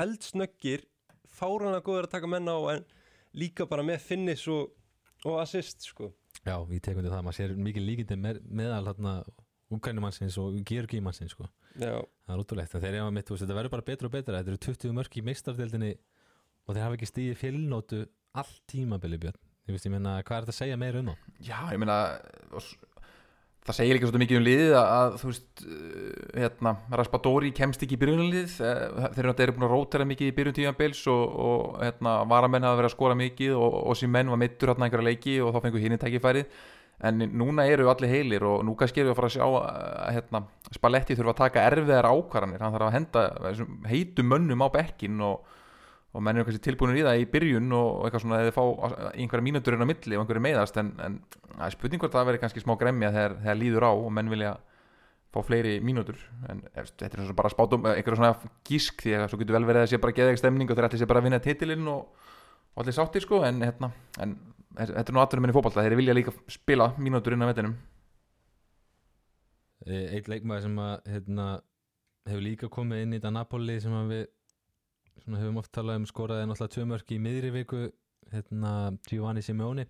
Eldsnöggir 0.00 0.86
fáránlega 1.30 1.84
góður 1.86 2.08
að 2.08 2.14
taka 2.16 2.30
menn 2.30 2.50
á 2.50 2.58
en 2.74 2.86
líka 3.38 3.68
bara 3.68 3.84
með 3.86 4.02
finnis 4.08 4.46
og, 4.50 4.72
og 5.28 5.38
assist 5.42 5.86
sko. 5.86 6.10
Já 6.42 6.56
ég 6.58 6.82
tek 6.82 6.98
undir 6.98 7.12
það, 7.12 7.26
maður 7.28 7.38
sér 7.38 7.54
mikið 7.68 7.86
líkindi 7.86 8.18
með, 8.18 8.42
meðal 8.50 8.86
hérna 8.88 9.14
Úgrænumannsins 9.72 10.38
og 10.42 10.58
Georgímannsins 10.68 11.34
sko. 11.34 11.48
já, 11.74 11.94
Það 12.26 12.34
er 12.34 12.42
útrúlegt, 12.44 12.74
en 12.74 12.84
þeir 12.84 12.98
eru 12.98 13.14
mitt, 13.14 13.26
þú 13.28 13.36
veist, 13.36 13.44
þetta 13.44 13.58
verður 13.58 13.74
bara 13.76 13.88
betra 13.88 14.08
og 14.08 14.14
betra. 14.16 14.40
Þetta 14.42 14.52
eru 14.52 14.62
20 14.68 14.96
mörk 14.98 15.16
í 15.16 15.24
meistardeldinni 15.26 15.92
og 16.66 16.74
þeir 16.74 16.84
hafa 16.84 16.98
ekki 16.98 17.10
stíði 17.10 17.38
fjölnótu 17.40 18.04
allt 18.38 18.62
tímabili 18.70 19.20
björn. 19.22 19.40
Ég 19.68 19.76
veist, 19.76 19.86
ég 19.86 19.94
meina, 19.94 20.16
hvað 20.26 20.36
er 20.38 20.46
þetta 20.46 20.54
að 20.56 20.60
segja 20.60 20.80
meira 20.80 21.02
um 21.02 21.12
það? 21.12 21.28
Já, 21.46 21.58
ég 21.70 21.82
meina 21.82 21.98
það 23.62 23.76
segir 23.78 23.94
líka 23.94 24.08
svolítið 24.08 24.22
mikið 24.24 24.38
um 24.40 24.46
liðið 24.46 24.72
að, 24.74 24.92
að 24.96 25.16
þú 25.20 25.28
veist, 25.30 25.62
uh, 25.62 26.22
hérna 26.42 26.72
Raspadori 26.98 27.52
kemst 27.54 27.84
ekki 27.86 27.94
í 27.94 28.00
byrjunarlið 28.00 28.56
eh, 28.66 29.10
þeir 29.14 29.28
eru 29.30 29.54
búin 29.54 29.66
að 29.68 29.74
rótera 29.76 30.06
mikið 30.10 30.30
í 30.30 30.34
byrjun 30.38 30.56
tíðanbils 30.56 31.02
og, 31.12 31.22
og 31.46 31.78
hérna, 31.78 32.16
varamenn 32.30 32.66
hafa 32.66 32.80
verið 32.80 32.90
að 32.90 32.96
skora 32.96 33.18
mikið 33.22 33.54
og, 33.54 33.76
og 33.86 33.98
sem 34.00 34.10
menn 34.10 34.32
var 34.34 34.40
mittur 34.42 34.72
hérna 34.72 34.88
einhverja 34.88 35.08
leiki 35.12 35.36
og 35.44 35.54
þá 35.54 35.60
fengur 35.66 35.84
hinn 35.84 35.94
í 35.94 36.00
tækifærið 36.02 36.58
en 37.02 37.24
núna 37.34 37.64
eru 37.66 37.88
allir 37.90 38.12
heilir 38.12 38.44
og 38.46 38.60
nú 38.66 38.76
kannski 38.78 39.02
erum 39.02 39.10
við 39.10 39.16
að 39.16 39.18
fara 39.18 39.30
að 39.30 39.34
sjá 39.34 39.46
að 39.58 40.14
hérna, 40.16 40.42
Spalletti 40.72 41.16
þurfa 41.18 41.32
að 41.34 41.40
taka 41.40 41.64
erfiðar 41.70 42.08
ákvarðanir. 42.08 42.62
Hann 42.62 42.76
þarf 42.76 42.86
að 42.86 42.94
henda 42.96 43.24
heitum 43.90 44.30
mönnum 44.30 44.62
á 44.62 44.68
bekkin 44.72 45.24
og, 45.26 45.42
og 46.14 46.22
menn 46.22 46.38
eru 46.38 46.46
kannski 46.46 46.62
tilbúinir 46.68 47.00
í 47.00 47.06
það 47.08 47.22
í 47.24 47.30
byrjun 47.32 47.74
og, 47.74 47.88
eitthvað 48.06 48.24
svona 48.24 48.42
eða 48.44 48.54
fá 48.54 48.62
einhverja 49.12 49.46
mínútur 49.48 49.76
inn 49.76 49.82
á 49.82 49.90
milli 49.90 50.18
og 50.18 50.22
einhverju 50.22 50.44
meiðast. 50.46 50.78
En, 50.78 50.92
en 51.02 51.18
það 51.56 51.64
er 51.66 51.76
spurning 51.76 52.04
hvort 52.04 52.14
það 52.14 52.28
veri 52.30 52.42
kannski 52.44 52.62
smá 52.62 52.76
gremja 52.78 53.10
þegar, 53.16 53.36
þegar 53.42 53.60
líður 53.64 53.88
á 53.88 53.92
og 53.92 54.14
menn 54.14 54.30
vilja 54.32 54.54
fá 55.32 55.40
fleiri 55.48 55.78
mínútur. 55.82 56.22
En 56.52 56.62
eftir, 56.76 57.06
þetta 57.06 57.18
er 57.18 57.24
svona 57.24 57.38
bara 57.42 57.50
spátum 57.52 57.86
einhverju 57.88 58.20
svona 58.20 58.52
gísk 58.68 59.02
því 59.02 59.18
að 59.18 59.30
svo 59.32 59.40
getur 59.40 59.58
vel 59.58 59.66
verið 59.66 59.82
að 59.82 59.88
það 59.88 59.94
sé 59.94 60.02
bara 60.04 60.16
geðeg 60.20 60.38
stemning 60.38 60.70
og 60.70 60.78
þeir 60.78 60.88
ætli 60.88 61.00
sé 61.02 61.08
bara 61.08 61.22
að 61.22 61.28
vinna 61.28 61.42
titilinn 61.42 61.88
og, 61.90 62.28
og 62.76 62.82
allir 62.84 62.96
sáttir 62.96 63.24
sko. 63.24 63.40
En, 63.48 63.62
hérna, 63.64 63.90
en 64.22 64.36
þetta 64.76 65.04
er 65.04 65.14
nú 65.16 65.22
aðturum 65.22 65.46
minni 65.46 65.56
fótballta 65.56 65.84
þeir 65.84 65.98
vilja 66.00 66.16
líka 66.16 66.34
spila 66.50 66.92
mínútur 66.98 67.36
inn 67.36 67.44
á 67.44 67.50
vettinum 67.50 67.78
Eitt 69.82 70.28
leikmaður 70.30 70.68
sem 70.68 70.76
að, 70.78 70.92
hérna, 71.10 71.46
hefur 72.28 72.44
líka 72.44 72.68
komið 72.70 73.00
inn 73.02 73.16
í 73.16 73.18
þetta 73.18 73.32
Napoli 73.34 73.80
sem 73.82 73.96
að 73.98 74.12
við 74.12 74.22
svona, 75.24 75.40
höfum 75.40 75.58
oft 75.58 75.72
talað 75.74 75.98
um 75.98 76.06
skoraði 76.06 76.46
náttúrulega 76.46 76.74
tvö 76.76 76.84
mörk 76.92 77.10
í 77.10 77.18
miðri 77.22 77.50
viku 77.56 77.80
hérna, 78.32 78.74
Giovanni 79.10 79.42
Simeone 79.42 79.88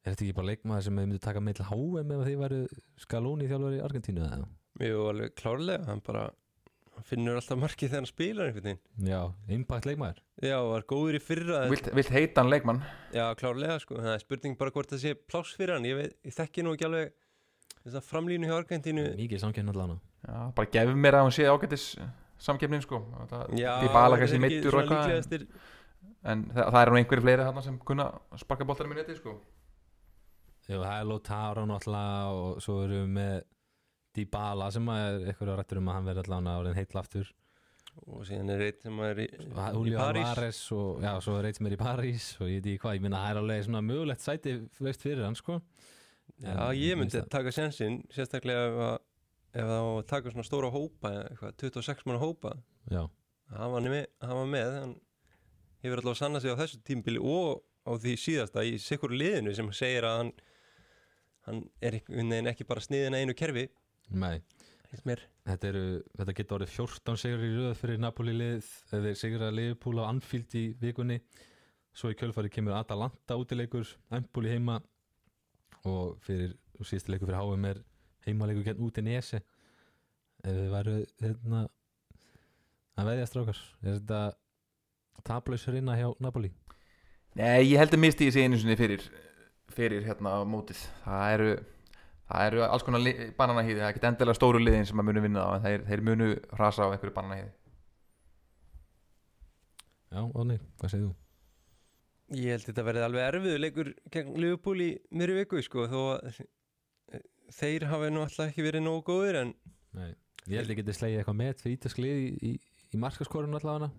Er 0.00 0.14
þetta 0.14 0.24
ekki 0.24 0.36
bara 0.38 0.48
leikmaður 0.48 0.84
sem 0.86 0.96
hefur 0.96 1.08
myndið 1.10 1.24
taka 1.26 1.40
með 1.44 1.58
til 1.58 1.68
HM 1.68 2.12
ef 2.16 2.22
því 2.24 2.36
væru 2.40 2.60
Scaloni 3.02 3.48
þjálfur 3.50 3.76
í 3.76 3.82
Argentínu 3.84 4.22
eða? 4.24 4.48
mjög 4.80 5.08
alveg 5.10 5.34
klárlega 5.36 5.88
hann 5.90 6.02
bara 6.06 6.28
finnur 7.08 7.38
alltaf 7.40 7.58
markið 7.60 7.88
þegar 7.90 8.00
hann 8.02 8.08
spilar 8.10 8.48
einhvern 8.50 8.66
veginn. 8.68 8.80
Já, 9.10 9.20
impact 9.56 9.86
leikmaður. 9.88 10.20
Já, 10.42 10.56
var 10.70 10.84
góður 10.90 11.18
í 11.18 11.22
fyrra 11.22 11.62
vilt, 11.70 11.88
vilt 11.96 12.12
heita 12.14 12.42
hann 12.42 12.50
leikmann? 12.52 12.82
Já, 13.14 13.24
klárlega 13.40 13.78
sko, 13.82 13.98
það 14.00 14.14
er 14.16 14.22
spurning 14.24 14.56
bara 14.60 14.74
hvort 14.74 14.90
það 14.92 15.02
sé 15.04 15.14
pláss 15.30 15.56
fyrir 15.58 15.76
hann. 15.76 15.88
Ég, 15.88 15.98
veit, 16.00 16.16
ég 16.28 16.36
þekki 16.36 16.64
nú 16.66 16.74
ekki 16.76 16.88
alveg 16.88 17.12
þess 17.84 17.98
að 18.00 18.08
framlínu 18.10 18.48
hjá 18.50 18.56
Argentínu. 18.60 19.04
Mikið 19.20 19.44
samkynna 19.44 19.74
allan 19.76 19.98
Já, 20.20 20.38
bara 20.56 20.68
gefur 20.74 20.98
mér 21.00 21.16
að 21.16 21.26
hún 21.28 21.32
sé 21.36 21.46
ágættis 21.48 21.84
samkefnin 22.40 22.82
sko. 22.84 22.98
Það, 23.30 23.54
já, 23.60 23.70
bala 23.92 24.16
er 24.18 24.26
ekki 24.26 24.34
svona 24.34 24.50
eitthvað 24.50 24.82
en, 24.82 24.90
líklegastir- 24.90 25.46
en 26.32 26.42
það, 26.52 26.66
það 26.74 26.82
er 26.82 26.90
nú 26.92 26.98
einhverju 27.00 27.24
fleiri 27.24 27.46
þarna 27.48 27.62
sem 27.64 27.78
kunna 27.88 28.06
sparka 28.42 28.66
boltarum 28.68 28.92
í 28.92 28.98
neti 29.00 29.16
sko. 29.16 29.38
Jú, 30.70 30.76
það 30.84 30.92
er 31.00 31.08
Lotaro 31.08 31.64
náttúrulega 31.66 32.28
og 32.36 32.60
svo 32.62 32.76
erum 32.84 33.00
við 33.08 33.14
með 33.16 33.40
Dybala 34.16 34.70
sem 34.74 34.88
að 34.90 35.04
er 35.22 35.28
eitthvað 35.32 35.52
rættur 35.60 35.78
um 35.80 35.90
að 35.92 35.96
hann 35.98 36.08
verði 36.10 36.24
allan 36.24 36.48
að 36.50 36.60
orðin 36.64 36.78
heill 36.80 36.98
aftur. 37.00 37.28
Og 38.06 38.22
síðan 38.26 38.50
er 38.54 38.62
eitt 38.68 38.82
sem 38.84 38.98
er 39.04 39.18
í, 39.22 39.26
í 39.26 39.94
París. 39.98 40.60
Og 40.74 41.02
já, 41.04 41.12
svo 41.22 41.36
er 41.40 41.48
eitt 41.50 41.58
sem 41.58 41.66
er 41.68 41.74
í 41.76 41.80
París 41.80 42.26
og 42.40 42.48
ég 42.50 42.60
veit 42.60 42.68
ekki 42.72 42.82
hvað, 42.84 42.96
ég 42.98 43.04
minna 43.04 43.20
það 43.24 43.30
er 43.34 43.40
alveg 43.42 43.64
svona 43.66 43.82
mögulegt 43.86 44.24
sæti 44.24 44.54
veist 44.80 45.02
fyrir 45.04 45.24
hann 45.26 45.38
sko. 45.38 45.60
Já, 46.40 46.54
En 46.54 46.76
ég 46.78 46.96
myndi 46.98 47.18
það- 47.18 47.30
taka 47.34 47.52
sensinn 47.52 48.00
sérstaklega 48.14 48.66
ef 48.70 48.78
að 48.86 48.98
ef 49.60 49.72
að 49.74 50.06
taka 50.06 50.30
svona 50.30 50.46
stóra 50.46 50.70
hópa 50.70 51.10
eitthvað, 51.26 51.56
26 51.58 52.06
manna 52.06 52.20
hópa. 52.22 52.52
Já, 52.90 53.02
hann 53.56 53.72
var 53.74 53.80
með, 53.82 54.06
hann 54.22 54.36
var 54.38 54.46
með 54.46 54.76
hann 54.80 54.94
hefur 55.82 56.00
alltaf 56.02 56.20
sannað 56.20 56.42
sig 56.46 56.54
á 56.54 56.60
þessu 56.62 56.82
tímbili 56.86 57.18
og 57.20 57.62
á 57.86 57.90
því 57.98 58.14
síðasta 58.20 58.62
í 58.64 58.78
sikkur 58.78 59.10
liðinu 59.10 59.54
sem 59.56 59.66
segir 59.74 60.04
að 60.06 60.16
hann 60.20 60.32
hann 61.46 61.60
er 61.82 61.96
ekki 62.52 62.66
bara 62.68 62.80
sniðin 62.84 63.16
að 63.16 63.22
einu 63.24 63.34
kerfi 63.34 63.66
nei. 64.10 64.40
Þetta, 64.90 65.68
eru, 65.68 65.84
þetta 66.18 66.34
getur 66.34 66.56
orðið 66.58 66.72
14 66.74 67.20
sigur 67.22 67.44
í 67.46 67.50
röð 67.54 67.74
fyrir 67.78 68.00
Napoli 68.02 68.32
lið 68.34 68.64
ef 68.64 68.90
þeir 68.90 69.18
sigur 69.18 69.44
að 69.46 69.54
Liverpool 69.58 70.02
á 70.02 70.10
Anfield 70.10 70.56
í 70.58 70.64
vikunni. 70.80 71.20
Svo 71.94 72.10
í 72.10 72.16
kjölfari 72.18 72.50
kemur 72.50 72.74
Atalanta 72.74 73.38
útileikur, 73.38 73.86
Empoli 74.14 74.50
heima 74.50 74.80
og 75.86 76.18
fyrir 76.26 76.56
og 76.80 76.88
síðusti 76.88 77.14
leikur 77.14 77.30
fyrir 77.30 77.40
HM 77.40 77.66
er 77.70 77.80
heimaleikur 78.26 78.66
genn 78.66 78.84
út 78.84 78.98
í 79.00 79.04
Nese 79.04 79.40
ef 80.40 80.54
við 80.56 80.70
væru 80.72 80.96
hérna 81.20 81.64
að 83.00 83.10
veðja 83.10 83.28
strákar 83.28 83.60
er 83.82 83.98
þetta 83.98 84.20
taplausur 85.26 85.76
inna 85.76 85.96
hjá 85.98 86.08
Napoli? 86.22 86.52
Nei, 87.38 87.70
ég 87.70 87.78
held 87.78 87.94
að 87.94 88.02
misti 88.02 88.28
ég 88.28 88.34
sig 88.34 88.46
einu 88.46 88.58
sinni 88.58 88.78
fyrir 88.80 89.04
fyrir 89.74 90.04
hérna 90.06 90.40
mótið. 90.48 90.80
Það 91.04 91.34
eru, 91.34 91.50
það 92.30 92.46
eru 92.50 92.62
alls 92.66 92.84
konar 92.86 93.04
bananahýði, 93.38 93.80
það 93.80 93.88
er 93.88 93.94
ekki 93.94 94.06
endilega 94.10 94.38
stóru 94.38 94.60
liðin 94.62 94.86
sem 94.88 95.02
að 95.02 95.08
munu 95.10 95.24
vinna 95.24 95.42
á, 95.46 95.48
en 95.58 95.64
þeir, 95.66 95.84
þeir 95.88 96.04
munu 96.10 96.28
rasa 96.60 96.86
á 96.86 96.92
einhverju 96.94 97.16
bananahýði 97.16 97.50
Já, 100.10 100.22
Onni, 100.34 100.56
hvað 100.80 100.92
segir 100.94 101.06
þú? 101.08 101.16
ég 102.40 102.52
held 102.54 102.66
þetta 102.68 102.82
verði 102.86 103.02
alveg 103.08 103.24
erfiðu 103.26 103.60
leikur 103.64 103.88
gegn 104.14 104.36
Liverpool 104.38 104.82
í 104.84 104.90
myrju 105.18 105.38
viku 105.40 105.62
sko 105.66 105.86
þó 105.90 106.00
að 106.14 106.40
þeir 107.58 107.86
hafi 107.90 108.10
nú 108.14 108.22
alltaf 108.22 108.50
ekki 108.52 108.62
verið 108.66 108.84
nógu 108.86 109.02
góður 109.10 109.40
en 109.44 109.54
Nei, 109.98 110.12
Ég 110.46 110.60
held 110.60 110.70
ég 110.72 110.78
geti 110.80 110.94
slegið 110.94 111.20
eitthvað 111.20 111.38
með 111.40 111.56
fyrir 111.64 111.76
ítasklið 111.76 112.20
í, 112.20 112.28
í, 112.46 112.52
í 112.94 113.00
markaskorun 113.02 113.58
allavega 113.58 113.90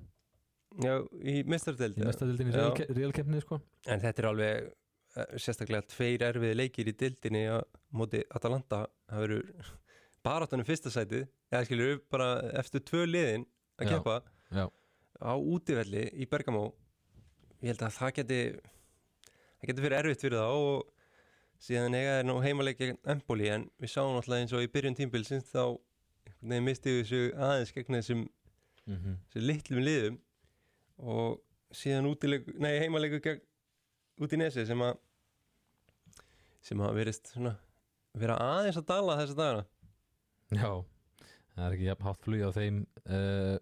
Já, 0.79 0.93
í 1.27 1.41
mistardeld 1.51 1.99
í 1.99 2.05
mestadildinni 2.07 2.53
Já. 2.55 2.85
realkeppni 2.95 3.41
sko. 3.43 3.57
En 3.91 3.99
þetta 3.99 4.23
er 4.23 4.27
alveg 4.29 4.69
sérstaklega 5.13 5.87
tveir 5.91 6.23
erfiði 6.23 6.57
leikir 6.57 6.89
í 6.91 6.95
dildinni 6.97 7.43
á 7.51 7.59
móti 7.95 8.21
Atalanta. 8.31 8.85
Það 9.09 9.25
verður 9.25 9.71
baráttanum 10.23 10.67
fyrsta 10.67 10.93
sætið. 10.93 11.27
Eða 11.51 11.65
skilur 11.67 11.97
upp 11.97 12.05
bara 12.13 12.29
eftir 12.61 12.83
tvö 12.87 13.03
liðin 13.09 13.45
að 13.81 13.91
keppa 13.95 14.21
á 15.21 15.33
útivelli 15.35 16.07
í 16.15 16.27
Bergamo. 16.31 16.71
Ég 17.61 17.73
held 17.73 17.85
að 17.85 17.97
það 17.97 18.15
geti 18.21 18.41
það 19.61 19.69
geti 19.69 19.85
fyrir 19.85 19.97
erfitt 19.99 20.25
fyrir 20.25 20.41
þá 20.41 20.47
og 20.49 20.89
síðan 21.61 21.97
eiga 21.99 22.15
nú 22.25 22.39
heimaleik 22.41 22.79
gegn 22.79 22.97
Empoli 23.13 23.51
en 23.53 23.67
við 23.81 23.93
sáum 23.93 24.17
alltaf 24.17 24.39
eins 24.39 24.55
og 24.57 24.63
í 24.65 24.71
byrjun 24.71 24.97
tímbilsins 24.97 25.51
þá 25.51 25.61
einhvern 25.67 26.55
veginn 26.55 26.65
misti 26.65 26.95
við 26.95 27.03
þessu 27.03 27.21
aðeins 27.37 27.73
gegn 27.75 27.97
þessum, 27.99 28.23
mm 28.87 28.97
-hmm. 28.97 29.17
litlum 29.35 29.83
liðum. 29.85 30.19
Og 30.97 31.41
síðan 31.71 32.07
heimaleiku 32.61 33.21
gegn 33.21 33.41
út 34.21 34.35
í 34.35 34.39
nesi 34.39 34.65
sem 34.69 34.83
að 34.85 34.99
sem 36.61 36.81
að 36.85 36.97
verist 36.99 37.31
svona 37.33 37.55
vera 38.17 38.37
aðeins 38.43 38.79
að 38.81 38.89
dala 38.91 39.17
þessa 39.21 39.37
dagana 39.39 39.65
Já, 40.51 40.71
það 41.55 41.65
er 41.65 41.75
ekki 41.77 41.87
jafn 41.87 42.07
hátt 42.09 42.25
flug 42.25 42.43
á 42.43 42.51
þeim 42.57 42.79
uh, 43.07 43.57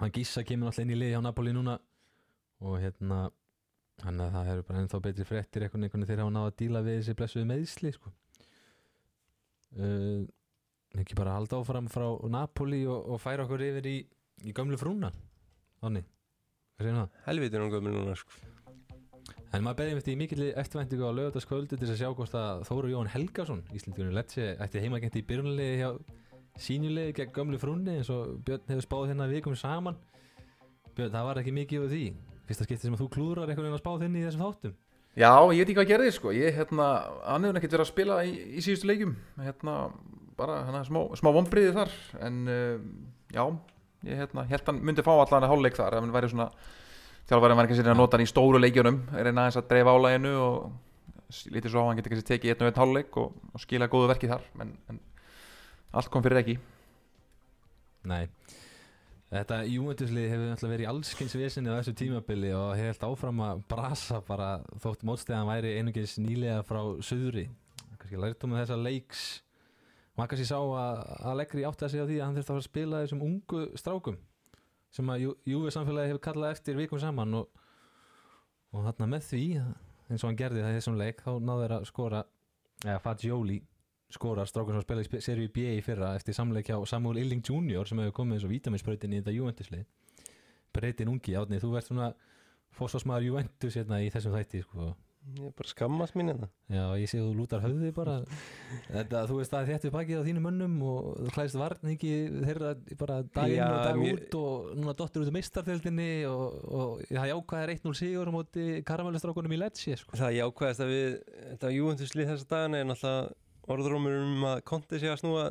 Hann 0.00 0.14
Gísa 0.14 0.42
kemur 0.42 0.70
alltaf 0.70 0.82
inn 0.82 0.94
í 0.94 0.98
liði 0.98 1.20
á 1.20 1.22
Napoli 1.22 1.52
núna 1.54 1.78
og 2.64 2.78
hérna 2.82 3.28
hann 4.02 4.22
að 4.24 4.32
það 4.34 4.48
hefur 4.50 4.66
bara 4.68 4.80
ennþá 4.82 5.00
betri 5.04 5.26
fréttir 5.28 5.64
einhvern 5.66 5.86
veginn 5.86 6.08
þegar 6.08 6.24
hann 6.24 6.34
náða 6.34 6.50
að 6.50 6.56
díla 6.62 6.82
við 6.82 6.96
þessi 6.98 7.14
blessuðu 7.20 7.46
meðsli 7.50 7.92
sko. 7.94 8.10
uh, 9.78 10.24
ekki 10.98 11.18
bara 11.18 11.36
halda 11.38 11.60
áfram 11.60 11.90
frá 11.92 12.08
Napoli 12.30 12.82
og, 12.90 13.14
og 13.14 13.22
færa 13.22 13.46
okkur 13.46 13.62
yfir 13.68 13.86
í, 13.90 13.94
í 14.42 14.56
gömlu 14.56 14.80
frúna 14.80 15.12
Þannig, 15.84 16.10
hvað 16.74 16.88
segir 16.88 16.98
það? 16.98 17.22
helviti 17.28 17.58
er 17.58 17.64
hún 17.64 17.72
gömur 17.74 17.96
núna 18.00 18.18
sko. 18.18 18.42
En 19.54 19.62
maður 19.62 19.78
beðið 19.80 19.98
mitt 19.98 20.10
í 20.10 20.16
mikill 20.18 20.46
eftirvæntingu 20.50 21.06
á 21.06 21.12
lögataskvöldu 21.14 21.78
til 21.78 21.88
að 21.88 22.00
sjá 22.00 22.08
hvort 22.10 22.34
að 22.34 22.64
Þóru 22.68 22.90
Jóhann 22.90 23.12
Helgason, 23.12 23.62
Íslandjörnur 23.74 24.16
Letsi, 24.18 24.48
ætti 24.58 24.82
heimagent 24.82 25.18
í 25.18 25.22
byrjunlegi 25.28 25.76
hjá 25.78 25.90
sínjulegi 26.64 27.14
gegn 27.20 27.34
gömlu 27.34 27.60
frúnni 27.62 27.98
eins 27.98 28.10
og 28.14 28.40
Björn 28.46 28.66
hefur 28.72 28.86
spáð 28.86 29.12
hérna 29.12 29.28
vikum 29.30 29.54
saman. 29.58 29.98
Björn, 30.94 31.12
það 31.14 31.28
var 31.28 31.42
ekki 31.42 31.54
mikið 31.54 31.86
úr 31.86 31.92
því. 31.94 32.06
Fyrsta 32.48 32.66
skipti 32.66 32.88
sem 32.88 32.96
að 32.96 33.04
þú 33.04 33.08
klúðrar 33.14 33.48
einhvern 33.48 33.68
veginn 33.68 33.78
að 33.78 33.84
spáð 33.84 34.02
þinn 34.04 34.18
í 34.18 34.24
þessum 34.26 34.44
þáttum. 34.44 34.74
Já, 35.14 35.30
ég 35.54 35.62
veit 35.62 35.68
ekki 35.68 35.78
hvað 35.78 35.90
gerði 35.92 36.12
sko 36.16 36.32
Ég, 36.34 36.56
hérna, 36.56 36.86
hann 37.22 37.44
hefur 37.46 37.58
ekkert 37.60 37.74
verið 37.76 37.84
að 37.84 37.90
spila 37.92 38.14
í, 38.26 38.32
í 38.58 38.62
síðustu 38.64 38.88
leikjum 38.90 39.12
Hérna, 39.38 39.74
bara 40.34 40.56
hérna, 40.66 40.80
smá, 40.88 40.98
smá 41.14 41.28
vombriði 41.36 41.70
þar 41.76 41.92
En, 42.18 42.40
uh, 42.50 42.82
já 43.30 43.44
Ég, 44.02 44.18
hérna, 44.18 44.42
að 47.24 47.30
Þjálfarinn 47.30 47.56
var 47.56 47.70
sér 47.72 47.88
að 47.88 48.00
nota 48.00 48.18
hann 48.18 48.26
í 48.26 48.28
stóru 48.28 48.60
leikjunum 48.60 49.00
Reyna 49.14 49.46
aðeins 49.46 49.56
að 49.56 49.68
dreifa 49.70 49.94
álæginu 49.96 50.34
Og 50.44 51.48
lítið 51.54 51.72
svo 51.72 51.80
á 51.80 51.84
að 51.84 51.88
hann 51.88 51.98
geti 51.98 52.12
kannski 52.12 52.28
tekið 52.28 52.52
einn 52.52 52.62
og 52.62 52.68
einn 52.68 52.80
hálfleik 52.82 53.16
og, 53.20 53.32
og 53.54 53.62
skila 53.62 53.88
góðu 53.90 54.10
verki 54.12 54.28
þar 54.30 54.44
en, 54.60 54.74
en 54.92 55.00
allt 55.96 56.12
kom 56.12 56.24
fyrir 56.24 56.42
ekki 56.42 56.58
Nei. 58.04 58.26
Þetta 59.32 59.62
Juventuslið 59.66 60.28
hefur 60.30 60.50
náttúrulega 60.50 60.74
verið 60.74 60.84
í 60.84 60.90
allskins 60.90 61.36
vesinni 61.40 61.72
á 61.72 61.78
þessu 61.78 61.94
tímabili 61.98 62.50
og 62.54 62.74
hefur 62.76 62.90
held 62.92 63.06
áfram 63.08 63.40
að 63.46 63.62
brasa 63.72 64.20
bara 64.28 64.50
þótt 64.84 65.06
mótstæðan 65.08 65.48
væri 65.48 65.72
einungis 65.78 66.18
nýlega 66.20 66.60
frá 66.68 66.82
söðri. 67.02 67.48
Kannski 67.96 68.20
lærtum 68.20 68.54
við 68.54 68.60
þessa 68.60 68.78
leiks. 68.78 69.24
Maður 70.14 70.34
kannski 70.34 70.46
sá 70.52 70.58
að 70.60 71.00
Allegri 71.32 71.64
átti 71.66 71.86
að 71.88 71.94
segja 71.94 72.06
á 72.06 72.10
því 72.12 72.20
að 72.20 72.24
hann 72.26 72.38
þurfti 72.38 72.54
að 72.54 72.60
að 72.60 72.68
spila 72.68 73.02
þessum 73.02 73.24
ungu 73.26 73.64
strákum 73.80 74.20
sem 74.94 75.10
að 75.10 75.26
Juve 75.50 75.72
samfélagi 75.74 76.12
hefur 76.12 76.24
kallað 76.28 76.56
eftir 76.56 76.78
vikum 76.78 77.00
saman 77.02 77.40
og, 77.40 77.48
og 78.74 78.86
þarna 78.86 79.10
með 79.16 79.28
því 79.30 79.44
eins 79.58 80.22
og 80.22 80.28
hann 80.28 80.38
gerði 80.38 80.62
það 80.62 80.74
í 80.74 80.78
þessum 80.78 80.98
leik 81.00 81.22
þá 81.24 81.30
náður 81.40 81.64
þeir 81.64 81.76
að 81.78 81.88
skora 81.90 82.24
eða 82.84 83.00
Fagioli 83.02 83.58
skorar 84.14 84.46
strákur 84.46 84.76
sem 84.76 84.84
spila 84.84 85.02
í 85.02 85.22
serið 85.24 85.52
B 85.54 85.66
í 85.74 85.82
fyrra 85.82 86.12
eftir 86.14 86.36
samleik 86.36 86.68
hjá 86.70 86.76
Samuel 86.86 87.22
Illing 87.24 87.42
Jr. 87.42 87.86
sem 87.88 87.98
hefur 87.98 88.18
komið 88.20 88.38
eins 88.38 88.46
og 88.46 88.52
vítaminsprautin 88.52 89.14
í 89.16 89.20
þetta 89.20 89.34
Juventuslið 89.34 89.86
breytin 90.74 91.10
ungi 91.12 91.36
átni, 91.38 91.60
þú 91.62 91.72
verður 91.74 91.88
svona 91.88 92.08
fósfásmaður 92.74 93.28
Juventus 93.28 93.76
hérna 93.78 94.00
í 94.02 94.10
þessum 94.12 94.34
þætti 94.34 94.62
sko. 94.64 94.92
Ég 95.24 95.46
er 95.48 95.52
bara 95.56 95.68
skammast 95.70 96.16
mín 96.18 96.28
hérna 96.28 96.48
já, 96.68 96.82
ég 97.00 97.08
sé 97.08 97.16
að 97.20 97.28
þú 97.30 97.36
lútar 97.38 97.62
höfði 97.64 97.92
bara 97.96 98.16
þetta, 98.96 99.22
þú 99.30 99.38
veist 99.38 99.54
að 99.56 99.70
þetta 99.70 99.88
er 99.88 99.94
bakið 99.94 100.18
á 100.20 100.26
þínum 100.26 100.44
mönnum 100.48 100.74
og 100.90 101.06
þú 101.22 101.32
klæðist 101.36 101.58
varningi 101.62 102.10
þeirra 102.44 102.72
bara 103.00 103.16
dag 103.24 103.48
inn 103.48 103.56
Já, 103.56 103.64
og 103.70 103.78
dag 103.88 104.00
mér- 104.02 104.18
út 104.20 104.36
og 104.40 104.74
núna 104.76 104.96
dottur 104.98 105.24
út 105.24 105.30
um 105.32 105.38
meistarþjöldinni 105.38 106.10
og, 106.28 106.58
og 106.68 107.06
það 107.08 107.30
jákvæð 107.32 107.62
er 107.64 107.72
1-0 107.78 107.96
sigur 108.02 108.28
á 108.28 108.32
móti 108.36 108.66
karamellistrákunum 108.90 109.56
í 109.56 109.60
Lecce 109.64 109.96
sko. 110.02 110.18
það 110.20 110.36
jákvæðast 110.42 110.84
að 110.84 110.92
við 110.92 111.08
þetta 111.54 111.72
Juventuslið 111.78 112.30
þessa 112.34 112.50
dagana 112.52 112.82
er 112.82 112.88
náttúrulega 112.92 113.72
orðrómur 113.74 114.18
um 114.20 114.46
að 114.52 114.58
konti 114.68 115.00
sig 115.00 115.08
að 115.08 115.22
snúa 115.22 115.48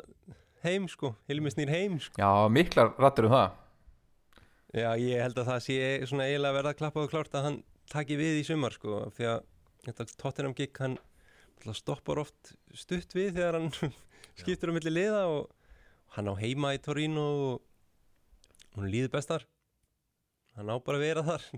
heim 0.64 0.86
sko, 0.88 1.16
Hilmi 1.28 1.50
snýr 1.52 1.72
heim 1.74 1.96
sko. 2.00 2.22
Já, 2.22 2.30
miklar 2.54 2.94
rættur 3.02 3.26
um 3.28 3.34
það 3.34 3.50
já, 4.74 4.90
ég 5.02 5.22
held 5.26 5.38
að 5.42 5.50
það 5.50 5.64
sé 5.66 5.80
svona 6.10 6.28
eiginlega 6.30 6.56
verða 6.60 6.72
að 6.76 6.78
klappa 6.80 7.02
og 7.04 7.10
klárt 7.12 7.36
að 7.38 7.48
hann 7.50 7.58
taki 7.92 8.16
við 8.22 8.40
í 8.40 8.46
sumar 8.48 8.74
sko, 8.78 9.02
því 9.18 9.28
að 9.34 9.42
þetta 9.88 10.08
Tottenham 10.20 10.56
gig 10.58 10.78
hann 10.80 10.98
stoppar 11.76 12.22
oft 12.24 12.54
stutt 12.76 13.16
við 13.16 13.38
þegar 13.38 13.60
hann 13.60 13.72
skiptur 14.40 14.72
um 14.72 14.78
milli 14.80 14.94
liða 14.94 15.26
og 15.32 15.52
hann 16.18 16.30
á 16.30 16.34
heima 16.40 16.74
í 16.76 16.82
Torino 16.84 17.26
og 17.48 18.78
hún 18.78 18.90
líður 18.92 19.14
bestar 19.16 19.48
hann 20.58 20.70
á 20.70 20.76
bara 20.78 21.00
að 21.00 21.06
vera 21.08 21.28
þar. 21.28 21.50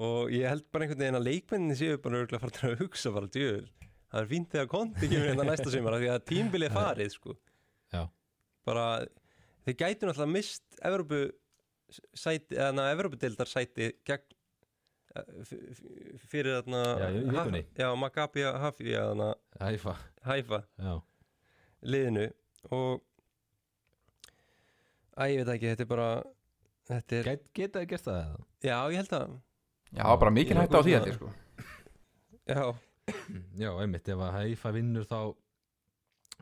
Og 0.00 0.28
ég 0.30 0.46
held 0.46 0.62
bara 0.70 0.84
einhvern 0.86 1.00
veginn 1.02 1.18
að 1.18 1.24
leikmenninni 1.26 1.74
séu 1.74 1.96
bara 1.98 2.20
örgulega 2.20 2.38
farin 2.44 2.74
að 2.76 2.82
hugsa 2.84 3.10
bara 3.10 3.26
djöðul 3.34 3.64
það 4.10 4.20
er 4.20 4.28
fínt 4.30 4.52
þegar 4.54 4.68
konti 4.70 5.08
kemur 5.10 5.30
hérna 5.30 5.46
næsta 5.48 5.70
sumar 5.74 5.96
af 5.96 6.02
því 6.02 6.10
að 6.12 6.24
tímbilið 6.30 6.74
farið 6.74 7.14
sko. 7.14 7.36
Já. 7.90 8.02
bara 8.66 8.84
þeir 9.66 9.76
gætu 9.82 10.06
náttúrulega 10.06 10.34
mist 10.34 10.78
Evrópu 10.86 11.20
sæti, 11.90 12.54
eða 12.54 12.70
na, 12.76 12.86
Evrópudeildar 12.94 13.50
sæti 13.50 13.90
gegn 14.06 14.36
fyrir 16.30 16.60
þarna 16.60 16.80
Já, 17.00 17.06
já, 17.80 17.88
Maccabi 17.98 18.44
Hafi 18.46 18.96
Hæfa 19.60 20.60
já. 20.78 20.92
Liðinu. 21.82 22.26
Og 22.76 23.00
að 25.16 25.32
ég 25.34 25.40
veit 25.44 25.54
ekki, 25.56 25.70
þetta 25.72 25.84
er 25.86 25.90
bara 25.90 26.08
þetta 26.90 27.16
er, 27.20 27.30
Get, 27.30 27.46
geta 27.56 27.82
þið 27.82 27.88
gert 27.94 28.06
það 28.06 28.18
eða? 28.20 28.40
já 28.68 28.76
ég 28.92 28.98
held 29.00 29.14
að 29.18 29.38
Já, 29.90 30.04
bara 30.22 30.30
mikil 30.30 30.58
hægt 30.60 30.74
á 30.76 30.80
því 30.86 30.92
held 30.94 31.08
ég 31.10 31.16
sko. 31.18 31.30
Já, 32.46 32.62
Já, 33.58 33.70
einmitt, 33.82 34.08
ef 34.12 34.20
að 34.22 34.36
Hæfa 34.38 34.72
vinnur 34.76 35.08
þá 35.08 35.18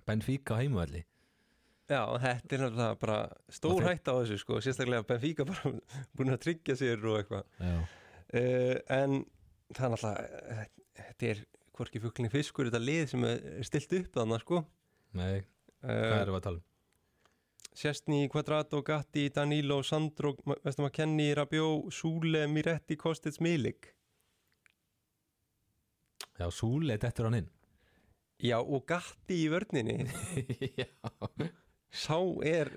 Benfica 0.09 0.59
á 0.59 0.61
heimavalli 0.61 1.05
já, 1.89 2.03
þetta 2.21 2.53
er 2.55 2.61
náttúrulega 2.66 2.97
bara 3.01 3.19
stór 3.49 3.87
hætta 3.87 4.12
á 4.12 4.21
þessu 4.21 4.37
sko, 4.43 4.59
sérstaklega 4.64 5.07
Benfica 5.09 5.47
bara 5.49 5.73
búin 6.19 6.35
að 6.35 6.43
tryggja 6.45 6.77
sér 6.77 7.01
og 7.09 7.23
eitthvað. 7.23 7.47
Já, 7.64 7.79
en 8.33 9.20
það 9.72 9.85
er 9.85 9.93
náttúrulega 9.95 10.66
þetta 10.99 11.31
er 11.33 11.45
hvorki 11.79 12.03
fuggling 12.03 12.33
fiskur 12.33 12.68
þetta 12.68 12.81
lið 12.83 13.05
sem 13.12 13.26
er 13.29 13.66
stilt 13.66 13.95
upp 14.01 14.16
þannig 14.18 14.43
sko. 14.45 14.62
Nei, 15.18 15.45
hvað 15.85 16.14
uh, 16.14 16.22
erum 16.22 16.35
við 16.35 16.41
að 16.41 16.47
tala 16.49 16.61
um? 16.61 16.64
Sjestni, 17.79 18.24
Quadrato, 18.26 18.81
Gatti, 18.83 19.29
Danilo, 19.31 19.83
Sandro 19.87 20.35
Kenny, 20.91 21.29
Rabiot, 21.39 21.93
Súle, 21.95 22.49
Miretti, 22.51 22.97
Kostic, 22.99 23.39
Milik. 23.45 23.93
Já, 26.39 26.49
Súli, 26.51 26.97
þetta 26.97 27.22
er 27.22 27.29
hann 27.29 27.39
inn. 27.39 27.53
Já 28.43 28.57
og 28.59 28.83
Gatti 28.87 29.45
í 29.45 29.47
vörninni. 29.53 30.09
Já. 30.81 30.91
Sá 31.95 32.18
er 32.47 32.72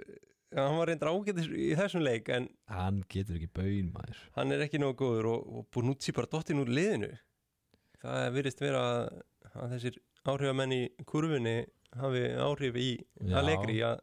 hann 0.55 0.77
var 0.77 0.89
reyndar 0.91 1.11
ágætis 1.13 1.47
í 1.51 1.71
þessum 1.79 2.03
leik 2.03 2.29
en 2.35 2.47
Hann 2.71 3.03
getur 3.11 3.37
ekki 3.39 3.49
baun 3.55 3.91
maður. 3.95 4.17
hann 4.35 4.51
er 4.51 4.63
ekki 4.65 4.79
nógu 4.81 4.97
góður 5.03 5.29
og, 5.31 5.51
og 5.61 5.67
Bonucci 5.75 6.11
bara 6.17 6.27
dottinn 6.31 6.59
úr 6.63 6.71
liðinu. 6.71 7.11
Það 8.01 8.25
virðist 8.35 8.63
vera 8.63 8.81
að, 8.89 9.21
að 9.53 9.75
þessir 9.75 9.99
áhrifamenn 10.31 10.73
í 10.75 10.81
kurfunni 11.07 11.55
hafi 12.01 12.25
áhrif 12.41 12.75
í 12.81 12.89
Já. 12.97 13.37
Allegri 13.41 13.77
að 13.85 13.99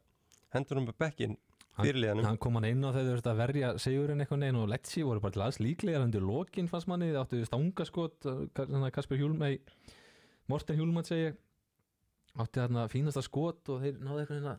hendur 0.54 0.80
um 0.80 0.88
bekkin 0.98 1.36
Hann- 1.78 1.86
fyrirliðanum 1.86 2.26
Hann 2.26 2.38
kom 2.42 2.56
hann 2.58 2.64
inn 2.66 2.82
á 2.82 2.90
þegar 2.90 3.06
þú 3.08 3.16
veist 3.18 3.28
að 3.30 3.40
verja 3.42 3.68
sigurinn 3.78 4.20
eitthvað 4.24 4.40
neginn 4.42 4.56
og 4.62 4.70
Letsi 4.72 5.04
voru 5.06 5.20
bara 5.22 5.34
til 5.36 5.42
aðs 5.44 5.60
líklega 5.62 6.00
undir 6.02 6.24
lokin 6.26 6.66
fannst 6.70 6.88
manni, 6.90 7.12
það 7.12 7.20
áttu 7.22 7.42
stangaskot 7.46 8.26
svona 8.56 8.90
Kasper 8.94 9.20
Hjúlmei 9.20 9.60
Morten 10.50 10.78
Hjúlmann 10.80 11.06
segi 11.06 11.28
átti 12.38 12.60
þarna 12.62 12.88
fínasta 12.90 13.22
skot 13.22 13.70
og 13.74 13.82
þeir 13.84 14.00
náðu 14.02 14.24
eitthvað 14.24 14.58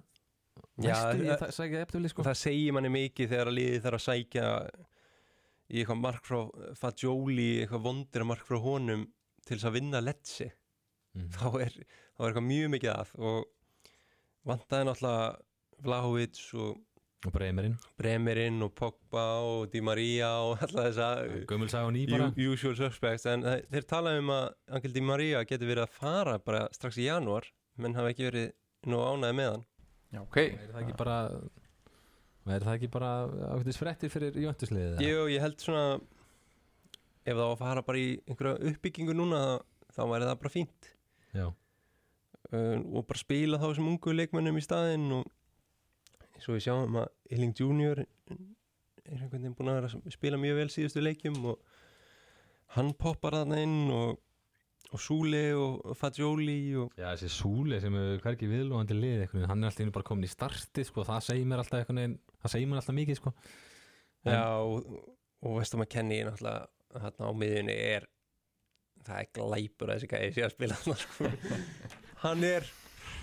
Já, 0.83 0.93
næstum 0.93 1.21
í 1.25 1.29
það- 1.29 1.45
að 1.49 1.55
sækja 1.59 1.81
eftirli 1.85 2.09
sko. 2.13 2.23
það 2.23 2.37
segir 2.43 2.73
manni 2.77 2.89
mikið 2.93 3.29
þegar 3.33 3.51
að 3.51 3.57
liðið 3.59 3.83
þarf 3.85 3.99
að 3.99 4.05
sækja 4.07 4.45
í 5.69 5.81
eitthvað 5.83 6.01
mark 6.01 6.25
frá 6.25 6.39
Fagioli, 6.79 7.49
eitthvað 7.63 7.83
vondir 7.85 8.25
mark 8.25 8.45
frá 8.47 8.59
honum 8.63 9.07
til 9.45 9.57
þess 9.57 9.69
að 9.69 9.77
vinna 9.79 10.01
Letsi 10.01 10.49
mm. 11.15 11.29
þá 11.35 11.47
er, 11.65 11.73
þá 12.15 12.19
er 12.23 12.29
eitthvað 12.29 12.47
mjög 12.49 12.69
mikið 12.75 12.93
að 12.95 13.15
og 13.19 13.45
vantaði 14.49 14.87
náttúrulega 14.89 15.41
Vlahovic 15.85 16.43
og 16.59 16.77
og 17.27 17.33
Bremerinn. 17.35 17.73
Bremerinn 17.99 18.61
og 18.63 18.69
Pogba 18.79 19.23
og 19.43 19.65
Di 19.73 19.81
Maria 19.83 20.29
og 20.39 20.61
alltaf 20.63 20.95
bara. 20.95 22.29
u- 22.31 22.53
usual 22.53 22.77
suspects. 22.77 23.25
En 23.27 23.43
þeir, 23.43 23.65
þeir 23.73 23.87
tala 23.89 24.13
um 24.17 24.29
að 24.31 24.45
Angel 24.77 24.93
Di 24.95 25.01
Maria 25.03 25.41
getur 25.43 25.67
verið 25.67 25.83
að 25.83 25.97
fara 25.97 26.37
bara 26.39 26.69
strax 26.71 26.95
í 26.95 27.09
janúar. 27.09 27.43
Menn 27.75 27.93
hafa 27.97 28.13
ekki 28.13 28.29
verið 28.31 28.53
nú 28.87 29.01
ánæði 29.03 29.35
með 29.35 29.51
hann 29.51 29.65
Já, 30.09 30.21
ok. 30.23 30.37
Er 30.41 30.69
það 30.73 30.83
ekki 30.83 30.97
bara 30.99 31.17
er 32.49 32.63
það 32.65 32.75
ekki 32.79 32.89
bara 32.89 33.09
ákveðis 33.53 33.77
frettir 33.77 34.09
fyrir 34.09 34.37
jöndusliðið 34.41 35.03
Jú, 35.05 35.25
ég 35.29 35.43
held 35.43 35.59
svona 35.61 35.83
ef 37.29 37.35
það 37.35 37.41
var 37.43 37.51
að 37.51 37.59
fara 37.61 37.83
bara 37.85 38.01
í 38.01 38.07
einhverja 38.25 38.71
uppbyggingu 38.71 39.15
núna 39.17 39.41
þá 39.93 39.99
væri 40.09 40.29
það 40.29 40.39
bara 40.41 40.53
fínt. 40.53 40.89
Já, 41.35 41.45
uh, 41.49 42.77
og 42.79 43.05
bara 43.09 43.21
spila 43.21 43.59
þá 43.61 43.67
sem 43.77 43.89
ungu 43.91 44.15
leikmönnum 44.15 44.57
í 44.57 44.63
staðinn 44.65 45.11
og 45.19 45.27
eins 46.39 46.47
og 46.47 46.55
við 46.55 46.65
sjáum 46.65 46.97
að 47.03 47.35
Illing 47.35 47.53
Junior 47.59 48.01
er 48.01 49.19
einhvern 49.19 49.43
veginn 49.43 49.57
búin 49.57 49.71
að 49.73 49.89
að 49.89 50.15
spila 50.15 50.39
mjög 50.41 50.61
vel 50.61 50.69
síðustu 50.73 51.03
leikjum 51.03 51.37
og 51.51 51.61
hann 52.77 52.93
poppar 52.97 53.41
þarna 53.41 53.61
inn 53.65 53.77
og, 53.93 54.17
og 54.89 55.01
Súli 55.03 55.43
og, 55.53 55.91
Fagioli 55.99 56.57
og 56.81 56.93
já 56.97 57.11
þessi 57.13 57.29
Súli 57.35 57.77
sem 57.83 57.95
er 57.99 58.21
hvergi 58.23 58.47
viðlóðandi 58.49 58.95
lið 58.97 59.17
veginn, 59.25 59.47
hann 59.51 59.63
er 59.63 59.69
alltaf 59.69 59.85
einu 59.85 59.93
bara 59.95 60.07
komin 60.09 60.25
í 60.25 60.31
starti 60.31 60.85
sko, 60.87 61.03
það 61.07 61.25
segir 61.27 61.45
mér 61.51 61.61
alltaf 61.63 61.85
veginn 61.91 62.15
það 62.41 62.53
segir 62.55 62.71
mér 62.71 62.81
alltaf 62.81 62.97
mikið 62.97 63.19
sko 63.21 63.33
En- 64.27 64.33
Já, 64.35 64.45
og, 64.59 64.87
og 65.45 65.59
veistum 65.61 65.83
að 65.85 65.91
Kenny 65.93 66.17
náttúrulega 66.27 66.67
þarna 66.99 67.29
á 67.29 67.33
miðjunni 67.39 67.75
er 67.93 68.07
það 69.07 69.21
er 69.21 69.29
glæpur 69.37 69.91
að 69.93 69.99
þessi 69.99 70.09
gæði 70.11 70.31
sé 70.35 70.43
að 70.47 70.53
spila 70.55 70.79
þarna 70.81 70.97
sko. 71.03 71.29
hann 72.25 72.43
er 72.49 72.67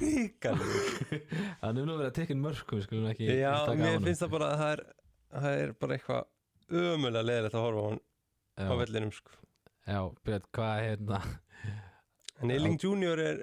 ríkalegur 0.01 1.21
hann 1.63 1.81
er 1.83 1.89
nú 1.89 1.97
verið 1.99 2.11
að 2.11 2.17
tekja 2.21 2.39
mörgum 2.41 2.83
skulum 2.85 3.11
ekki 3.11 3.29
Já, 3.29 3.51
taka 3.67 3.75
á 3.75 3.81
mér 3.83 3.99
finnst 4.07 4.23
það 4.25 4.33
bara 4.37 4.49
að 4.55 4.63
það 4.63 4.73
er, 4.77 4.85
það 5.37 5.59
er 5.65 5.75
bara 5.83 5.99
eitthvað 5.99 6.81
ömulega 6.87 7.27
leðilegt 7.29 7.59
að 7.59 7.67
horfa 7.67 7.83
á 7.83 7.89
hann 7.91 8.01
á 8.57 8.63
já, 8.73 8.79
vellinum 8.81 9.13
sko. 9.15 9.37
já, 9.87 9.99
Björn, 10.27 10.47
hvað 10.57 10.73
er 10.79 10.87
hérna 10.91 11.21
en 12.43 12.53
Illing 12.53 12.77
Junior 12.83 13.23
er, 13.23 13.41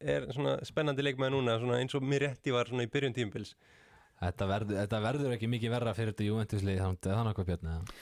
er 0.00 0.28
svona 0.34 0.58
spennandi 0.66 1.04
leikmaði 1.06 1.36
núna 1.36 1.56
svona 1.62 1.80
eins 1.82 1.96
og 1.96 2.04
mér 2.04 2.28
rétti 2.28 2.54
var 2.54 2.70
svona 2.70 2.86
í 2.86 2.92
byrjun 2.92 3.16
tímpils 3.16 3.54
þetta 4.20 4.50
verður, 4.50 4.80
þetta 4.82 5.00
verður 5.04 5.36
ekki 5.36 5.50
mikið 5.54 5.74
verra 5.74 5.96
fyrir 5.96 6.14
þetta 6.14 6.28
Juventuslið 6.28 6.82
þannig 6.82 7.08
að 7.08 7.18
það 7.18 7.26
nokkuð 7.28 7.50
Björn 7.50 7.72
eða? 7.72 7.96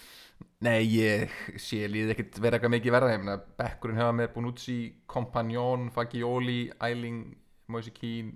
Nei, 0.62 0.78
ég 0.90 1.34
sé 1.60 1.86
líðið 1.90 2.14
ekkert 2.14 2.38
vera 2.42 2.58
eitthvað 2.58 2.74
mikið 2.76 2.94
verða 2.94 3.12
ég 3.14 3.20
meina, 3.22 3.36
Bekkurinn 3.58 3.98
hefa 3.98 4.14
með 4.16 4.32
Bonucci, 4.36 4.78
Compagnon, 5.10 5.88
Fagioli, 5.94 6.64
Æling, 6.82 7.24
Moise 7.70 7.92
Keane, 7.94 8.34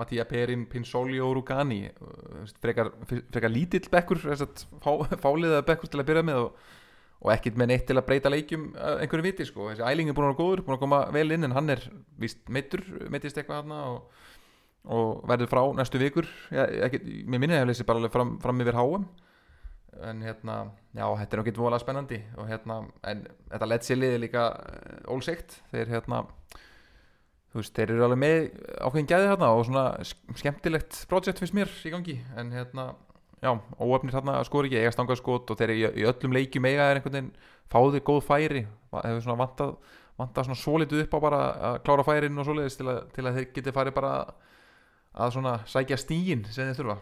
Mattia 0.00 0.24
Perin, 0.28 0.66
Pinsoli 0.70 1.20
og 1.20 1.34
Rugani. 1.36 1.82
Frekar, 2.62 2.92
frekar 3.08 3.52
lítill 3.52 3.90
Bekkur 3.92 4.20
fáliða 4.22 5.60
Bekkur 5.68 5.92
til 5.92 6.00
að 6.00 6.08
byrja 6.08 6.24
með 6.28 6.44
og, 6.46 6.62
og 7.22 7.30
ekkert 7.34 7.58
með 7.60 7.70
neitt 7.70 7.84
til 7.86 7.96
að 7.98 8.06
breyta 8.08 8.30
leikjum 8.32 8.68
einhverju 8.74 9.24
viti 9.28 9.46
sko, 9.46 9.68
þessi 9.70 9.86
Æling 9.86 10.10
er 10.10 10.16
búin 10.18 10.26
að 10.26 10.32
vera 10.32 10.40
góður, 10.42 10.62
búin 10.66 10.74
að 10.76 10.82
koma 10.82 11.02
vel 11.14 11.28
inn 11.36 11.46
en 11.46 11.54
hann 11.54 11.70
er 11.70 11.84
víst 12.18 12.42
meittur, 12.50 12.82
meittist 13.14 13.38
eitthvað 13.38 13.62
hann 13.62 13.76
og, 13.78 14.24
og 14.90 15.20
verður 15.30 15.52
frá 15.52 15.62
næstu 15.78 16.00
vikur, 16.02 16.26
ég, 16.50 16.78
ekki, 16.88 17.02
mér 17.30 17.44
minni 17.44 17.54
að 17.54 17.62
ég 17.62 17.70
lesi 17.70 17.86
bara 17.86 18.02
alveg 18.02 18.14
fram, 18.16 18.34
fram 18.42 18.64
yfir 18.64 18.80
HM 18.80 19.06
en 20.08 20.22
hérna, 20.24 20.54
já, 20.96 21.04
þetta 21.20 21.36
er 21.36 21.40
nokkið 21.42 21.58
voðalega 21.60 21.82
spennandi. 21.84 22.18
Og 22.40 22.46
hérna, 22.48 22.78
en 23.10 23.26
þetta 23.52 23.66
letsilið 23.68 24.14
er 24.16 24.22
líka 24.22 24.44
uh, 24.56 24.94
ólseikt. 25.12 25.58
Þeir 25.68 25.90
hérna 25.92 26.22
þú 27.52 27.60
veist, 27.60 27.74
þeir 27.76 27.92
eru 27.92 28.06
alveg 28.06 28.20
með 28.22 28.38
ákveðin 28.80 29.10
gæði 29.12 29.28
hérna 29.28 29.50
og 29.52 29.66
svona 29.68 29.84
sk- 30.08 30.38
skemmtilegt 30.40 31.02
projekt 31.10 31.42
finnst 31.42 31.56
mér 31.58 31.74
í 31.84 31.92
gangi, 31.92 32.16
en 32.40 32.54
hérna 32.56 32.86
já, 33.42 33.50
óöfnir 33.78 34.14
hérna 34.14 34.38
skor 34.46 34.68
ekki, 34.68 34.78
eiga 34.80 34.92
stangað 34.94 35.20
skot 35.20 35.50
og 35.50 35.58
þeir 35.58 35.74
í, 35.74 35.80
í 36.02 36.06
öllum 36.08 36.36
leikjum 36.36 36.68
eiga 36.70 36.88
er 36.90 37.00
einhvern 37.00 37.18
veginn 37.18 37.34
fáðu 37.72 38.02
góð 38.06 38.22
færi, 38.28 38.64
hefur 38.94 39.24
svona 39.24 39.42
vantað 39.42 39.76
vantað 40.20 40.48
svona 40.48 40.60
svolítið 40.60 41.04
upp 41.06 41.16
á 41.16 41.18
bara 41.24 41.40
að 41.70 41.78
klára 41.86 42.04
færin 42.06 42.38
og 42.38 42.46
svoleiðis 42.46 42.78
til 42.78 42.88
að, 42.92 43.00
til 43.16 43.24
að 43.26 43.38
þeir 43.38 43.48
geti 43.56 43.74
farið 43.74 43.96
bara 43.96 44.12
að 45.12 45.34
svona 45.36 45.54
sækja 45.68 45.98
stígin 46.00 46.44
sem 46.48 46.68
þeir 46.68 46.78
þurfa. 46.78 46.98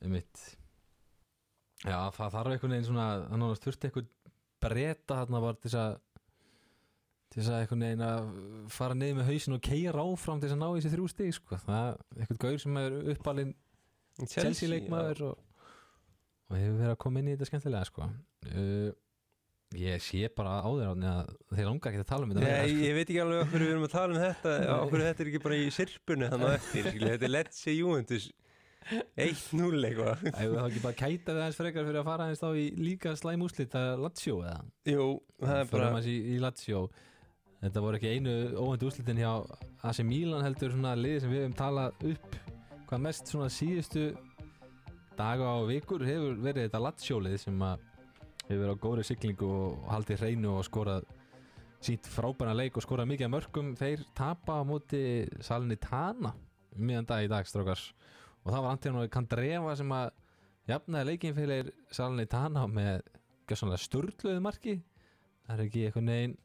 Um 0.00 0.14
mitt 0.16 0.44
já, 1.84 1.98
það 2.16 2.36
þarf 2.36 2.54
einhvern 2.54 2.74
veginn 2.74 2.88
svona 2.88 3.08
það 3.10 3.42
nánast 3.42 3.66
þurfti 3.66 3.90
einhvern 3.90 4.14
breyta 4.60 5.18
þarna 5.20 5.42
bara 5.44 5.60
til 5.60 5.74
að 5.80 5.98
til 7.30 7.44
að 7.44 7.58
einhvern 7.60 7.84
veginn 7.86 8.06
að 8.08 8.30
fara 8.74 8.96
niður 8.98 9.20
með 9.20 9.28
hausin 9.30 9.56
og 9.56 9.64
keira 9.64 10.04
áfram 10.04 10.40
til 10.42 10.50
að 10.50 10.60
ná 10.60 10.68
þessi 10.68 10.94
þrjú 10.94 11.10
stig 11.12 11.34
sko. 11.36 11.60
það 11.62 11.90
er 11.92 12.24
einhvern 12.24 12.40
gaur 12.42 12.62
sem 12.64 12.80
er 12.80 12.96
uppalinn 13.14 13.52
Chelsea 14.28 14.68
leikmaður 14.70 15.22
og, 15.30 15.38
og 16.50 16.58
hefur 16.58 16.80
verið 16.80 16.94
að 16.94 16.98
koma 17.04 17.22
inn 17.22 17.30
í 17.30 17.36
þetta 17.36 17.48
skemmtilega 17.50 17.88
sko. 17.88 18.08
uh, 18.50 18.90
ég 19.80 20.02
sé 20.02 20.26
bara 20.34 20.58
á 20.60 20.68
þér 20.68 20.90
átni 20.90 21.08
að 21.10 21.32
þeir 21.54 21.68
langar 21.70 21.92
ekki 21.92 22.02
að 22.02 22.10
tala 22.10 22.26
um 22.26 22.32
þetta 22.34 22.44
meira, 22.44 22.60
Nei, 22.60 22.70
sko. 22.74 22.84
ég 22.88 22.96
veit 22.98 23.06
ekki 23.06 23.20
alveg 23.24 23.42
okkur 23.44 23.64
við 23.64 23.72
erum 23.74 23.86
að 23.86 23.92
tala 23.94 24.14
um 24.16 24.22
þetta 24.24 24.54
okkur 24.76 25.04
þetta 25.06 25.24
er 25.24 25.30
ekki 25.30 25.42
bara 25.44 25.58
í 25.60 25.68
sirpunni 25.76 26.30
þannig 26.32 26.50
á 26.50 26.56
eftir, 26.58 26.88
þetta 27.04 27.28
er 27.28 27.34
Let's 27.36 27.60
Say 27.62 27.76
Juventus 27.78 28.30
1-0 28.90 29.84
eitthvað 29.86 30.24
við 30.24 30.56
þá 30.56 30.64
ekki 30.64 30.82
bara 30.82 30.98
kæta 30.98 31.34
við 31.36 31.42
aðeins 31.44 31.60
frekar 31.60 31.86
fyrir 31.86 32.00
að 32.00 32.08
fara 32.08 32.26
aðeins 32.26 32.42
þá 32.42 32.48
í 32.58 32.64
líka 32.80 33.12
slæm 33.20 33.44
úslit 33.46 33.76
að 33.78 34.02
Lazio 34.02 34.40
eða? 34.40 34.64
Jú, 34.90 35.06
það 35.44 35.60
er 35.60 35.70
bara 35.70 35.90
í, 36.02 36.16
í 36.34 36.40
Lazio 36.42 36.82
Þetta 37.60 37.80
voru 37.84 37.98
ekki 37.98 38.14
einu 38.16 38.34
óvendu 38.56 38.88
úslitin 38.88 39.18
hjá 39.20 39.32
AC 39.84 40.00
Milan 40.08 40.46
heldur 40.46 40.72
svona 40.72 40.94
liði 40.96 41.18
sem 41.20 41.32
við 41.34 41.42
hefum 41.44 41.56
talað 41.58 42.06
upp 42.08 42.38
hvað 42.90 43.02
mest 43.04 43.28
svona 43.30 43.46
síðustu 43.54 44.00
daga 45.14 45.52
og 45.60 45.68
vikur 45.68 46.02
hefur 46.02 46.40
verið 46.42 46.64
þetta 46.64 46.80
Lazio 46.82 47.20
lið 47.22 47.36
sem 47.38 47.60
að 47.62 47.84
hefur 48.48 48.62
verið 48.64 48.72
á 48.74 48.82
góðri 48.82 49.04
siglingu 49.06 49.50
og 49.54 49.84
haldið 49.92 50.24
hreinu 50.24 50.56
og 50.56 50.66
skorað 50.66 51.06
sínt 51.86 52.08
frábæna 52.10 52.56
leik 52.58 52.80
og 52.80 52.82
skorað 52.82 53.12
mikið 53.12 53.30
mörgum 53.30 53.70
þeir 53.78 54.02
tapa 54.18 54.58
á 54.58 54.62
móti 54.66 55.04
Salernitana 55.38 56.34
um 56.34 56.82
miðan 56.82 57.06
dag 57.12 57.28
í 57.28 57.30
dag 57.30 57.46
strókars 57.46 57.92
og 58.42 58.50
það 58.50 58.66
var 58.66 58.74
Antonio 58.74 59.06
Kandreva 59.14 59.78
sem 59.78 59.94
að 59.94 60.10
jafnaði 60.74 61.12
leikin 61.12 61.38
fyrir 61.38 61.72
Salernitana 61.94 62.66
með 62.66 63.04
gjössanlega 63.46 63.84
sturgluðu 63.86 64.42
marki. 64.42 64.80
Það 65.46 65.54
er 65.56 65.66
ekki 65.68 65.86
eitthvað 65.86 66.08
negin 66.10 66.38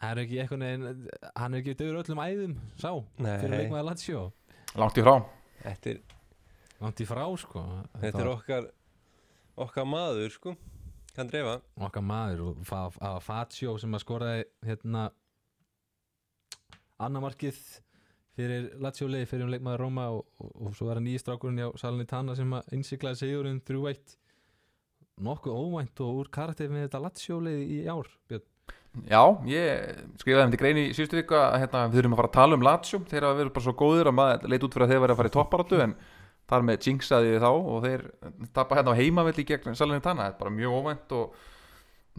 það 0.00 0.10
er 0.10 0.24
ekki 0.24 0.42
eitthvað 0.42 0.64
negin 0.66 1.04
hann 1.38 1.54
er 1.54 1.62
ekki 1.62 1.78
dögur 1.78 2.02
öllum 2.02 2.24
æðum 2.24 2.62
sá 2.74 2.90
fyrir 2.90 3.52
Nei, 3.52 3.60
leikmaði 3.60 3.86
Lazio 3.92 4.32
langt 4.80 4.98
í 4.98 5.04
frá. 5.06 5.14
Þetta 5.64 5.90
er, 5.94 6.00
langt 6.82 7.00
í 7.00 7.06
frá 7.08 7.24
sko. 7.40 7.62
Þetta 8.02 8.22
er 8.24 8.30
okkar 8.32 8.70
okkar 9.64 9.86
maður, 9.86 10.32
sko. 10.34 10.56
Kann 11.14 11.28
drefa 11.30 11.60
okkar 11.78 12.02
maður 12.02 12.40
og 12.48 12.62
Fa- 12.66 12.88
Fa- 12.90 13.20
Fazio 13.22 13.76
sem 13.78 13.94
að 13.94 14.02
skoraði 14.02 14.44
hérna 14.66 15.04
annar 17.04 17.22
markið 17.22 17.58
fyrir 18.34 18.66
Lazio 18.82 19.06
leið 19.10 19.28
fyrir 19.30 19.46
um 19.46 19.52
leikmaður 19.54 19.82
Róma 19.84 20.08
og, 20.16 20.24
og, 20.42 20.50
og 20.66 20.74
svo 20.74 20.88
var 20.88 20.98
það 20.98 21.06
nýji 21.06 21.22
strákurinn 21.22 21.60
hjá 21.62 21.68
Salernitana 21.78 22.34
sem 22.38 22.50
að 22.58 22.72
innsiklaði 22.74 23.20
sigurinn 23.20 23.60
3-1 23.66 24.16
nokkuð 25.22 25.54
óvænt 25.60 26.02
og 26.02 26.18
úr 26.24 26.30
karakter 26.34 26.72
með 26.72 26.88
þetta 26.88 27.02
Lazio 27.04 27.38
leið 27.46 27.62
í 27.76 27.78
ár 27.94 28.10
Björn. 28.30 28.48
Já, 28.94 29.22
ég 29.50 30.02
skrifaði 30.20 30.44
um 30.46 30.52
til 30.52 30.60
grein 30.60 30.78
í 30.78 30.84
síðustu 30.94 31.18
viku 31.18 31.34
að 31.34 31.56
hérna, 31.64 31.86
við 31.90 31.98
þurfum 31.98 32.12
að 32.14 32.20
fara 32.20 32.30
að 32.30 32.36
tala 32.36 32.58
um 32.58 32.64
Lazio. 32.64 33.00
Þeir 33.10 33.26
hafa 33.26 33.38
verið 33.40 33.54
bara 33.56 33.64
svo 33.64 33.74
góðir 33.80 34.10
að 34.10 34.16
maður 34.20 34.52
leit 34.52 34.66
út 34.66 34.76
fyrir 34.76 34.86
að 34.86 34.92
þeir 34.92 35.02
verið 35.02 35.14
að 35.14 35.20
fara 35.20 35.30
í 35.30 35.34
topparáttu 35.34 35.80
en 35.82 35.96
þar 36.52 36.66
með 36.68 36.86
jinxaði 36.86 37.32
við 37.32 37.42
þá 37.42 37.50
og 37.50 37.80
þeir 37.84 38.04
tappa 38.54 38.78
hérna 38.78 38.94
á 38.94 39.00
heimavelli 39.00 39.46
gegn 39.48 39.78
Salernitana. 39.80 40.28
Þetta 40.28 40.38
er 40.38 40.44
bara 40.44 40.54
mjög 40.54 40.76
óvænt 40.78 41.16
og 41.18 41.34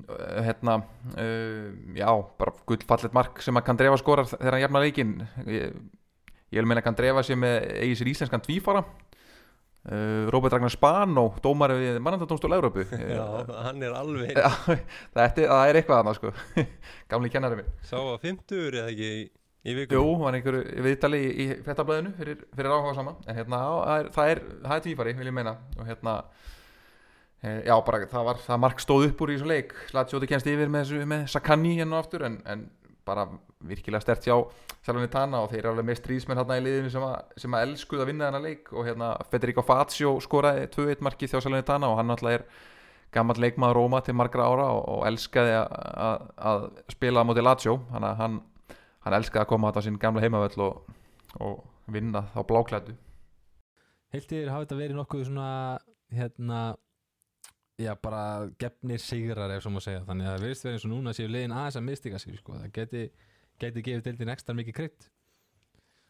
uh, 0.04 0.42
hérna 0.50 0.78
uh, 1.16 1.70
já, 1.96 2.10
bara 2.42 2.56
gullfallet 2.68 3.16
mark 3.16 3.40
sem 3.46 3.56
að 3.56 3.68
Kandreva 3.70 4.02
skorar 4.02 4.28
þegar 4.34 4.58
hann 4.58 4.66
jafnar 4.66 4.86
leikin 4.86 5.16
ég, 5.48 5.80
ég 6.52 6.60
vil 6.60 6.68
meina 6.68 6.84
Kandreva 6.84 7.24
með 7.40 7.70
eigi 7.86 8.02
sér 8.02 8.12
íslenskan 8.12 8.44
tvífara 8.44 8.84
uh, 9.92 10.28
Robert 10.34 10.56
Ragnar 10.56 10.74
Spano 10.74 11.26
dómari 11.44 11.78
við 11.80 12.00
mannandadómstól 12.04 12.56
Európu 12.58 12.86
Já, 13.16 13.26
hann 13.68 13.84
er 13.84 13.96
alveg 13.98 14.34
er, 14.36 14.52
það 15.14 15.70
er 15.70 15.80
eitthvað 15.80 16.02
annað 16.02 16.20
sko. 16.20 16.34
Gamli 17.12 17.32
kennari 17.34 17.62
minn. 17.62 17.74
Sá 17.86 17.98
að 18.00 18.20
50 18.26 18.68
eða 18.72 18.90
ekki 18.90 19.10
í, 19.12 19.24
í 19.70 19.78
viku 19.80 20.00
Jú, 20.00 20.12
hann 20.24 20.34
er 20.34 20.40
einhverju 20.42 20.86
viðtali 20.90 21.22
í, 21.22 21.32
í 21.32 21.48
fréttablaðinu 21.66 22.14
fyrir, 22.20 22.44
fyrir 22.58 22.76
áhuga 22.76 22.96
sama. 22.98 23.16
En 23.26 23.40
hérna, 23.40 23.62
á, 23.62 23.74
það 24.16 24.34
er, 24.34 24.44
er, 24.66 24.86
tvífari, 24.86 25.18
vil 25.20 25.32
ég 25.32 25.38
meina. 25.38 25.58
Og 25.78 25.90
hérna, 25.90 26.16
e, 27.42 27.58
já, 27.70 27.76
bara 27.88 28.06
það 28.12 28.32
var 28.32 28.42
Það 28.46 28.64
mark 28.68 28.82
stóð 28.84 29.10
upp 29.10 29.26
úr 29.26 29.34
í 29.34 29.38
þessu 29.38 29.52
leik. 29.52 29.76
Latsjóti 29.96 30.32
kennst 30.32 30.50
yfir 30.50 30.74
með, 30.74 30.98
með 31.10 31.28
Sakani 31.34 31.78
hérna 31.80 32.02
aftur 32.02 32.26
en, 32.30 32.42
en 32.50 32.68
bara 33.06 33.30
virkilega 33.66 34.04
stert 34.04 34.28
hjá 34.28 34.36
Salernitana 34.86 35.42
og 35.42 35.50
þeir 35.52 35.62
eru 35.62 35.72
alveg 35.74 35.88
með 35.90 36.00
stríðsmenn 36.02 36.40
hérna 36.42 36.58
í 36.60 36.64
liðinu 36.66 36.92
sem 36.94 37.06
að, 37.08 37.16
sem 37.42 37.56
að 37.56 37.68
elskuð 37.68 38.04
að 38.04 38.10
vinna 38.12 38.28
þennan 38.30 38.46
leik 38.46 38.72
og 38.74 38.88
hérna 38.88 39.12
Federico 39.32 39.64
Fazio 39.66 40.16
skoraði 40.22 40.68
2-1 40.76 41.06
markið 41.08 41.34
hjá 41.34 41.40
Salernitana 41.42 41.90
og 41.90 42.00
hann 42.00 42.12
náttúrulega 42.12 42.42
er 42.42 42.48
gammal 43.16 43.38
leikmaður 43.40 43.80
Róma 43.80 44.02
til 44.04 44.18
margra 44.18 44.50
ára 44.52 44.68
og, 44.76 44.84
og 44.98 45.08
elskaði 45.08 45.56
að, 45.62 46.28
að, 46.52 46.68
spila 46.92 47.24
á 47.24 47.28
móti 47.28 47.46
Lazio. 47.46 47.80
Hann, 47.94 48.08
hann, 48.20 48.38
hann 49.08 49.18
elskaði 49.22 49.46
að 49.46 49.52
koma 49.54 49.72
á 49.72 49.80
sín 49.86 50.00
gamla 50.02 50.24
heimavöll 50.26 50.68
og, 50.68 50.96
og 51.40 51.64
vinna 51.92 52.26
þá 52.34 52.40
bláklædu 52.50 52.96
Heilt 54.16 54.32
yfir 54.32 54.50
hafa 54.52 54.64
þetta 54.64 54.80
verið 54.80 54.96
nokkuð 55.00 55.24
svona 55.28 55.48
hérna 56.14 56.60
já 57.82 57.92
bara 58.00 58.48
gefnir 58.60 59.02
sigrar 59.04 59.52
ef 59.52 59.64
svo 59.66 59.74
má 59.76 59.82
segja. 59.84 60.04
Þannig 60.08 60.28
að 60.28 60.36
það 60.36 60.46
verðist 60.46 60.66
verið 60.66 60.78
eins 60.78 60.86
og 60.88 60.92
núna 60.94 61.14
séu 61.16 61.32
liðin 61.32 61.56
aðeins 61.56 61.80
að 61.80 61.88
mistika 61.90 62.22
sig 62.22 62.38
sko. 62.40 62.56
það 62.62 62.72
geti, 62.78 63.02
geti 63.62 63.84
gefið 63.86 64.08
deildin 64.10 64.32
ekstra 64.34 64.56
mikið 64.58 64.78
krydd. 64.80 65.08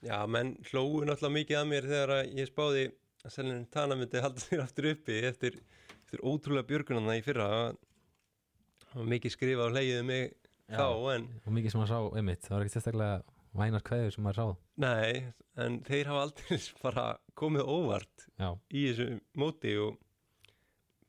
Já, 0.05 0.17
menn 0.29 0.55
hlóu 0.69 1.01
náttúrulega 1.05 1.35
mikið 1.39 1.59
að 1.59 1.69
mér 1.71 1.89
þegar 1.89 2.13
að 2.19 2.33
ég 2.39 2.49
spáði 2.49 2.85
að 3.25 3.33
Selin 3.33 3.63
Tana 3.73 3.97
myndi 3.97 4.21
halda 4.21 4.43
sér 4.43 4.63
aftur 4.65 4.89
uppi 4.91 5.19
eftir, 5.29 5.59
eftir 6.03 6.25
ótrúlega 6.25 6.67
björgunarna 6.69 7.17
í 7.17 7.23
fyrra. 7.25 7.47
Var 8.95 9.07
mikið 9.15 9.33
skrifað 9.33 9.69
og 9.69 9.77
hleyið 9.77 10.01
um 10.01 10.11
mig 10.11 10.27
Já. 10.69 10.77
þá 10.77 11.15
en 11.15 11.25
og 11.45 11.55
mikið 11.57 11.73
sem 11.73 11.81
maður 11.81 11.93
sá 11.93 12.19
einmitt, 12.19 12.45
það 12.45 12.55
var 12.55 12.65
ekki 12.65 12.75
sérstaklega 12.75 13.17
vænar 13.55 13.83
kveður 13.87 14.13
sem 14.15 14.25
maður 14.25 14.37
sá. 14.39 14.45
Nei, 14.85 15.33
en 15.65 15.79
þeir 15.87 16.11
hafa 16.11 16.23
aldrei 16.27 16.59
bara 16.85 17.05
komið 17.39 17.73
óvart 17.75 18.27
já, 18.39 18.49
í 18.71 18.85
þessu 18.89 19.09
móti 19.41 19.75
og 19.81 19.99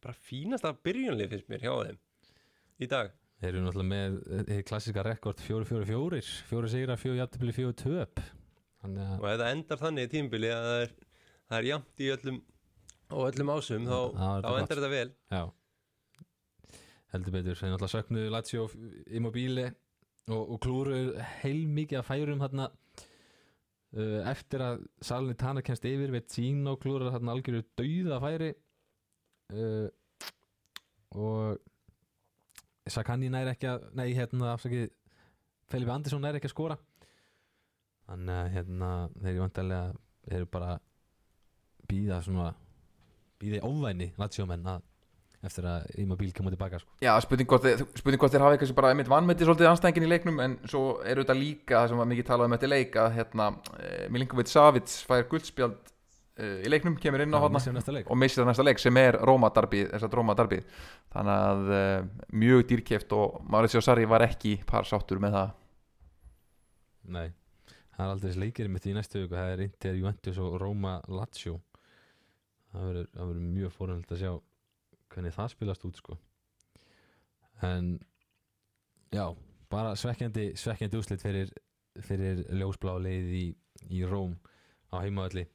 bara 0.02 0.16
fínasta 0.28 0.72
byrjunlið 0.86 1.32
finnst 1.32 1.48
mér 1.52 1.64
hjá 1.66 1.72
þeim 1.82 2.02
í 2.82 2.88
dag 2.90 3.14
þeir 3.40 3.50
eru 3.50 3.64
náttúrulega 3.64 3.90
með 3.92 4.18
eh, 4.46 4.62
klassika 4.66 5.04
rekord 5.06 5.40
4-4-4 5.44 6.22
fjóri 6.48 6.72
sigra, 6.72 6.98
fjóri 7.00 7.20
jafntefli, 7.20 7.54
fjóri 7.56 7.78
töp. 7.82 8.22
Þannig 8.82 9.06
að 9.06 9.16
og 9.20 9.28
ef 9.30 9.40
það 9.42 9.52
endar 9.52 9.82
þannig 9.82 10.08
í 10.08 10.12
tímbili 10.12 10.52
að 10.52 10.66
það 10.66 10.82
er, 10.84 10.94
það 11.46 11.58
er 11.58 11.68
jafnt 11.70 12.02
í 12.02 12.10
öllum 12.16 12.40
og 13.06 13.28
öllum 13.30 13.52
ásum 13.54 13.86
þá, 13.86 13.98
þá 14.16 14.50
endar 14.52 14.74
þetta 14.74 14.92
vel. 14.92 15.08
Já. 15.30 15.42
Heldur 17.14 17.36
betur, 17.36 17.58
þeir 17.58 17.72
náttúrulega 17.72 17.94
söknuðu 17.94 18.32
Lazio 18.34 18.64
Immobile 19.14 19.68
og, 20.26 20.40
og 20.42 20.58
klúru 20.64 20.96
heil 21.42 21.62
mikið 21.70 22.00
að 22.00 22.08
færum 22.08 22.42
uh, 23.96 24.20
eftir 24.32 24.64
að 24.64 24.82
Salni 25.04 25.36
Tana 25.38 25.62
kemst 25.64 25.86
yfir 25.86 26.12
við 26.14 26.26
Tino 26.32 26.76
klúrar 26.80 27.14
þarna 27.14 27.36
algjöru 27.36 27.62
dauða 27.78 28.18
færi 28.24 28.50
uh, 29.54 29.88
og 31.16 31.62
Sakani 32.86 33.28
næri 33.32 33.50
ekki 33.54 33.66
að 33.70 33.86
nei 33.98 34.10
hérna 34.14 34.52
afsakið 34.54 34.90
Felipe 35.70 35.90
Andersson 35.94 36.22
næri 36.22 36.38
ekki 36.40 36.50
að 36.50 36.54
skora 36.56 36.76
þannig 38.06 38.36
að 38.40 38.52
hérna 38.54 38.90
þeir 39.22 39.40
vantarlega 39.42 40.36
eru 40.36 40.46
bara 40.50 40.76
býða 41.90 42.20
svona 42.26 42.52
býða 43.40 43.58
í 43.60 43.64
óvæni 43.66 44.12
Lazio 44.18 44.46
menn 44.48 44.66
að 44.70 44.84
eftir 45.46 45.66
að 45.68 45.84
Immobile 46.02 46.32
kemur 46.34 46.50
tilbaka 46.54 46.78
sko. 46.80 46.90
Já, 47.04 47.12
spurning 47.22 47.46
hvort, 47.46 47.62
þeir- 47.62 47.82
þeir 48.32 48.42
hafa 48.42 48.54
eitthvað 48.56 48.66
sem 48.70 48.74
bara 48.78 48.88
einmitt 48.90 49.10
vannmeti 49.10 49.44
svolítið 49.46 49.68
anstæðingin 49.70 50.06
í 50.06 50.08
leiknum 50.10 50.40
en 50.42 50.56
svo 50.66 50.80
eru 51.06 51.22
þetta 51.22 51.36
líka 51.38 51.76
það 51.82 51.88
sem 51.92 52.00
var 52.00 52.08
mikið 52.10 52.26
talað 52.30 52.48
um 52.48 52.56
eftir 52.56 52.72
leik 52.72 52.96
að 52.98 53.12
hérna, 53.18 53.46
eh, 53.78 54.08
Milinkovic 54.10 54.48
Savic 54.50 54.88
fær 55.06 55.26
guldspjald 55.30 55.92
í 56.36 56.68
leiknum, 56.68 56.98
kemur 57.00 57.22
inn 57.24 57.32
á 57.32 57.40
hotna 57.40 57.60
og 58.04 58.18
missir 58.20 58.42
það 58.42 58.50
næsta 58.50 58.64
leik 58.66 58.80
sem 58.82 58.98
er 59.00 59.16
Rómadarbið, 59.24 60.66
þannig 61.14 61.44
að 61.46 61.70
eh, 61.76 62.26
mjög 62.36 62.66
dýrkeft 62.68 63.14
og 63.16 63.38
Mauricio 63.48 63.80
Sarri 63.80 64.04
var 64.08 64.26
ekki 64.26 64.58
par 64.68 64.84
sáttur 64.84 65.22
með 65.22 65.38
það. 65.38 65.54
Nei, 67.16 67.30
það 67.94 68.04
er 68.04 68.12
aldrei 68.12 68.28
þessi 68.28 68.42
leikir 68.42 68.68
mitt 68.74 68.90
í 68.90 68.92
næstu 68.96 69.22
viku, 69.22 69.38
það 69.38 69.54
er 69.54 69.64
Inter, 69.64 69.96
Juventus 69.96 70.42
og 70.44 70.58
Roma 70.60 70.98
Lazio. 71.08 71.56
Það 72.74 72.86
verður, 72.90 73.42
mjög 73.56 73.74
fórhald 73.78 74.12
að 74.12 74.22
sjá 74.26 74.32
hvernig 75.14 75.36
það 75.38 75.52
spilast 75.54 75.88
út 75.88 76.04
sko. 76.04 76.20
En 77.64 77.94
já, 79.08 79.24
bara 79.72 79.96
svekkjandi 79.96 80.50
svekkjandi 80.60 81.00
úslit 81.00 81.24
fyrir, 81.24 81.56
fyrir 82.04 82.44
ljósblá 82.52 82.98
leið 83.00 83.36
í, 83.40 83.44
í 83.88 84.04
Róm 84.04 84.36
á 84.92 85.00
heimavalli 85.00 85.48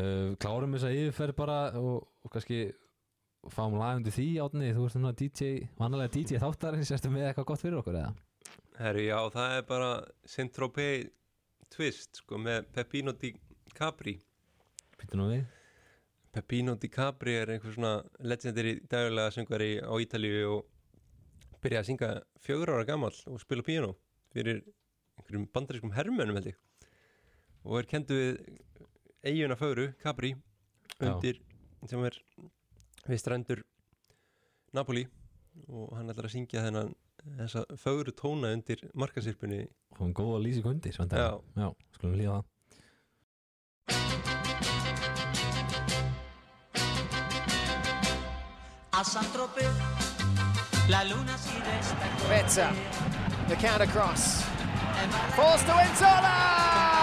uh, 0.00 0.34
klárum 0.40 0.76
þess 0.76 0.88
að 0.88 0.98
yfirferð 1.00 1.38
bara 1.38 1.58
og, 1.80 2.06
og 2.24 2.34
kannski 2.34 2.66
fáum 3.52 3.76
lag 3.78 3.98
undir 3.98 4.14
því 4.14 4.28
átni, 4.44 4.70
þú 4.74 4.86
ert 4.86 4.94
svona 4.94 5.12
DJ 5.16 5.66
vanalega 5.78 6.14
DJ 6.14 6.40
þáttarins, 6.42 6.92
ertu 6.94 7.10
með 7.12 7.28
eitthvað 7.28 7.48
gott 7.50 7.62
fyrir 7.64 7.80
okkur 7.80 7.98
eða? 8.00 8.14
Herru, 8.78 9.02
já, 9.04 9.18
það 9.34 9.56
er 9.58 9.66
bara 9.68 9.90
Saint-Tropez 10.28 11.10
twist 11.74 12.22
sko, 12.22 12.38
með 12.40 12.68
Pepino 12.74 13.14
di 13.18 13.32
Capri. 13.74 14.16
Býttu 14.98 15.18
nú 15.18 15.28
við. 15.30 15.44
Pepino 16.34 16.74
di 16.80 16.90
Capri 16.90 17.36
er 17.38 17.52
einhver 17.54 17.74
svona 17.74 17.94
legendary 18.26 18.78
daglega 18.90 19.34
söngvari 19.34 19.76
á 19.82 19.92
Ítalíu 20.02 20.56
og 20.56 20.64
byrjaði 21.62 21.80
að 21.80 21.88
syngja 21.90 22.10
fjögur 22.44 22.74
ára 22.74 22.86
gamall 22.88 23.16
og 23.30 23.40
spila 23.42 23.64
piano 23.66 23.94
fyrir 24.34 24.62
einhverjum 25.18 25.46
bandarískum 25.54 25.94
hermönum 25.94 26.38
held 26.38 26.50
ég. 26.50 26.58
Og 27.64 27.78
er 27.80 27.88
kendu 27.88 28.18
við 28.18 28.40
eiguna 29.24 29.56
fögru, 29.56 29.92
Capri 30.02 30.34
undir, 31.00 31.40
sem 31.88 32.02
er 32.04 32.18
við 33.08 33.20
strendur 33.20 33.62
Napoli 34.76 35.06
og 35.68 35.94
hann 35.96 36.10
ætlar 36.12 36.28
að 36.28 36.34
syngja 36.36 36.64
þennan 36.66 36.92
þessa 37.38 37.64
fögru 37.80 38.12
tóna 38.16 38.52
undir 38.54 38.84
markasirpunni 38.92 39.62
og 39.94 40.02
hún 40.02 40.16
góða 40.16 40.42
lýsing 40.44 40.66
undir 40.68 40.92
Já. 40.92 41.40
já, 41.56 41.68
skulum 41.96 42.18
líða 42.20 42.40
það 42.40 42.50
A 48.94 49.02
Saint-Tropez, 49.02 49.80
la 50.88 51.02
luna 51.02 51.36
si 51.36 51.56
resta 51.66 52.28
Vezza, 52.30 52.68
the 53.48 53.56
counter 53.56 53.86
cross. 53.86 54.44
Falls 55.34 55.64
to 55.64 55.72
Inzola! 55.82 56.93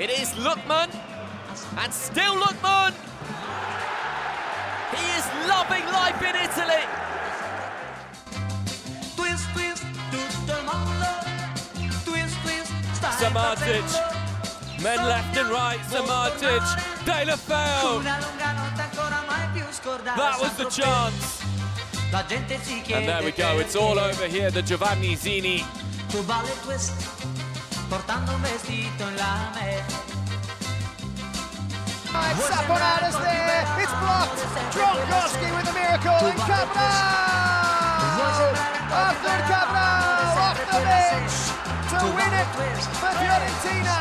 It 0.00 0.08
is 0.08 0.32
Lookman, 0.32 0.88
and 1.76 1.92
still 1.92 2.34
Lookman! 2.36 2.94
He 4.96 5.04
is 5.18 5.26
loving 5.46 5.84
life 5.92 6.22
in 6.22 6.36
Italy! 6.36 6.84
Twist, 9.14 9.44
twist, 9.52 9.84
tutto 10.10 10.56
il 10.56 10.64
mondo. 10.64 11.04
Twist, 12.06 12.34
twist, 12.42 12.72
stai. 12.94 13.82
Men 14.82 15.04
left 15.04 15.36
and 15.36 15.50
right, 15.50 15.80
Samardzic, 15.90 16.64
De 17.04 17.24
La 17.26 17.36
Feu! 17.36 17.98
Una 17.98 18.18
lunga 18.20 18.52
notte 18.52 18.80
ancora 18.80 19.22
mai 19.26 19.48
più 19.52 19.64
scordata. 19.70 20.16
That 20.16 20.40
was 20.40 20.54
the 20.56 20.64
chance! 20.70 21.44
La 22.10 22.24
gente 22.26 22.58
si 22.62 22.80
chiede 22.80 23.00
And 23.00 23.06
there 23.06 23.22
we 23.22 23.32
go, 23.32 23.60
it's 23.60 23.76
all 23.76 23.98
over 23.98 24.26
here, 24.26 24.50
the 24.50 24.62
Giovanni 24.62 25.14
Zini. 25.14 25.62
Portando 27.90 28.32
un 28.32 28.42
vestito 28.42 29.08
in 29.08 29.16
lame. 29.16 29.82
Saponara's 32.38 33.18
there, 33.18 33.66
it's 33.82 33.94
blocked! 33.98 34.40
Dronkowski 34.72 35.50
with 35.56 35.68
a 35.68 35.72
miracle, 35.72 36.26
and 36.30 36.38
Cabral! 36.38 37.74
Arthur 38.94 39.40
Cabral 39.50 40.38
off 40.46 40.58
the 40.70 40.80
bench 40.86 41.34
to 41.90 41.98
win 42.16 42.32
it 42.40 42.48
for 43.00 43.12
Fiorentina! 43.18 43.98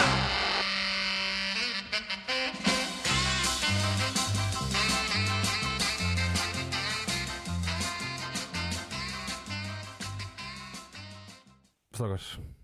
Strákar, 11.92 12.59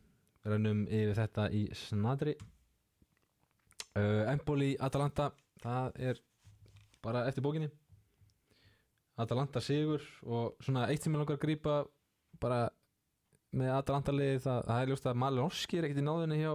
rennum 0.45 0.85
yfir 0.87 1.15
þetta 1.17 1.47
í 1.53 1.65
snadri 1.77 2.35
uh, 3.97 4.23
Empoli, 4.31 4.75
Atalanta 4.79 5.31
það 5.63 5.99
er 6.11 6.21
bara 7.05 7.25
eftir 7.29 7.45
bókinni. 7.45 7.69
Atalanta 9.21 9.61
sigur 9.63 10.03
og 10.27 10.57
svona 10.65 10.89
eitt 10.91 11.05
sem 11.05 11.13
ég 11.13 11.21
langar 11.21 11.37
að 11.37 11.43
grípa 11.45 11.75
bara 12.41 12.65
með 13.55 13.71
Atalanta 13.77 14.11
liði 14.11 14.41
það, 14.43 14.63
það 14.67 14.81
er 14.81 14.91
ljóst 14.91 15.05
að 15.07 15.19
Malinowski 15.21 15.79
er 15.79 15.87
ekkert 15.87 16.01
í 16.01 16.05
náðunni 16.05 16.39
hjá 16.41 16.51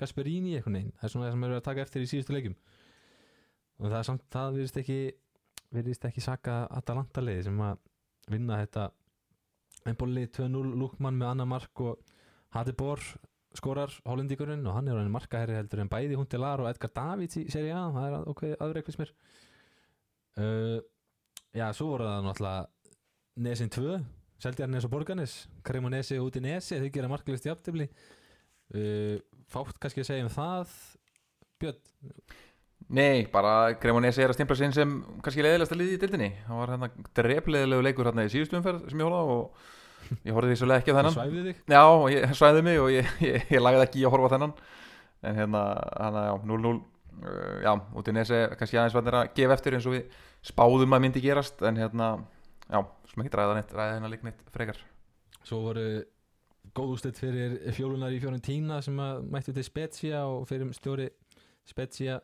Gasperini 0.00 0.54
eitthvað 0.56 0.76
neginn, 0.76 0.92
það 0.96 1.06
er 1.08 1.12
svona 1.12 1.26
það 1.26 1.34
sem 1.34 1.46
er 1.46 1.56
að 1.56 1.64
taka 1.66 1.82
eftir 1.84 2.04
í 2.04 2.10
síðustu 2.12 2.36
leikum 2.36 2.54
og 3.80 3.88
það 3.88 3.98
er 3.98 4.06
samt, 4.06 4.22
það 4.30 4.54
virðist 4.56 4.78
ekki 4.80 5.00
virðist 5.74 6.06
ekki 6.06 6.22
saka 6.24 6.56
Atalanta 6.78 7.24
liði 7.24 7.48
sem 7.48 7.60
að 7.66 7.82
vinna 8.30 8.60
þetta 8.62 8.86
Empoli 9.90 10.26
2-0 10.30 10.62
Lukman 10.78 11.18
með 11.18 11.32
annar 11.32 11.50
mark 11.50 11.82
og 11.82 12.14
Hadibor 12.54 13.02
skorar 13.58 13.92
hollendíkurinn 14.06 14.66
og 14.66 14.76
hann 14.76 14.88
er 14.88 14.98
hann 14.98 15.10
markaherri 15.10 15.56
heldur 15.58 15.82
en 15.82 15.90
bæði 15.90 16.18
Hundelar 16.18 16.62
og 16.62 16.70
Edgar 16.70 16.92
Davids 16.94 17.38
í 17.40 17.46
seri 17.50 17.72
A. 17.74 17.82
Það 17.94 18.06
er 18.08 18.28
ok, 18.30 18.44
aðreik 18.58 18.86
fyrst 18.86 19.02
mér. 19.02 19.12
Uh, 20.38 20.78
já, 21.56 21.66
svo 21.74 21.90
voru 21.92 22.06
það 22.06 22.26
náttúrulega 22.28 22.68
Nesin 23.40 23.72
2 23.74 23.96
Seldjarnes 24.40 24.86
og 24.86 24.92
Borganes 24.92 25.34
Cremonesi 25.66 26.20
út 26.22 26.38
í 26.38 26.44
Nesi, 26.44 26.78
þau 26.78 26.92
gera 26.94 27.10
markalist 27.10 27.48
í 27.48 27.52
aftifli 27.52 27.88
uh, 27.90 29.18
fátt 29.50 29.80
kannski 29.82 30.04
að 30.04 30.12
segja 30.12 30.28
um 30.28 30.32
það. 30.32 30.76
Björn, 31.60 31.82
Nei, 32.90 33.26
bara 33.30 33.74
Cremonese 33.78 34.24
er 34.24 34.32
að 34.32 34.38
stimpla 34.38 34.56
sinn 34.58 34.72
sem 34.74 34.94
kannski 35.22 35.44
leiðilegasta 35.44 35.76
liði 35.76 35.98
í 35.98 36.00
dildinni 36.02 36.30
það 36.46 36.62
var 36.62 36.72
hérna 36.72 36.88
drefleðilegu 37.18 37.84
leikur 37.86 38.08
hérna 38.08 38.24
í 38.26 38.32
síðustu 38.32 38.58
umferð 38.58 38.88
sem 38.90 39.02
ég 39.02 39.06
hóla 39.06 39.20
og 39.34 39.60
ég 40.26 40.36
horfði 40.36 40.52
því 40.52 40.58
svolítið 40.60 40.80
ekki 40.80 40.94
á 40.94 40.98
þennan. 40.98 41.16
Svæfði 41.16 41.42
þig. 41.46 41.62
Já, 41.74 41.84
ég 42.14 42.36
svæði 42.38 42.62
mig 42.66 42.80
og 42.82 42.92
ég, 42.94 43.10
ég, 43.24 43.48
ég 43.56 43.64
lagði 43.64 43.86
ekki 43.86 44.04
að 44.04 44.14
horfa 44.14 44.30
á 44.30 44.34
þennan. 44.34 44.54
En 45.20 45.40
hérna, 45.40 45.64
hana, 46.00 46.22
já, 46.30 46.34
0-0 46.48 46.72
uh, 46.72 47.56
já, 47.64 47.72
út 48.00 48.08
í 48.08 48.14
nesi 48.16 48.38
kannski 48.56 48.80
aðeins 48.80 48.96
var 48.96 49.18
að 49.20 49.34
gefa 49.36 49.56
eftir 49.58 49.76
eins 49.76 49.88
og 49.90 49.96
við 49.96 50.22
spáðum 50.50 50.96
að 50.96 51.04
myndi 51.04 51.24
gerast 51.24 51.60
en 51.68 51.80
hérna, 51.80 52.14
já, 52.70 52.80
sem 53.10 53.24
ekki 53.24 53.36
ræða 53.36 53.58
neitt 53.58 53.76
ræða 53.76 53.98
hennar 53.98 54.14
lík 54.14 54.24
neitt 54.24 54.40
frekar. 54.54 54.80
Svo 55.44 55.60
voru 55.66 55.86
góð 56.76 56.94
úrslit 56.94 57.20
fyrir 57.20 57.58
fjólunar 57.74 58.14
í 58.14 58.20
Fiorentina 58.22 58.80
sem 58.84 58.98
að 59.02 59.22
mættu 59.32 59.54
til 59.56 59.64
Spezia 59.66 60.24
og 60.28 60.46
fyrir 60.48 60.70
stjóri 60.76 61.08
Spezia 61.68 62.20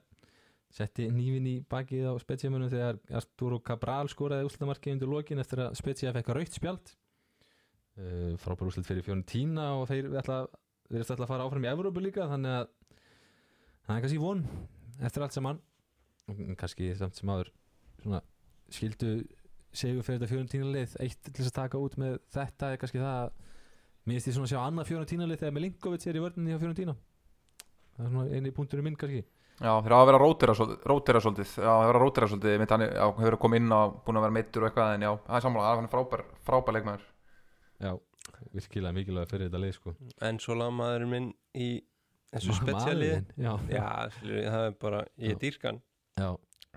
setti 0.77 1.09
nývin 1.13 1.47
í 1.49 1.57
bakið 1.71 2.11
á 2.11 2.15
Spezia 2.21 2.51
munum 2.53 2.71
þegar 2.71 2.99
Arturo 3.17 3.61
Cabral 3.65 4.11
skoraði 4.13 4.47
úrslitamarkið 4.49 4.97
undir 4.97 5.11
lokin 5.11 5.43
eftir 5.43 5.65
að 5.67 5.77
Spezia 5.79 6.13
fekk 6.17 6.33
raukt 6.37 6.57
spjald 6.59 6.93
uh, 8.01 8.35
frábær 8.43 8.71
úrslit 8.71 8.89
fyrir 8.89 9.05
Fiorentina 9.07 9.73
og 9.81 9.87
þeir 9.91 10.11
ætla, 10.21 10.43
þeir 10.91 11.05
ætla 11.05 11.19
að 11.25 11.33
fara 11.33 11.47
áfram 11.49 11.67
í 11.67 11.71
Evrópu 11.73 12.05
líka 12.05 12.29
þannig 12.31 12.59
að 12.61 12.69
það 13.87 13.97
er 13.97 14.05
kannski 14.05 14.23
von 14.23 14.45
eftir 15.07 15.27
allt 15.27 15.37
saman. 15.37 15.61
Kannski 16.59 16.93
samt 16.99 17.19
sem 17.19 17.31
áður 17.31 17.53
svona 18.03 18.23
skildu 18.73 19.11
segur 19.77 20.07
fyrir 20.07 20.21
þetta 20.21 20.31
Fiorentina 20.33 20.71
lið 20.73 20.97
eitt 21.05 21.21
til 21.29 21.37
þess 21.39 21.53
að 21.53 21.59
taka 21.61 21.83
út 21.83 21.99
með 22.01 22.19
þetta 22.35 22.73
er 22.73 22.81
kannski 22.83 23.03
það 23.03 23.19
að 23.25 23.35
Mér 24.07 24.21
finnst 24.21 24.29
ég 24.31 24.35
svona 24.37 24.47
að 24.47 24.53
sjá 24.53 24.59
annað 24.63 24.87
Fiorentina 24.87 25.27
lið 25.27 25.41
þegar 25.41 25.55
Milinkovic 25.57 26.05
er 26.07 26.17
í 26.17 26.21
vörninni 26.23 26.53
hjá 26.53 26.61
Fiorentina 26.63 26.93
Það 27.97 28.05
er 28.05 28.13
svona 28.13 28.37
eini 28.37 28.53
punkturinn 28.55 28.87
minn 28.87 28.99
kannski. 29.01 29.25
Já, 29.57 29.71
hafa 29.73 30.05
verið 30.05 30.25
að 30.27 30.53
svolítið, 30.59 30.83
rótera 30.93 31.23
svolítið 31.25 31.53
Já, 31.57 31.71
hafa 31.73 31.87
verið 31.89 31.99
að 31.99 32.05
rótera 32.05 32.29
svolítið 32.31 32.65
hann 32.71 32.85
hefur 33.23 33.39
komið 33.43 33.63
inn 33.63 33.75
og 33.75 33.97
búin 34.07 34.21
að 34.21 34.27
vera 34.27 34.37
meittur 34.37 34.63
og 34.63 34.69
eitthvað 34.69 34.93
en 34.95 35.07
já, 35.07 35.11
það 35.27 35.39
er 35.39 35.45
sammála, 35.47 35.71
það 35.71 35.87
er 35.87 35.93
frábær, 35.95 36.25
frábær 36.47 36.77
leikmaður 36.77 37.07
Já, 37.83 37.93
virkilega 38.55 38.95
mikilvæg 38.97 39.29
fyrir 39.31 39.49
þetta 39.51 39.61
lið 39.63 39.77
sko. 39.77 39.95
En 40.25 40.41
svo 40.43 40.57
laga 40.57 40.75
maðurinn 40.79 41.13
minn 41.13 41.29
í 41.55 41.69
þessu 42.33 42.57
Maðurinn, 42.67 43.29
Já, 43.37 43.53
Já, 43.71 43.87
skilur, 44.17 44.43
það 44.51 44.67
er 44.71 44.77
bara, 44.83 45.05
ég 45.23 45.37
er 45.37 45.41
dýrkan. 45.43 45.81
Já, 46.21 46.31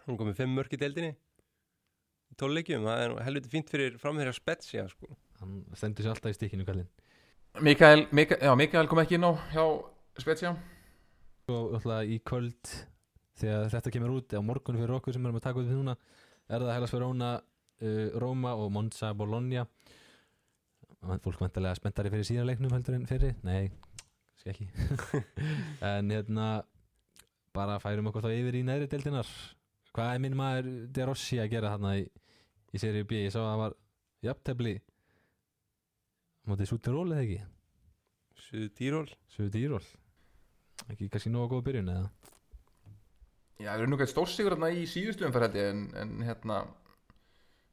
Hún 0.06 0.18
komið 0.20 0.39
fimm 0.39 0.56
mörk 0.58 0.74
í 0.74 0.80
deildinni. 0.82 1.14
Í 2.30 2.38
Tólleikjum, 2.39 2.86
það 2.88 3.04
er 3.04 3.16
helviti 3.28 3.52
fínt 3.52 3.72
fyrir 3.72 3.97
framherja 4.02 4.34
spetsja 4.38 4.88
sko. 4.91 5.10
hann 5.39 5.62
stendur 5.74 6.04
sér 6.04 6.12
alltaf 6.14 6.34
í 6.34 6.36
stikkinu 6.36 6.66
kallinn 6.68 6.89
Mikael, 7.64 8.06
Mikael, 8.12 8.41
já, 8.43 8.52
Mikael 8.60 8.89
kom 8.91 9.00
ekki 9.02 9.16
inn 9.18 9.26
á 9.26 9.32
hjá 9.54 9.64
Spezia. 10.20 10.52
Svo 11.47 11.62
alltaf 11.78 12.04
í 12.06 12.20
kvöld 12.28 12.72
þegar 13.39 13.72
þetta 13.74 13.93
kemur 13.95 14.18
út 14.20 14.36
á 14.36 14.41
morgun 14.43 14.78
fyrir 14.78 14.97
okkur 14.97 15.16
sem 15.16 15.26
erum 15.26 15.39
að 15.39 15.45
taka 15.47 15.62
út 15.62 15.70
við 15.70 15.80
núna 15.80 15.95
er 16.50 16.66
það 16.66 16.74
Hellas 16.76 16.93
Verona, 16.93 17.32
uh, 17.39 18.20
Roma 18.22 18.54
og 18.60 18.72
Monza 18.76 19.14
Bologna 19.18 19.66
fólk 21.24 21.39
vantarlega 21.41 21.78
spenntari 21.78 22.12
fyrir 22.14 22.28
síðan 22.28 22.50
leiknum 22.50 22.74
heldur 22.76 22.97
en 22.97 23.08
fyrir, 23.10 23.38
nei, 23.47 23.70
kannski 24.34 24.54
ekki. 24.54 24.68
En 25.91 26.12
hérna 26.12 26.50
bara 27.56 27.80
færum 27.82 28.10
okkur 28.12 28.28
þá 28.28 28.34
yfir 28.36 28.60
í 28.60 28.66
neðri 28.68 28.89
deildinar 28.91 29.30
hvað 29.95 30.14
er 30.14 30.24
minn 30.24 30.38
maður 30.38 30.70
De 30.95 31.08
Rossi 31.08 31.39
að 31.41 31.54
gera 31.56 31.74
þarna 31.74 31.95
í, 32.00 32.04
í 32.74 32.82
seríu 32.82 33.08
B? 33.10 33.24
Ég 33.26 33.34
sá 33.34 33.39
að 33.41 33.50
það 33.50 33.64
var 33.64 33.78
jafntefli 34.28 34.76
mótið 36.50 36.72
Sútiról 36.72 37.08
eða 37.10 37.24
ekki? 37.26 37.39
Suðu 38.50 39.50
Dýról 39.56 39.88
ekki 40.88 41.10
kannski 41.12 41.32
nógu 41.34 41.56
góð 41.56 41.66
byrjun 41.68 41.91
eða? 41.93 42.10
Já, 43.60 43.74
við 43.74 43.82
erum 43.82 43.91
nú 43.91 44.00
gætt 44.00 44.14
stórsigur 44.14 44.56
hérna 44.56 44.70
í 44.72 44.86
síðustu 44.88 45.28
umferð 45.28 45.58
en, 45.60 45.82
en 46.00 46.14
hérna 46.24 46.62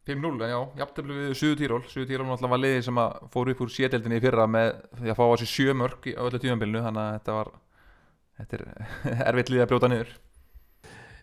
5-0, 0.06 0.42
en 0.46 0.52
já, 0.52 0.58
jafntefli 0.78 1.16
við 1.16 1.32
Suðu 1.34 1.56
Tíról 1.58 1.80
Suðu 1.90 2.06
Tíról 2.06 2.28
náttúrulega 2.28 2.52
var 2.52 2.62
liðið 2.62 2.84
sem 2.86 2.98
að 3.02 3.14
fór 3.32 3.48
upp 3.50 3.62
úr 3.64 3.72
sédeldinni 3.74 4.20
í 4.20 4.22
fyrra 4.22 4.44
með 4.46 4.68
því 5.00 5.10
að 5.10 5.18
fá 5.18 5.24
á 5.26 5.34
sig 5.40 5.50
sjö 5.50 5.74
mörg 5.74 6.06
á 6.14 6.22
öllu 6.22 6.40
tíðanbylnu 6.42 6.82
þannig 6.84 7.02
að 7.02 7.16
þetta 7.16 7.36
var 7.38 7.50
þetta 8.38 8.58
er 8.58 8.64
erfitt 9.32 9.50
liðið 9.50 9.64
að 9.64 9.70
brjóta 9.72 9.90
niður. 9.90 10.12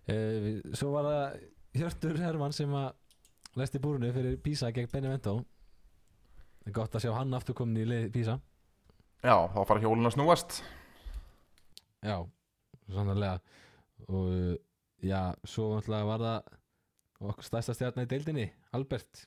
Uh, 0.03 0.49
svo 0.75 0.91
var 0.97 1.07
það 1.07 1.38
Hjörtur 1.79 2.19
Hermann 2.19 2.53
sem 2.53 2.73
að 2.75 2.89
lesti 3.57 3.79
búrunu 3.81 4.11
fyrir 4.13 4.36
Písa 4.43 4.71
gegn 4.75 4.91
Benevento. 4.91 5.38
Gott 6.75 6.95
að 6.95 7.05
sjá 7.05 7.13
hann 7.15 7.34
aftur 7.36 7.55
komin 7.57 7.81
í 7.81 7.88
lið 7.88 8.09
Písa 8.11 8.38
Já, 9.23 9.38
þá 9.53 9.59
fara 9.63 9.79
hjólun 9.79 10.09
að 10.09 10.17
snúast. 10.17 10.57
Já, 12.03 12.17
sannarlega. 12.91 13.39
Og 14.09 14.27
uh, 14.27 14.55
já, 14.99 15.31
svo 15.47 15.69
náttúrulega 15.77 16.09
var 16.09 16.23
það 16.27 16.57
okkur 17.32 17.47
stærsta 17.47 17.76
stjarnar 17.78 18.07
í 18.07 18.11
deildinni 18.11 18.45
Albert, 18.76 19.26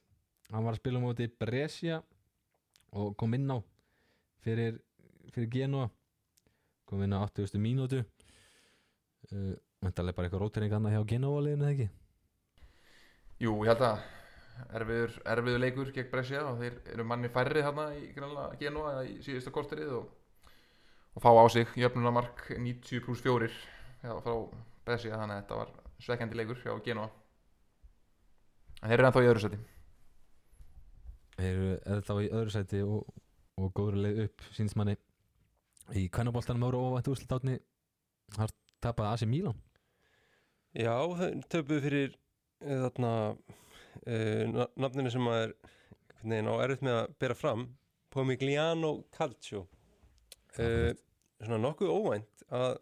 hann 0.53 0.67
var 0.67 0.77
að 0.77 0.83
spila 0.83 1.01
á 1.01 1.05
móti 1.07 1.29
Brescia 1.33 2.03
og 2.97 3.15
kom 3.19 3.35
inn 3.37 3.49
á 3.51 3.59
fyrir, 4.45 4.81
fyrir 5.35 5.51
Genoa. 5.53 5.89
Kom 6.87 7.03
inn 7.03 7.15
á 7.17 7.25
80. 7.25 7.59
mínútu. 7.59 8.03
Uh, 9.33 9.55
Mæntalega 9.83 10.17
bara 10.17 10.29
eitthvað 10.29 10.43
rótering 10.45 10.73
annað 10.73 10.95
hjá 10.97 11.09
Genoa 11.13 11.41
liðinu 11.45 11.67
eða 11.67 11.73
ekki? 11.75 11.89
Jú, 13.43 13.53
ég 13.67 13.73
held 13.73 13.83
að 13.85 14.05
erfiður, 14.79 15.17
erfiður 15.35 15.61
leikur 15.61 15.91
gegn 15.93 16.09
Brescia 16.13 16.45
og 16.49 16.63
þeir 16.63 16.79
eru 16.95 17.05
manni 17.05 17.31
færri 17.33 17.65
þarna 17.67 17.91
í 17.99 18.07
Genoa 18.63 18.95
í 19.05 19.19
síðustu 19.25 19.53
korterið 19.53 19.93
og, 19.99 20.07
og 21.13 21.25
fá 21.27 21.29
á 21.37 21.45
sig 21.53 21.75
jöfnunamark 21.77 22.47
90 22.55 23.05
pluss 23.05 23.25
4 23.27 23.51
já, 23.51 24.15
frá 24.25 24.35
Brescia 24.87 25.21
þannig 25.21 25.37
að 25.37 25.43
þetta 25.43 25.61
var 25.61 25.75
svekkjandi 26.07 26.41
leikur 26.41 26.63
hjá 26.65 26.73
Genoa. 26.87 27.11
en 27.11 27.26
þeir 28.83 28.99
eru 28.99 29.09
ennþá 29.09 29.25
í 29.25 29.31
öðru 29.31 29.45
seti 29.47 29.65
Þeir 31.37 31.51
eru 31.53 31.73
eða 31.85 32.03
þá 32.07 32.15
í 32.17 32.29
öðru 32.33 32.53
sæti 32.55 32.83
og, 32.85 33.09
og 33.61 33.73
góður 33.77 33.99
leið 34.07 34.23
upp 34.25 34.45
síns 34.57 34.77
manni. 34.79 34.97
Í 35.97 36.07
kvennaboltanum 36.13 36.65
ára 36.67 36.81
óvænt 36.81 37.11
úrslit 37.13 37.35
átni 37.37 37.59
har 38.39 38.53
tapað 38.83 39.11
AC 39.13 39.27
Milan. 39.29 39.59
Já, 40.77 40.95
þau 40.97 41.43
töpuðu 41.53 41.83
fyrir 41.85 42.17
eh, 42.65 42.81
þarna 42.87 43.13
uh, 43.37 44.65
nafninu 44.81 45.13
sem 45.13 45.29
að 45.31 45.43
er 45.43 45.55
veginn 46.25 46.51
á 46.51 46.55
erfitt 46.65 46.87
með 46.89 46.99
að 47.03 47.15
bera 47.23 47.39
fram 47.39 47.69
Pomigliano 48.13 48.93
Calcio. 49.15 49.67
Uh, 50.57 50.97
svona 51.37 51.61
nokkuð 51.61 51.93
óvænt 51.93 52.47
að, 52.49 52.79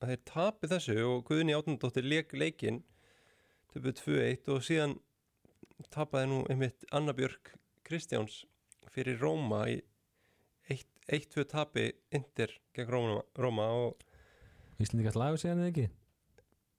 að 0.00 0.12
þeir 0.14 0.22
tapi 0.32 0.72
þessu 0.72 0.96
og 1.04 1.26
Guðni 1.28 1.56
Átnandóttir 1.56 2.08
leik 2.08 2.32
leikinn 2.32 2.80
töpuðu 3.74 3.98
2-1 4.00 4.54
og 4.54 4.64
síðan 4.64 4.96
tapaði 5.92 6.30
nú 6.30 6.40
einmitt 6.50 6.86
Anna 6.94 7.14
Björk 7.16 7.54
Kristjáns 7.86 8.44
fyrir 8.92 9.20
Róma 9.20 9.66
í 9.70 9.80
1-2 11.06 11.44
tapi 11.46 11.92
Inter 12.10 12.50
gegn 12.74 12.90
Róma, 12.90 13.22
Róma 13.38 13.68
og 13.70 14.02
Íslendingast 14.82 15.18
lagur 15.18 15.40
séðan 15.40 15.62
eða 15.62 15.72
ekki? 15.72 15.86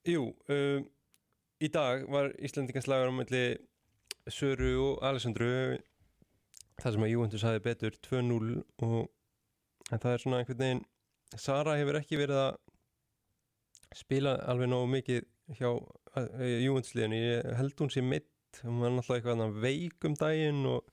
Jú, 0.08 0.24
um, 0.52 0.84
í 1.58 1.70
dag 1.72 2.04
var 2.12 2.30
Íslandingans 2.38 2.88
lagar 2.90 3.10
á 3.10 3.14
milli 3.14 3.44
Söru 4.28 4.74
og 4.84 5.06
Alessandru 5.08 5.78
það 6.78 6.94
sem 6.94 7.06
að 7.06 7.12
Juventus 7.14 7.46
hafi 7.46 7.64
betur 7.64 7.96
2-0 8.06 8.60
og 8.86 9.08
það 9.88 10.10
er 10.12 10.22
svona 10.22 10.42
einhvern 10.42 10.62
veginn 10.62 10.84
Sara 11.36 11.76
hefur 11.76 11.98
ekki 11.98 12.20
verið 12.20 12.42
að 12.42 12.58
spila 13.96 14.36
alveg 14.48 14.70
nógu 14.70 14.88
mikið 14.92 15.24
hjá 15.58 15.70
uh, 15.72 16.26
Juventusliðinu, 16.38 17.18
ég 17.18 17.54
held 17.58 17.80
hún 17.80 17.92
sé 17.92 18.04
mitt 18.04 18.28
hún 18.64 18.80
var 18.82 18.94
náttúrulega 18.94 19.18
eitthvað 19.18 19.34
annað 19.34 19.60
veik 19.64 20.08
um 20.08 20.16
daginn 20.18 20.64
og, 20.70 20.88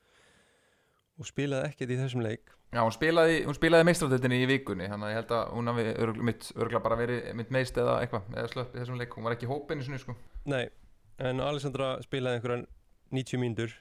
og 1.20 1.30
spilaði 1.30 1.72
ekkert 1.72 1.93
í 1.95 1.99
þessum 2.01 2.26
leik. 2.26 2.53
Já, 2.76 2.82
hún 2.82 2.91
spilaði, 2.91 3.38
spilaði 3.56 3.88
meistradöldinni 3.88 4.41
í 4.43 4.49
vikunni 4.49 4.89
þannig 4.91 5.08
að 5.08 5.14
ég 5.14 5.20
held 5.22 5.34
að 5.38 5.53
hún 5.56 5.72
hafi 5.72 5.86
örgla, 5.93 6.28
mitt, 6.28 6.49
örgla 6.60 6.82
bara 6.84 6.99
verið 6.99 7.30
mitt 7.39 7.53
meist 7.56 7.78
eða 7.80 7.99
eitthvað 8.03 8.36
eða 8.36 8.51
slöpp 8.51 8.76
í 8.76 8.82
þessum 8.82 8.99
leik, 8.99 9.16
hún 9.16 9.28
var 9.28 9.38
ekki 9.38 9.47
í 9.47 9.51
hópinu 9.51 9.86
sinni 9.86 10.01
sko. 10.01 10.18
Nei, 10.51 10.66
en 11.24 11.43
Alessandra 11.45 11.93
spilaði 12.03 12.41
einhverjan 12.41 12.68
90 13.16 13.43
mínútur. 13.43 13.78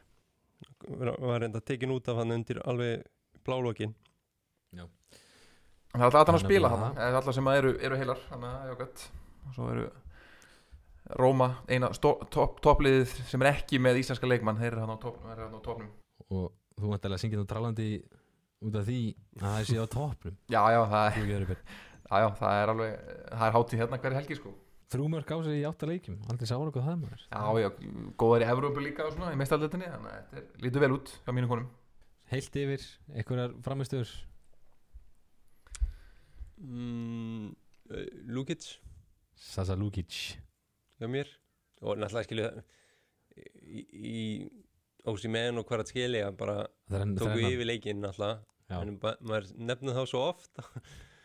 Var 0.85 1.43
reynda 1.43 1.61
tekin 1.64 1.93
út 1.95 2.07
af 2.12 2.20
hann 2.20 2.37
undir 2.37 2.61
alveg 2.68 3.03
blálókin 3.45 3.95
Það 5.95 6.09
er 6.09 6.16
alltaf 6.18 6.20
að 6.20 6.27
hann 6.27 6.35
að 6.35 6.41
Það 6.41 6.41
er 6.41 6.49
spila 6.49 6.68
hann 6.72 6.97
eða 6.99 7.18
alltaf 7.20 7.35
sem 7.37 7.49
að 7.49 7.57
eru, 7.61 7.72
eru 7.87 7.99
heilar 8.01 8.22
þannig 8.27 8.49
að 8.49 8.55
það 8.55 8.70
er 8.70 8.79
gott. 8.81 9.03
Og 9.45 9.53
svo 9.55 9.66
eru 9.70 9.85
Róma, 11.05 11.50
eina 11.68 11.90
toppliðið 11.92 13.11
sem 13.28 13.42
er 13.44 13.50
ekki 13.50 13.76
með 13.82 14.00
íslenska 14.00 14.28
leikmann 14.28 14.57
þeir 14.57 14.70
eru 14.70 14.84
hann 14.86 14.94
á, 14.96 14.98
á 14.98 15.61
toppnum 15.61 15.90
og 16.32 16.52
þú 16.78 16.92
vantarlega 16.94 17.20
syngið 17.20 17.42
á 17.44 17.50
trálandi 17.50 17.88
út 18.64 18.78
af 18.80 18.86
því 18.88 19.00
að 19.36 19.42
það 19.44 19.66
sé 19.68 19.76
á 19.84 19.86
toppnum. 19.92 20.36
Já, 20.48 20.61
já, 20.72 20.80
það, 20.88 21.18
betur. 21.50 21.64
já, 22.09 22.16
já, 22.24 22.28
það 22.38 22.61
er 22.61 22.72
alveg 22.72 22.94
það 23.05 23.44
er 23.46 23.57
hátíð 23.57 23.82
hérna 23.82 23.98
hverju 24.00 24.18
helgi 24.20 24.38
sko. 24.38 24.52
Þrjú 24.94 25.09
mörg 25.11 25.32
á 25.32 25.38
sig 25.44 25.59
í 25.59 25.64
átta 25.66 25.86
leikjum 25.88 26.16
Aldrei 26.30 26.48
sára 26.48 26.72
hvað 26.72 26.86
það 26.86 26.94
er 26.94 27.00
maður. 27.02 27.22
Já, 27.28 27.44
já, 27.64 27.68
góðar 28.20 28.44
í 28.44 28.48
Evrópu 28.52 28.84
líka 28.84 29.07
og 29.07 29.14
svona 29.16 29.32
í 29.34 29.38
meistaldöldinni 29.40 29.90
þannig 29.90 30.12
að 30.12 30.18
þetta 30.20 30.40
er, 30.40 30.48
lítur 30.64 30.84
vel 30.84 30.90
út 30.96 31.12
hjá 31.24 31.32
mínum 31.36 31.52
konum. 31.52 31.68
Heilt 32.32 32.59
yfir, 32.61 32.86
einhverjar 33.12 33.57
framistöður 33.64 34.14
mm, 36.64 37.52
uh, 37.92 38.09
Lukic. 38.32 38.68
Sasa 39.34 39.76
Lukic 39.76 40.38
hjá 41.05 41.12
mér 41.14 41.30
og 41.84 41.98
náttúrulega 42.00 42.26
skilju 42.28 42.50
í, 43.64 43.84
í 43.92 44.18
Ósi 45.05 45.28
menn 45.28 45.59
og 45.61 45.66
hvað 45.68 45.82
að 45.84 45.90
skilja 45.92 46.30
bara 46.32 46.62
Þrenn- 46.88 47.16
tóku 47.18 47.28
þrennan. 47.34 47.50
yfir 47.52 47.68
leikinn 47.68 48.05
Já. 48.64 48.78
en 48.80 48.94
maður 49.02 49.50
nefnir 49.61 49.92
þá 49.98 50.05
svo 50.09 50.22
oft 50.30 50.61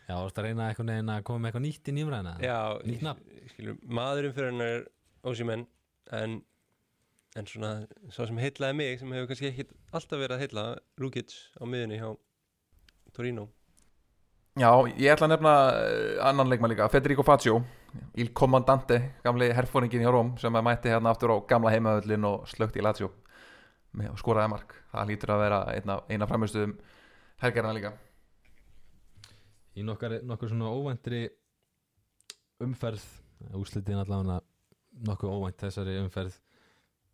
Já, 0.10 0.16
þú 0.18 0.24
veist 0.26 0.40
að 0.42 0.46
reyna 0.50 0.66
einhvern 0.72 0.90
veginn 0.92 1.12
að 1.14 1.24
koma 1.30 1.40
með 1.44 1.50
eitthvað 1.52 1.64
nýtt 1.68 1.88
í 1.92 1.94
nýmræðina 1.96 2.34
já, 2.44 2.58
Nýtt 2.90 3.04
nafn. 3.06 3.38
skilur, 3.54 3.78
maðurinn 3.88 4.34
fyrir 4.36 4.50
hann 4.52 4.66
er 4.66 4.84
Ósi 5.30 5.46
menn 5.48 5.64
en, 6.18 6.36
en 7.40 7.48
svona 7.48 7.72
svo 8.12 8.26
sem 8.28 8.42
heillaði 8.42 8.76
mig 8.82 9.00
sem 9.00 9.14
hefur 9.16 9.30
kannski 9.32 9.52
ekki 9.54 9.68
alltaf 9.96 10.20
verið 10.20 10.36
að 10.36 10.44
heilla 10.44 10.66
Lukic 11.00 11.36
á 11.56 11.64
miðunni 11.70 12.02
hjá 12.02 12.10
Torino 13.16 13.48
Já, 14.60 14.74
ég 15.00 15.14
ætla 15.14 15.30
að 15.30 15.34
nefna 15.38 15.54
eh, 15.86 16.16
annan 16.26 16.50
leikmann 16.52 16.74
líka, 16.74 16.90
Federico 16.92 17.24
Faccio 17.24 17.62
Il 18.22 18.34
Comandante, 18.34 19.00
gamli 19.24 19.50
herfóringin 19.56 20.04
í 20.06 20.12
Róm 20.12 20.36
sem 20.42 20.54
mætti 20.54 20.92
hérna 20.92 21.14
aftur 21.14 21.34
á 21.34 21.38
gamla 21.50 21.74
heimavöllin 21.74 22.28
og 22.30 22.46
slögt 22.50 22.78
í 22.78 22.84
Lazio 22.86 23.12
með 23.98 24.12
og 24.14 24.20
skoraði 24.22 24.52
mark, 24.54 24.76
það 24.92 25.10
lítur 25.10 25.34
að 25.34 25.42
vera 25.42 25.60
eina, 25.74 25.96
eina 26.10 26.28
framistuðum 26.30 26.76
helgarna 27.42 27.74
líka. 27.74 27.94
Í 29.74 29.86
nokkar, 29.88 30.20
nokkur 30.28 30.52
svona 30.52 30.70
óvæntri 30.70 31.24
umferð 32.62 33.08
Úslitin 33.56 34.00
allavega 34.02 34.42
nokkuð 35.08 35.36
óvænt 35.36 35.62
þessari 35.64 35.96
umferð. 36.02 36.36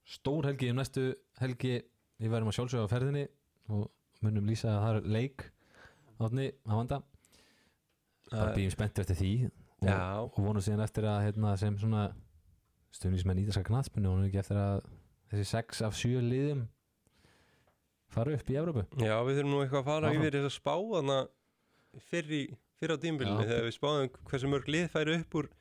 Stór 0.05 0.49
helgi 0.49 0.71
um 0.71 0.79
næstu 0.79 1.11
helgi. 1.41 1.77
Við 2.21 2.31
verðum 2.31 2.49
að 2.49 2.57
sjálfsögja 2.57 2.87
á 2.87 2.93
ferðinni 2.93 3.25
og 3.75 3.89
munum 4.23 4.47
lýsa 4.47 4.71
að 4.71 4.81
það 4.85 4.97
er 4.99 5.09
leik. 5.15 5.45
Átni 6.15 6.47
að 6.63 6.79
vanda? 6.79 6.99
Bara 8.31 8.55
býjum 8.55 8.73
spennt 8.73 9.01
eftir 9.03 9.19
því 9.19 9.31
og, 9.81 9.89
Já. 9.89 9.99
og 10.23 10.37
vonum 10.39 10.63
síðan 10.63 10.85
eftir 10.85 11.07
að 11.09 11.23
hérna, 11.27 11.55
sem 11.59 11.77
svona 11.81 12.05
stundismenn 12.95 13.41
ídarska 13.43 13.65
knatspunni 13.67 14.07
vonum 14.11 14.27
ekki 14.29 14.39
eftir 14.43 14.59
að 14.61 14.85
þessi 15.33 15.47
6 15.51 15.83
af 15.87 15.97
7 15.99 16.21
liðum 16.23 16.65
fara 18.15 18.35
upp 18.37 18.49
í 18.51 18.57
Evrópu 18.61 18.85
Já, 19.01 19.17
við 19.27 19.39
þurfum 19.41 19.51
nú 19.51 19.61
eitthvað 19.63 19.81
að 19.81 19.89
fara 19.89 20.09
Áfram. 20.11 20.21
yfir 20.21 20.37
þess 20.39 20.51
að 20.51 20.55
spá 20.55 20.73
þarna 20.93 21.19
fyrr, 22.11 22.31
í, 22.31 22.41
fyrr 22.79 22.95
á 22.95 22.97
tímbilinu 23.03 23.43
Já. 23.43 23.49
þegar 23.51 23.67
við 23.69 23.77
spáðum 23.79 24.09
hversu 24.31 24.51
mörg 24.51 24.73
lið 24.75 24.89
færi 24.95 25.19
upp 25.19 25.39
úr 25.41 25.51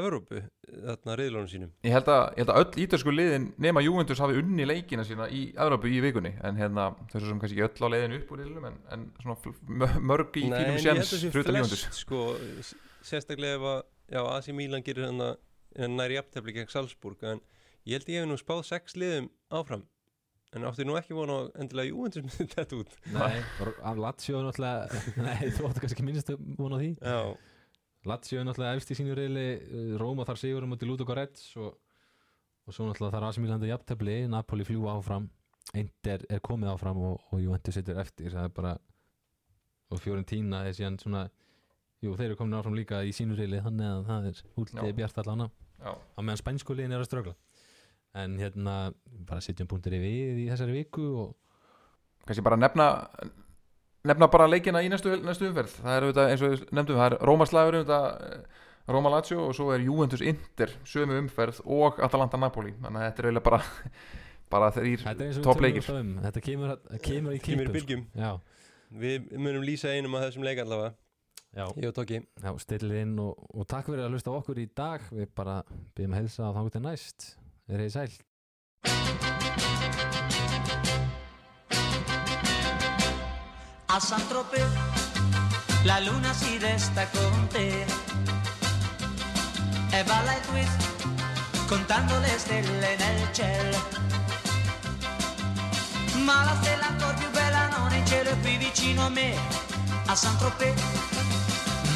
Evrópu, 0.00 0.38
þarna 0.70 1.14
reyðlónum 1.18 1.48
sínum 1.50 1.70
Ég 1.82 1.90
held 1.96 2.08
að, 2.14 2.20
ég 2.38 2.44
held 2.44 2.52
að 2.54 2.60
öll 2.62 2.82
ítörsku 2.84 3.10
liðin 3.10 3.48
nema 3.58 3.82
Juventus 3.82 4.20
hafi 4.22 4.36
unni 4.38 4.66
leikina 4.68 5.02
sína 5.04 5.26
í 5.34 5.48
Evrópu 5.58 5.90
í 5.90 5.98
vikunni 6.04 6.30
en 6.46 6.60
hérna 6.60 6.84
þessu 7.10 7.26
sem 7.26 7.40
kannski 7.42 7.58
ekki 7.58 7.66
öll 7.66 7.90
á 7.90 7.92
leiðinu 7.96 8.20
upp 8.20 8.30
úr 8.30 8.42
liðlum 8.44 8.68
en, 8.70 8.76
en 8.94 9.08
mörg 10.06 10.38
í 10.38 10.44
Nei, 10.46 10.54
fínum 10.54 10.76
en 10.76 10.78
ég 10.78 10.78
held 10.78 10.84
sjens 10.86 11.10
að 11.10 11.24
sé 11.24 11.32
frutan 11.34 11.58
flest, 11.58 11.74
Juventus 11.74 12.04
sko, 12.04 12.22
sérstaklega 13.06 13.58
ef 13.58 13.66
að 13.70 13.80
já, 14.10 14.20
AC 14.24 14.50
Milan 14.56 14.84
gerir 14.86 15.08
hann 15.08 15.22
að 15.24 15.38
næri 15.94 16.18
jafntefli 16.18 16.54
gegn 16.56 16.72
Salzburg 16.72 17.22
en 17.26 17.40
ég 17.88 17.98
held 17.98 18.12
ég 18.12 18.22
hef 18.22 18.28
nú 18.30 18.38
spáð 18.40 18.64
sex 18.68 18.96
liðum 18.98 19.30
áfram. 19.54 19.86
En 20.50 20.66
átti 20.66 20.82
nú 20.82 20.96
ekki 20.98 21.14
vona 21.14 21.44
endilega 21.62 21.92
Juventus 21.92 22.24
með 22.26 22.48
þetta 22.56 22.80
út? 22.80 22.94
Nei, 23.14 23.36
af 23.86 24.00
Lazio 24.02 24.40
náttúrulega 24.42 25.02
Nei, 25.28 25.52
þú 25.54 25.68
áttu 25.68 25.84
kannski 25.84 26.06
minnst 26.06 26.32
að 26.34 26.40
vona 26.58 26.80
því. 26.80 26.90
Já, 26.98 27.20
Lazio 28.10 28.40
er 28.40 28.48
náttúrulega 28.48 28.80
efst 28.80 28.90
í 28.90 28.98
sínu 28.98 29.14
reyli 29.14 29.46
Róma 30.00 30.26
þar 30.26 30.40
sigur 30.42 30.66
um 30.66 30.74
í 30.74 30.88
Ludo 30.88 31.06
Goretz 31.06 31.52
og, 31.60 31.76
og 32.66 32.74
svo 32.74 32.88
náttúrulega 32.88 33.14
þar 33.14 33.28
Asimilandi 33.28 33.70
jafntefli 33.70 34.16
Napoli 34.32 34.66
fljúa 34.66 34.96
áfram 34.98 35.30
Inter 35.78 36.24
er 36.26 36.40
komið 36.42 36.72
áfram 36.72 36.98
og, 36.98 37.20
og 37.30 37.42
Juventus 37.42 37.76
situr 37.78 38.00
eftir. 38.02 38.32
Það 38.34 38.48
er 38.48 38.54
bara 38.56 38.74
og 39.90 40.00
Fiorentina 40.02 40.64
er 40.66 40.74
síðan 40.74 40.98
svona 41.02 41.24
jú, 42.04 42.14
þeir 42.16 42.30
eru 42.30 42.38
komin 42.40 42.58
áfram 42.58 42.78
líka 42.78 43.02
í 43.04 43.12
sínu 43.16 43.36
reyli 43.38 43.60
þannig 43.64 43.90
að 43.90 44.06
það 44.08 44.30
er 44.30 44.42
útlið 44.62 44.90
Já. 44.90 44.96
bjart 45.00 45.20
allána 45.22 45.50
Já. 45.80 45.92
á 45.92 46.20
meðan 46.20 46.40
spænsku 46.40 46.76
liðin 46.76 46.96
er 46.96 47.02
að 47.04 47.10
strögla 47.10 47.36
en 48.20 48.38
hérna 48.40 48.78
bara 49.28 49.44
sitjum 49.44 49.68
punktur 49.70 49.94
í 49.94 50.00
við 50.02 50.40
í 50.44 50.48
þessari 50.50 50.80
viku 50.80 51.06
og 51.24 51.36
kannski 52.26 52.44
bara 52.44 52.58
nefna 52.58 52.88
nefna 54.08 54.28
bara 54.32 54.48
leikina 54.48 54.82
í 54.82 54.88
næstu, 54.90 55.12
næstu 55.24 55.50
umferð. 55.50 55.76
Það 55.82 55.96
er 55.96 56.06
auðvitað 56.06 56.32
eins 56.32 56.42
og 56.44 56.54
við 56.54 56.64
nefndum 56.72 57.00
það 57.00 57.06
er 57.10 57.16
Rómaslagur 57.28 57.78
auðvitað 57.80 58.06
Róma 58.90 59.12
Lazio 59.12 59.42
og 59.46 59.52
svo 59.54 59.68
er 59.74 59.84
Juventus 59.84 60.22
Inter 60.24 60.72
sömu 60.88 61.18
umferð 61.20 61.60
og 61.68 62.00
Atalanta 62.02 62.40
Napoli. 62.40 62.72
Þannig 62.80 63.02
að 63.02 63.06
þetta 63.06 63.22
er 63.22 63.28
eiginlega 63.28 63.46
bara 63.50 63.60
bara 64.54 64.70
þrýr 64.74 65.04
toppleikir 65.44 65.90
um. 65.94 66.14
Þetta 66.24 66.42
kemur, 66.46 66.72
kemur 66.80 66.96
í 66.96 67.04
kemur 67.04 67.36
í 67.36 67.42
kýmpum 67.44 67.76
bylgjum. 67.76 68.06
Já, 68.18 68.32
Við 68.90 69.28
munum 69.38 69.62
lýsa 69.62 69.92
einum 69.94 70.16
af 70.18 70.24
þessum 70.26 70.42
leik 70.48 70.58
allavega 70.64 70.96
já. 71.54 71.66
Ég 71.76 71.88
og 71.90 71.94
Tóki 71.94 72.20
Já, 72.40 72.50
stillið 72.58 73.02
inn 73.04 73.18
og, 73.20 73.38
og 73.54 73.66
takk 73.68 73.90
fyrir 73.90 74.06
að 74.06 74.14
hlusta 74.14 74.32
á 74.32 74.38
okkur 74.38 74.60
í 74.62 74.66
dag. 74.76 75.04
Við 75.12 75.30
bara 75.36 75.60
byggjum 75.94 76.14
að 76.14 76.20
helsa 76.22 76.48
að 76.48 76.58
þangur 76.58 76.74
til 76.76 76.84
næst. 76.86 77.30
Er 77.70 77.84
þið 77.84 77.92
sæl. 77.96 78.10
A 83.90 83.98
San 83.98 84.22
Tropez 84.30 84.76
la 85.84 85.98
luna 86.04 86.32
si 86.34 86.58
resta 86.62 87.06
con 87.10 87.48
te 87.50 87.84
e 89.90 90.02
balla 90.06 90.36
il 90.36 90.42
twist 90.46 90.80
contando 91.66 92.18
le 92.20 92.38
stelle 92.38 92.96
nel 93.02 93.32
cielo. 93.32 93.78
Ma 96.24 96.44
la 96.44 96.54
stella 96.62 96.86
ancora 96.88 97.14
più 97.14 97.30
bella 97.30 97.68
non 97.68 97.92
è 97.92 97.96
in 97.96 98.06
cielo 98.06 98.30
è 98.30 98.40
qui 98.40 98.56
vicino 98.58 99.06
a 99.06 99.08
me. 99.08 99.34
A 100.06 100.14
San 100.14 100.36
Tropez 100.38 101.19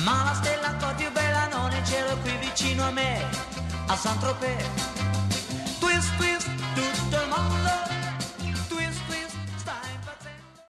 ma 0.05 0.23
la 0.23 0.35
stella 0.35 0.69
ancora 0.69 0.93
più 0.93 1.11
bella 1.13 1.49
non 1.49 1.71
è 1.73 1.79
in 1.79 1.85
cielo 1.87 2.17
qui 2.19 2.37
vicino 2.37 2.85
a 2.85 2.91
me 2.91 3.25
a 3.87 3.97
San 3.97 4.19
Tropez 4.19 4.67
twist 5.81 6.17
twist 6.17 6.49
tutto 6.75 7.23
il 7.23 7.29
mondo 7.29 7.84